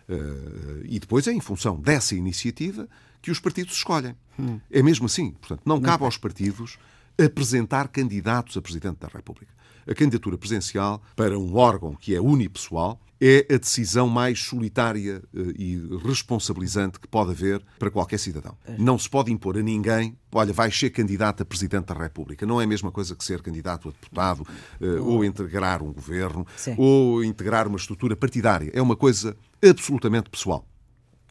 Uh, 0.10 0.86
e 0.86 1.00
depois 1.00 1.28
é 1.28 1.34
em 1.34 1.42
função 1.42 1.78
dessa 1.80 2.16
iniciativa 2.16 2.88
que 3.22 3.30
os 3.30 3.40
partidos 3.40 3.76
escolhem. 3.76 4.16
Hum. 4.40 4.60
É 4.72 4.82
mesmo 4.82 5.06
assim. 5.06 5.32
Portanto, 5.32 5.62
não 5.66 5.82
cabe 5.82 6.06
aos 6.06 6.18
partidos 6.18 6.78
apresentar 7.22 7.88
candidatos 7.90 8.56
a 8.56 8.62
Presidente 8.62 9.00
da 9.00 9.08
República. 9.08 9.52
A 9.88 9.96
candidatura 9.96 10.38
presidencial 10.38 11.02
para 11.16 11.38
um 11.38 11.56
órgão 11.56 11.96
que 11.96 12.14
é 12.14 12.20
unipessoal 12.20 13.00
é 13.20 13.48
a 13.52 13.58
decisão 13.58 14.08
mais 14.08 14.40
solitária 14.40 15.24
eh, 15.36 15.40
e 15.58 15.82
responsabilizante 16.06 17.00
que 17.00 17.08
pode 17.08 17.32
haver 17.32 17.64
para 17.80 17.90
qualquer 17.90 18.20
cidadão. 18.20 18.56
Não 18.78 18.98
se 19.00 19.10
pode 19.10 19.32
impor 19.32 19.58
a 19.58 19.62
ninguém, 19.62 20.16
olha, 20.32 20.54
vai 20.54 20.70
ser 20.72 20.92
candidato 20.92 21.42
a 21.42 21.46
Presidente 21.46 21.86
da 21.86 21.96
República. 21.96 22.46
Não 22.46 22.62
é 22.62 22.66
a 22.66 22.68
mesma 22.68 22.92
coisa 22.92 23.16
que 23.16 23.24
ser 23.24 23.42
candidato 23.42 23.90
a 23.90 23.92
deputado, 23.92 24.46
eh, 24.80 25.00
ou 25.00 25.26
integrar 25.26 25.82
um 25.82 25.92
governo, 25.92 26.46
Sim. 26.56 26.76
ou 26.78 27.24
integrar 27.24 27.68
uma 27.68 27.78
estrutura 27.78 28.16
partidária. 28.16 28.70
É 28.74 28.82
uma 28.82 28.96
coisa 28.96 29.36
absolutamente 29.68 30.30
pessoal. 30.30 30.68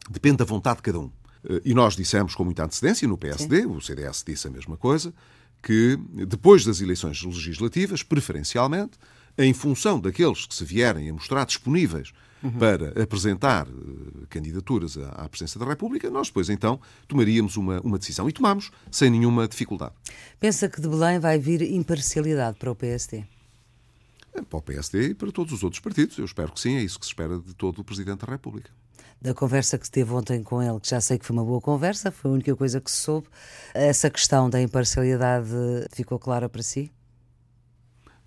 Depende 0.09 0.37
da 0.37 0.45
vontade 0.45 0.77
de 0.77 0.83
cada 0.83 0.99
um. 0.99 1.11
Eh, 1.49 1.61
e 1.65 1.73
nós 1.73 1.95
dissemos 1.95 2.35
com 2.35 2.43
muita 2.43 2.65
antecedência 2.65 3.07
no 3.07 3.17
PSD, 3.17 3.61
Sim. 3.61 3.67
o 3.67 3.79
CDS 3.79 4.23
disse 4.25 4.47
a 4.47 4.51
mesma 4.51 4.75
coisa, 4.75 5.13
que 5.61 5.97
depois 6.27 6.63
das 6.63 6.81
eleições 6.81 7.21
legislativas, 7.23 8.03
preferencialmente, 8.03 8.97
em 9.37 9.53
função 9.53 9.99
daqueles 9.99 10.45
que 10.45 10.55
se 10.55 10.65
vierem 10.65 11.09
a 11.09 11.13
mostrar 11.13 11.45
disponíveis 11.45 12.11
uhum. 12.41 12.51
para 12.51 13.01
apresentar 13.01 13.67
uh, 13.67 14.27
candidaturas 14.29 14.97
à, 14.97 15.27
presidência 15.29 15.59
da 15.59 15.65
República, 15.65 16.09
nós 16.09 16.27
depois 16.27 16.49
então 16.49 16.79
tomaríamos 17.07 17.55
uma, 17.55 17.79
uma 17.81 17.99
decisão. 17.99 18.27
E 18.27 18.31
tomamos 18.31 18.71
sem 18.91 19.09
nenhuma 19.09 19.47
dificuldade. 19.47 19.93
Pensa 20.39 20.67
que 20.67 20.81
de 20.81 20.87
Belém 20.87 21.19
vai 21.19 21.37
vir 21.37 21.61
imparcialidade 21.61 22.57
para 22.57 22.71
o 22.71 22.75
PSD? 22.75 23.23
É, 24.33 24.41
para 24.41 24.57
o 24.57 24.61
PSD 24.61 25.09
e 25.09 25.13
para 25.13 25.31
todos 25.31 25.53
os 25.53 25.63
outros 25.63 25.79
partidos. 25.79 26.17
Eu 26.17 26.25
espero 26.25 26.51
que 26.51 26.59
sim, 26.59 26.75
é 26.75 26.81
isso 26.81 26.99
que 26.99 27.05
se 27.05 27.11
espera 27.11 27.37
de 27.39 27.53
todo 27.53 27.79
o 27.79 27.83
Presidente 27.83 28.25
da 28.25 28.31
República 28.31 28.71
da 29.21 29.33
conversa 29.33 29.77
que 29.77 29.89
teve 29.89 30.11
ontem 30.13 30.43
com 30.43 30.61
ele, 30.61 30.79
que 30.79 30.89
já 30.89 31.01
sei 31.01 31.17
que 31.17 31.25
foi 31.25 31.35
uma 31.35 31.45
boa 31.45 31.59
conversa, 31.59 32.11
foi 32.11 32.31
a 32.31 32.33
única 32.33 32.55
coisa 32.55 32.79
que 32.79 32.91
se 32.91 32.97
soube. 32.97 33.27
Essa 33.73 34.09
questão 34.09 34.49
da 34.49 34.61
imparcialidade 34.61 35.49
ficou 35.91 36.19
clara 36.19 36.47
para 36.47 36.61
si? 36.61 36.91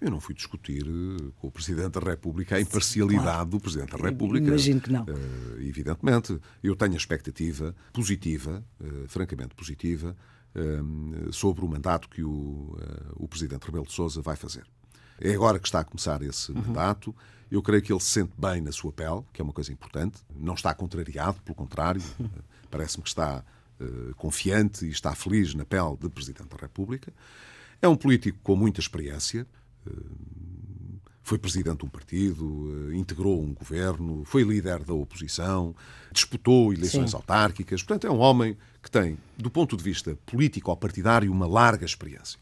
Eu 0.01 0.11
não 0.11 0.19
fui 0.19 0.35
discutir 0.35 0.87
eh, 0.87 1.31
com 1.37 1.49
o 1.49 1.51
Presidente 1.51 2.01
da 2.01 2.01
República 2.01 2.57
a 2.57 2.61
imparcialidade 2.61 3.23
claro. 3.23 3.51
do 3.51 3.61
Presidente 3.61 3.91
da 3.91 3.99
República. 3.99 4.47
Imagino 4.47 4.81
que 4.81 4.91
não. 4.91 5.03
Uh, 5.03 5.61
evidentemente. 5.61 6.41
Eu 6.63 6.75
tenho 6.75 6.95
a 6.95 6.97
expectativa 6.97 7.75
positiva, 7.93 8.65
uh, 8.81 9.07
francamente 9.09 9.55
positiva, 9.55 10.17
uh, 10.57 11.33
sobre 11.33 11.67
o 11.67 11.69
mandato 11.69 12.09
que 12.09 12.23
o, 12.25 12.75
o 13.15 13.29
Presidente 13.29 13.65
Rebelo 13.65 13.85
de 13.85 13.93
Sousa 13.93 14.23
vai 14.23 14.37
fazer. 14.37 14.65
É 15.21 15.35
agora 15.35 15.59
que 15.59 15.69
está 15.69 15.81
a 15.81 15.85
começar 15.85 16.23
esse 16.23 16.51
uhum. 16.51 16.63
mandato. 16.63 17.15
Eu 17.51 17.63
creio 17.63 17.83
que 17.83 17.93
ele 17.93 18.01
se 18.01 18.07
sente 18.07 18.33
bem 18.39 18.61
na 18.61 18.73
sua 18.73 18.93
pele, 18.93 19.23
que 19.33 19.41
é 19.41 19.45
uma 19.45 19.53
coisa 19.53 19.73
importante. 19.73 20.19
Não 20.35 20.55
está 20.55 20.73
contrariado, 20.73 21.41
pelo 21.43 21.55
contrário. 21.55 22.03
Parece-me 22.71 23.03
que 23.03 23.09
está 23.09 23.45
confiante 24.17 24.85
e 24.85 24.91
está 24.91 25.15
feliz 25.15 25.55
na 25.55 25.65
pele 25.65 25.97
de 25.99 26.09
Presidente 26.09 26.49
da 26.49 26.57
República. 26.57 27.13
É 27.81 27.89
um 27.89 27.97
político 27.97 28.39
com 28.43 28.55
muita 28.55 28.79
experiência, 28.79 29.47
foi 31.23 31.39
presidente 31.39 31.79
de 31.79 31.85
um 31.85 31.89
partido, 31.89 32.93
integrou 32.93 33.41
um 33.41 33.55
governo, 33.55 34.25
foi 34.25 34.43
líder 34.43 34.83
da 34.83 34.93
oposição, 34.93 35.75
disputou 36.11 36.73
eleições 36.73 37.11
Sim. 37.11 37.17
autárquicas. 37.17 37.83
Portanto, 37.83 38.07
é 38.07 38.11
um 38.11 38.19
homem 38.19 38.57
que 38.83 38.91
tem, 38.91 39.17
do 39.39 39.51
ponto 39.51 39.77
de 39.77 39.83
vista 39.85 40.19
político-partidário, 40.27 41.31
uma 41.31 41.47
larga 41.47 41.87
experiência. 41.87 42.39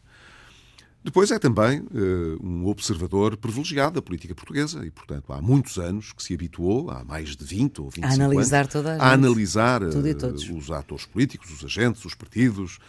Depois 1.03 1.31
é 1.31 1.39
também 1.39 1.79
uh, 1.79 2.45
um 2.45 2.67
observador 2.67 3.37
privilegiado 3.37 3.95
da 3.95 4.01
política 4.01 4.35
portuguesa 4.35 4.85
e, 4.85 4.91
portanto, 4.91 5.31
há 5.31 5.41
muitos 5.41 5.77
anos 5.77 6.11
que 6.11 6.21
se 6.21 6.33
habituou, 6.33 6.91
há 6.91 7.05
mais 7.05 7.37
de 7.37 7.45
20 7.45 7.81
ou 7.81 7.89
25 7.89 8.07
a 8.07 8.13
analisar 8.13 8.59
anos, 8.59 8.73
toda 8.73 8.95
a, 8.95 9.07
a 9.07 9.13
analisar 9.13 9.81
uh, 9.81 10.57
os 10.57 10.71
atores 10.71 11.05
políticos, 11.05 11.51
os 11.51 11.63
agentes, 11.63 12.03
os 12.05 12.15
partidos, 12.15 12.79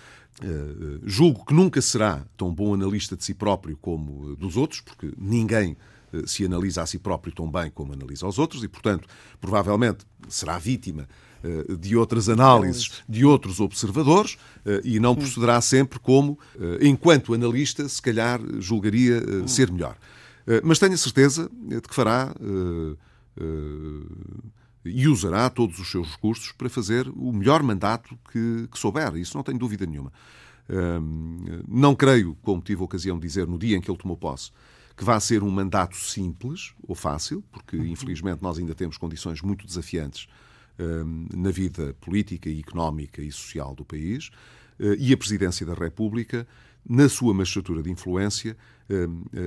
Uh, 0.42 1.00
julgo 1.04 1.44
que 1.44 1.52
nunca 1.52 1.82
será 1.82 2.24
tão 2.34 2.54
bom 2.54 2.72
analista 2.72 3.14
de 3.14 3.22
si 3.22 3.34
próprio 3.34 3.76
como 3.76 4.34
dos 4.36 4.56
outros, 4.56 4.80
porque 4.80 5.12
ninguém 5.18 5.76
se 6.26 6.44
analisa 6.44 6.82
a 6.82 6.86
si 6.86 6.98
próprio 6.98 7.34
tão 7.34 7.50
bem 7.50 7.70
como 7.70 7.92
analisa 7.92 8.26
aos 8.26 8.38
outros, 8.38 8.62
e, 8.62 8.68
portanto, 8.68 9.08
provavelmente 9.40 10.06
será 10.28 10.58
vítima 10.58 11.08
uh, 11.42 11.76
de 11.76 11.96
outras 11.96 12.28
análises 12.28 13.02
de 13.08 13.24
outros 13.24 13.60
observadores 13.60 14.36
e 14.84 15.00
não 15.00 15.14
procederá 15.14 15.60
sempre 15.60 15.98
como, 15.98 16.38
enquanto 16.80 17.34
analista, 17.34 17.88
se 17.88 18.00
calhar 18.00 18.40
julgaria 18.58 19.22
ser 19.48 19.70
melhor. 19.70 19.96
mas 20.62 20.78
tenho 20.78 20.92
a 20.92 20.98
certeza 20.98 21.50
de 21.52 21.80
que 21.80 21.94
fará 21.94 22.34
e 24.84 25.08
usará 25.08 25.48
todos 25.50 25.78
os 25.78 25.90
seus 25.90 26.10
recursos 26.10 26.52
para 26.52 26.68
fazer 26.68 27.08
o 27.08 27.32
melhor 27.32 27.62
mandato 27.62 28.18
que, 28.30 28.68
que 28.70 28.78
souber. 28.78 29.16
Isso 29.16 29.36
não 29.36 29.42
tenho 29.42 29.58
dúvida 29.58 29.86
nenhuma. 29.86 30.12
não 31.68 31.94
creio, 31.94 32.36
como 32.42 32.62
tive 32.62 32.80
a 32.80 32.84
ocasião 32.84 33.18
de 33.18 33.26
dizer 33.26 33.46
no 33.46 33.58
dia 33.58 33.76
em 33.76 33.80
que 33.80 33.90
ele 33.90 33.98
tomou 33.98 34.16
posse, 34.16 34.50
que 35.00 35.04
vá 35.06 35.18
ser 35.18 35.42
um 35.42 35.48
mandato 35.48 35.96
simples 35.96 36.74
ou 36.86 36.94
fácil, 36.94 37.42
porque 37.50 37.74
uhum. 37.74 37.86
infelizmente 37.86 38.42
nós 38.42 38.58
ainda 38.58 38.74
temos 38.74 38.98
condições 38.98 39.40
muito 39.40 39.66
desafiantes 39.66 40.28
na 41.34 41.50
vida 41.50 41.94
política, 42.00 42.50
económica 42.50 43.22
e 43.22 43.32
social 43.32 43.74
do 43.74 43.82
país. 43.82 44.28
Uh, 44.78 44.94
e 44.98 45.10
a 45.10 45.16
Presidência 45.16 45.64
da 45.64 45.72
República, 45.72 46.46
na 46.86 47.08
sua 47.08 47.32
magistratura 47.32 47.82
de 47.82 47.90
influência, 47.90 48.54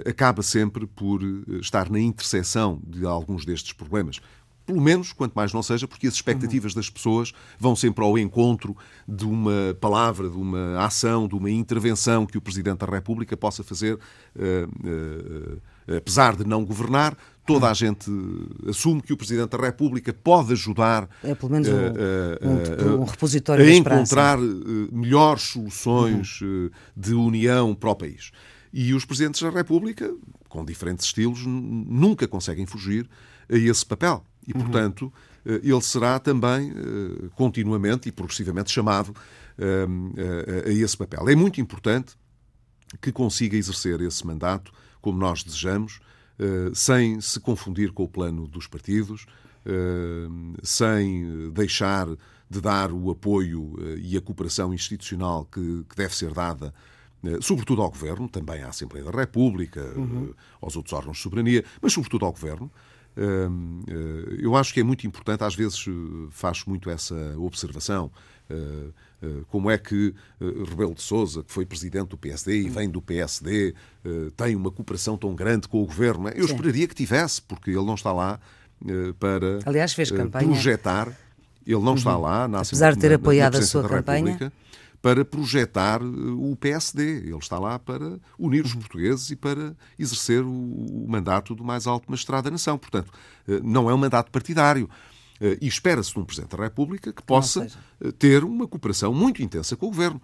acaba 0.09 0.41
sempre 0.41 0.87
por 0.87 1.21
eh, 1.21 1.59
estar 1.59 1.89
na 1.89 1.99
interseção 1.99 2.81
de 2.87 3.05
alguns 3.05 3.43
destes 3.43 3.73
problemas 3.73 4.21
pelo 4.65 4.81
menos, 4.81 5.11
quanto 5.11 5.33
mais 5.33 5.51
não 5.51 5.61
seja, 5.61 5.87
porque 5.87 6.07
as 6.07 6.13
expectativas 6.13 6.73
uhum. 6.73 6.79
das 6.79 6.89
pessoas 6.89 7.33
vão 7.59 7.75
sempre 7.75 8.03
ao 8.03 8.17
encontro 8.17 8.75
de 9.07 9.25
uma 9.25 9.75
palavra, 9.79 10.29
de 10.29 10.37
uma 10.37 10.83
ação, 10.83 11.27
de 11.27 11.35
uma 11.35 11.51
intervenção 11.51 12.25
que 12.25 12.37
o 12.37 12.41
Presidente 12.41 12.79
da 12.79 12.85
República 12.85 13.35
possa 13.35 13.63
fazer, 13.63 13.95
uh, 13.95 15.57
uh, 15.89 15.95
apesar 15.97 16.35
de 16.35 16.45
não 16.45 16.63
governar. 16.63 17.17
Toda 17.45 17.69
a 17.69 17.73
gente 17.73 18.09
assume 18.69 19.01
que 19.01 19.11
o 19.11 19.17
Presidente 19.17 19.49
da 19.49 19.57
República 19.57 20.13
pode 20.13 20.53
ajudar 20.53 21.09
é, 21.21 21.35
pelo 21.35 21.51
menos 21.51 21.67
um, 21.67 22.89
um, 22.89 23.01
um 23.01 23.03
repositório 23.03 23.65
a 23.65 23.69
encontrar 23.69 24.37
melhores 24.37 25.43
soluções 25.43 26.39
uhum. 26.39 26.69
de 26.95 27.13
união 27.13 27.75
para 27.75 27.89
o 27.89 27.95
país. 27.95 28.31
E 28.71 28.93
os 28.93 29.03
presidentes 29.03 29.41
da 29.41 29.49
República, 29.49 30.11
com 30.47 30.63
diferentes 30.63 31.05
estilos, 31.05 31.45
nunca 31.45 32.27
conseguem 32.29 32.65
fugir 32.65 33.07
a 33.49 33.57
esse 33.57 33.85
papel. 33.85 34.23
E, 34.47 34.53
uhum. 34.53 34.61
portanto, 34.61 35.13
uhum. 35.45 35.59
ele 35.63 35.81
será 35.81 36.19
também 36.19 36.73
continuamente 37.35 38.09
e 38.09 38.11
progressivamente 38.11 38.71
chamado 38.71 39.13
a 40.65 40.69
esse 40.69 40.97
papel. 40.97 41.29
É 41.29 41.35
muito 41.35 41.61
importante 41.61 42.15
que 43.01 43.11
consiga 43.11 43.57
exercer 43.57 44.01
esse 44.01 44.25
mandato 44.25 44.71
como 45.01 45.17
nós 45.17 45.43
desejamos, 45.43 45.99
sem 46.73 47.19
se 47.21 47.39
confundir 47.39 47.91
com 47.91 48.03
o 48.03 48.07
plano 48.07 48.47
dos 48.47 48.67
partidos, 48.67 49.25
sem 50.61 51.51
deixar 51.51 52.07
de 52.49 52.61
dar 52.61 52.91
o 52.91 53.09
apoio 53.11 53.75
e 53.97 54.17
a 54.17 54.21
cooperação 54.21 54.73
institucional 54.73 55.45
que, 55.45 55.85
deve 55.95 56.15
ser 56.15 56.33
dada 56.33 56.73
sobretudo 57.41 57.81
ao 57.81 57.89
Governo, 57.89 58.27
também 58.27 58.61
à 58.63 58.67
Assembleia 58.67 59.05
da 59.05 59.11
República, 59.11 59.81
uhum. 59.95 60.33
aos 60.61 60.75
outros 60.75 60.93
órgãos 60.93 61.17
de 61.17 61.23
soberania, 61.23 61.63
mas 61.81 61.93
sobretudo 61.93 62.25
ao 62.25 62.31
Governo. 62.31 62.69
Eu 64.37 64.55
acho 64.55 64.73
que 64.73 64.79
é 64.79 64.83
muito 64.83 65.05
importante, 65.05 65.43
às 65.43 65.55
vezes 65.55 65.85
faço 66.31 66.69
muito 66.69 66.89
essa 66.89 67.15
observação, 67.37 68.11
como 69.47 69.69
é 69.69 69.77
que 69.77 70.13
Rebelo 70.39 70.93
de 70.93 71.01
Sousa, 71.01 71.43
que 71.43 71.51
foi 71.51 71.65
presidente 71.65 72.09
do 72.09 72.17
PSD 72.17 72.63
e 72.63 72.69
vem 72.69 72.89
do 72.89 73.01
PSD, 73.01 73.73
tem 74.35 74.55
uma 74.55 74.71
cooperação 74.71 75.17
tão 75.17 75.33
grande 75.33 75.67
com 75.67 75.81
o 75.81 75.85
Governo. 75.85 76.27
Eu 76.29 76.47
Sim. 76.47 76.53
esperaria 76.53 76.87
que 76.87 76.95
tivesse, 76.95 77.41
porque 77.41 77.69
ele 77.69 77.85
não 77.85 77.95
está 77.95 78.11
lá 78.11 78.39
para 79.19 79.59
Aliás, 79.65 79.93
fez 79.93 80.11
campanha. 80.11 80.47
projetar. 80.47 81.07
Ele 81.65 81.79
não 81.79 81.91
uhum. 81.91 81.95
está 81.95 82.17
lá 82.17 82.45
na 82.47 82.59
Apesar 82.59 82.93
de 82.93 82.99
ter 82.99 83.13
apoiado 83.13 83.55
a 83.55 83.61
sua 83.61 83.87
campanha 83.87 84.51
para 85.03 85.25
projetar 85.25 86.01
o 86.01 86.55
PSD. 86.55 87.03
Ele 87.03 87.35
está 87.35 87.59
lá 87.59 87.77
para 87.77 88.21
unir 88.39 88.63
os 88.63 88.73
portugueses 88.73 89.29
e 89.31 89.35
para 89.35 89.75
exercer 89.99 90.41
o 90.41 91.05
mandato 91.09 91.53
do 91.53 91.61
mais 91.61 91.85
alto 91.85 92.09
magistrado 92.09 92.45
da 92.45 92.51
nação. 92.51 92.77
Portanto, 92.77 93.11
não 93.61 93.89
é 93.89 93.93
um 93.93 93.97
mandato 93.97 94.31
partidário. 94.31 94.89
E 95.59 95.67
espera-se 95.67 96.13
de 96.13 96.19
um 96.19 96.23
Presidente 96.23 96.55
da 96.55 96.63
República 96.63 97.11
que 97.11 97.21
possa 97.21 97.67
ter 98.17 98.45
uma 98.45 98.65
cooperação 98.65 99.13
muito 99.13 99.43
intensa 99.43 99.75
com 99.75 99.87
o 99.87 99.89
Governo. 99.89 100.21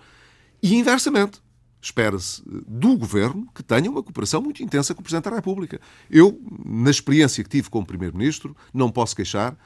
E 0.64 0.74
inversamente, 0.76 1.42
espera-se 1.82 2.42
do 2.66 2.98
Governo 2.98 3.50
que 3.54 3.62
tenha 3.62 3.92
uma 3.92 4.02
cooperação 4.02 4.42
muito 4.42 4.64
intensa 4.64 4.96
com 4.96 5.02
o 5.02 5.04
Presidente 5.04 5.30
da 5.30 5.36
República. 5.36 5.82
Eu, 6.10 6.40
na 6.66 6.90
experiência 6.90 7.44
que 7.44 7.50
tive 7.50 7.70
como 7.70 7.86
Primeiro-Ministro, 7.86 8.56
não 8.74 8.90
posso 8.90 9.14
queixar, 9.14 9.54
eh, 9.54 9.58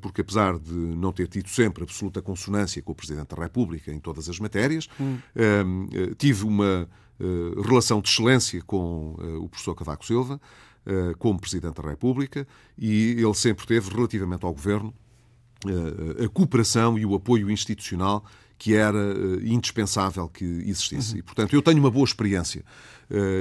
porque 0.00 0.20
apesar 0.20 0.58
de 0.58 0.72
não 0.72 1.12
ter 1.12 1.26
tido 1.26 1.48
sempre 1.48 1.82
absoluta 1.82 2.22
consonância 2.22 2.80
com 2.82 2.92
o 2.92 2.94
Presidente 2.94 3.34
da 3.34 3.42
República 3.42 3.92
em 3.92 3.98
todas 3.98 4.28
as 4.28 4.38
matérias, 4.38 4.88
hum. 5.00 5.18
Eh, 5.34 5.64
eh, 5.92 6.14
tive 6.16 6.44
uma 6.44 6.88
relação 7.64 8.00
de 8.00 8.08
excelência 8.08 8.60
com 8.62 9.14
o 9.40 9.48
professor 9.48 9.76
Cavaco 9.76 10.04
Silva, 10.04 10.40
como 11.20 11.38
Presidente 11.38 11.80
da 11.80 11.88
República, 11.88 12.48
e 12.76 13.12
ele 13.16 13.34
sempre 13.34 13.64
teve, 13.64 13.94
relativamente 13.94 14.44
ao 14.44 14.52
Governo, 14.52 14.92
a 16.18 16.28
cooperação 16.28 16.98
e 16.98 17.06
o 17.06 17.14
apoio 17.14 17.48
institucional 17.48 18.24
que 18.58 18.74
era 18.74 18.98
indispensável 19.44 20.28
que 20.28 20.44
existisse. 20.44 21.12
Uhum. 21.12 21.18
E, 21.20 21.22
portanto, 21.22 21.54
eu 21.54 21.62
tenho 21.62 21.78
uma 21.78 21.92
boa 21.92 22.04
experiência 22.04 22.64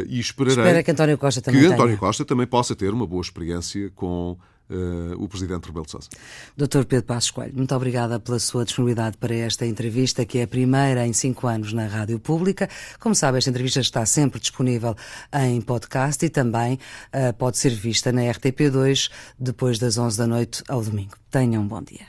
e 0.07 0.19
esperarei 0.19 0.63
Espera 0.63 0.83
que 0.83 0.91
António 0.91 1.17
Costa 1.17 1.41
também 1.41 1.61
que 1.61 1.67
tenha. 1.67 1.75
António 1.75 1.97
Costa 1.97 2.23
também 2.23 2.45
possa 2.45 2.75
ter 2.75 2.93
uma 2.93 3.07
boa 3.07 3.21
experiência 3.21 3.89
com 3.95 4.37
o 5.17 5.27
Presidente 5.27 5.65
Rebelo 5.65 5.85
de 5.85 5.91
Sousa. 5.91 6.09
Dr. 6.55 6.85
Pedro 6.85 7.05
Passos 7.05 7.31
Coelho, 7.31 7.53
muito 7.55 7.73
obrigada 7.75 8.19
pela 8.19 8.39
sua 8.39 8.63
disponibilidade 8.65 9.17
para 9.17 9.33
esta 9.35 9.65
entrevista, 9.65 10.25
que 10.25 10.39
é 10.39 10.43
a 10.43 10.47
primeira 10.47 11.05
em 11.05 11.13
cinco 11.13 11.47
anos 11.47 11.73
na 11.73 11.87
Rádio 11.87 12.19
Pública. 12.19 12.69
Como 12.99 13.13
sabe, 13.15 13.37
esta 13.37 13.49
entrevista 13.49 13.79
está 13.79 14.05
sempre 14.05 14.39
disponível 14.39 14.95
em 15.33 15.61
podcast 15.61 16.25
e 16.25 16.29
também 16.29 16.79
uh, 17.13 17.33
pode 17.37 17.57
ser 17.57 17.71
vista 17.71 18.11
na 18.11 18.21
RTP2 18.21 19.09
depois 19.39 19.79
das 19.79 19.97
11 19.97 20.17
da 20.17 20.27
noite 20.27 20.63
ao 20.67 20.81
domingo. 20.81 21.15
Tenham 21.29 21.63
um 21.63 21.67
bom 21.67 21.81
dia. 21.81 22.05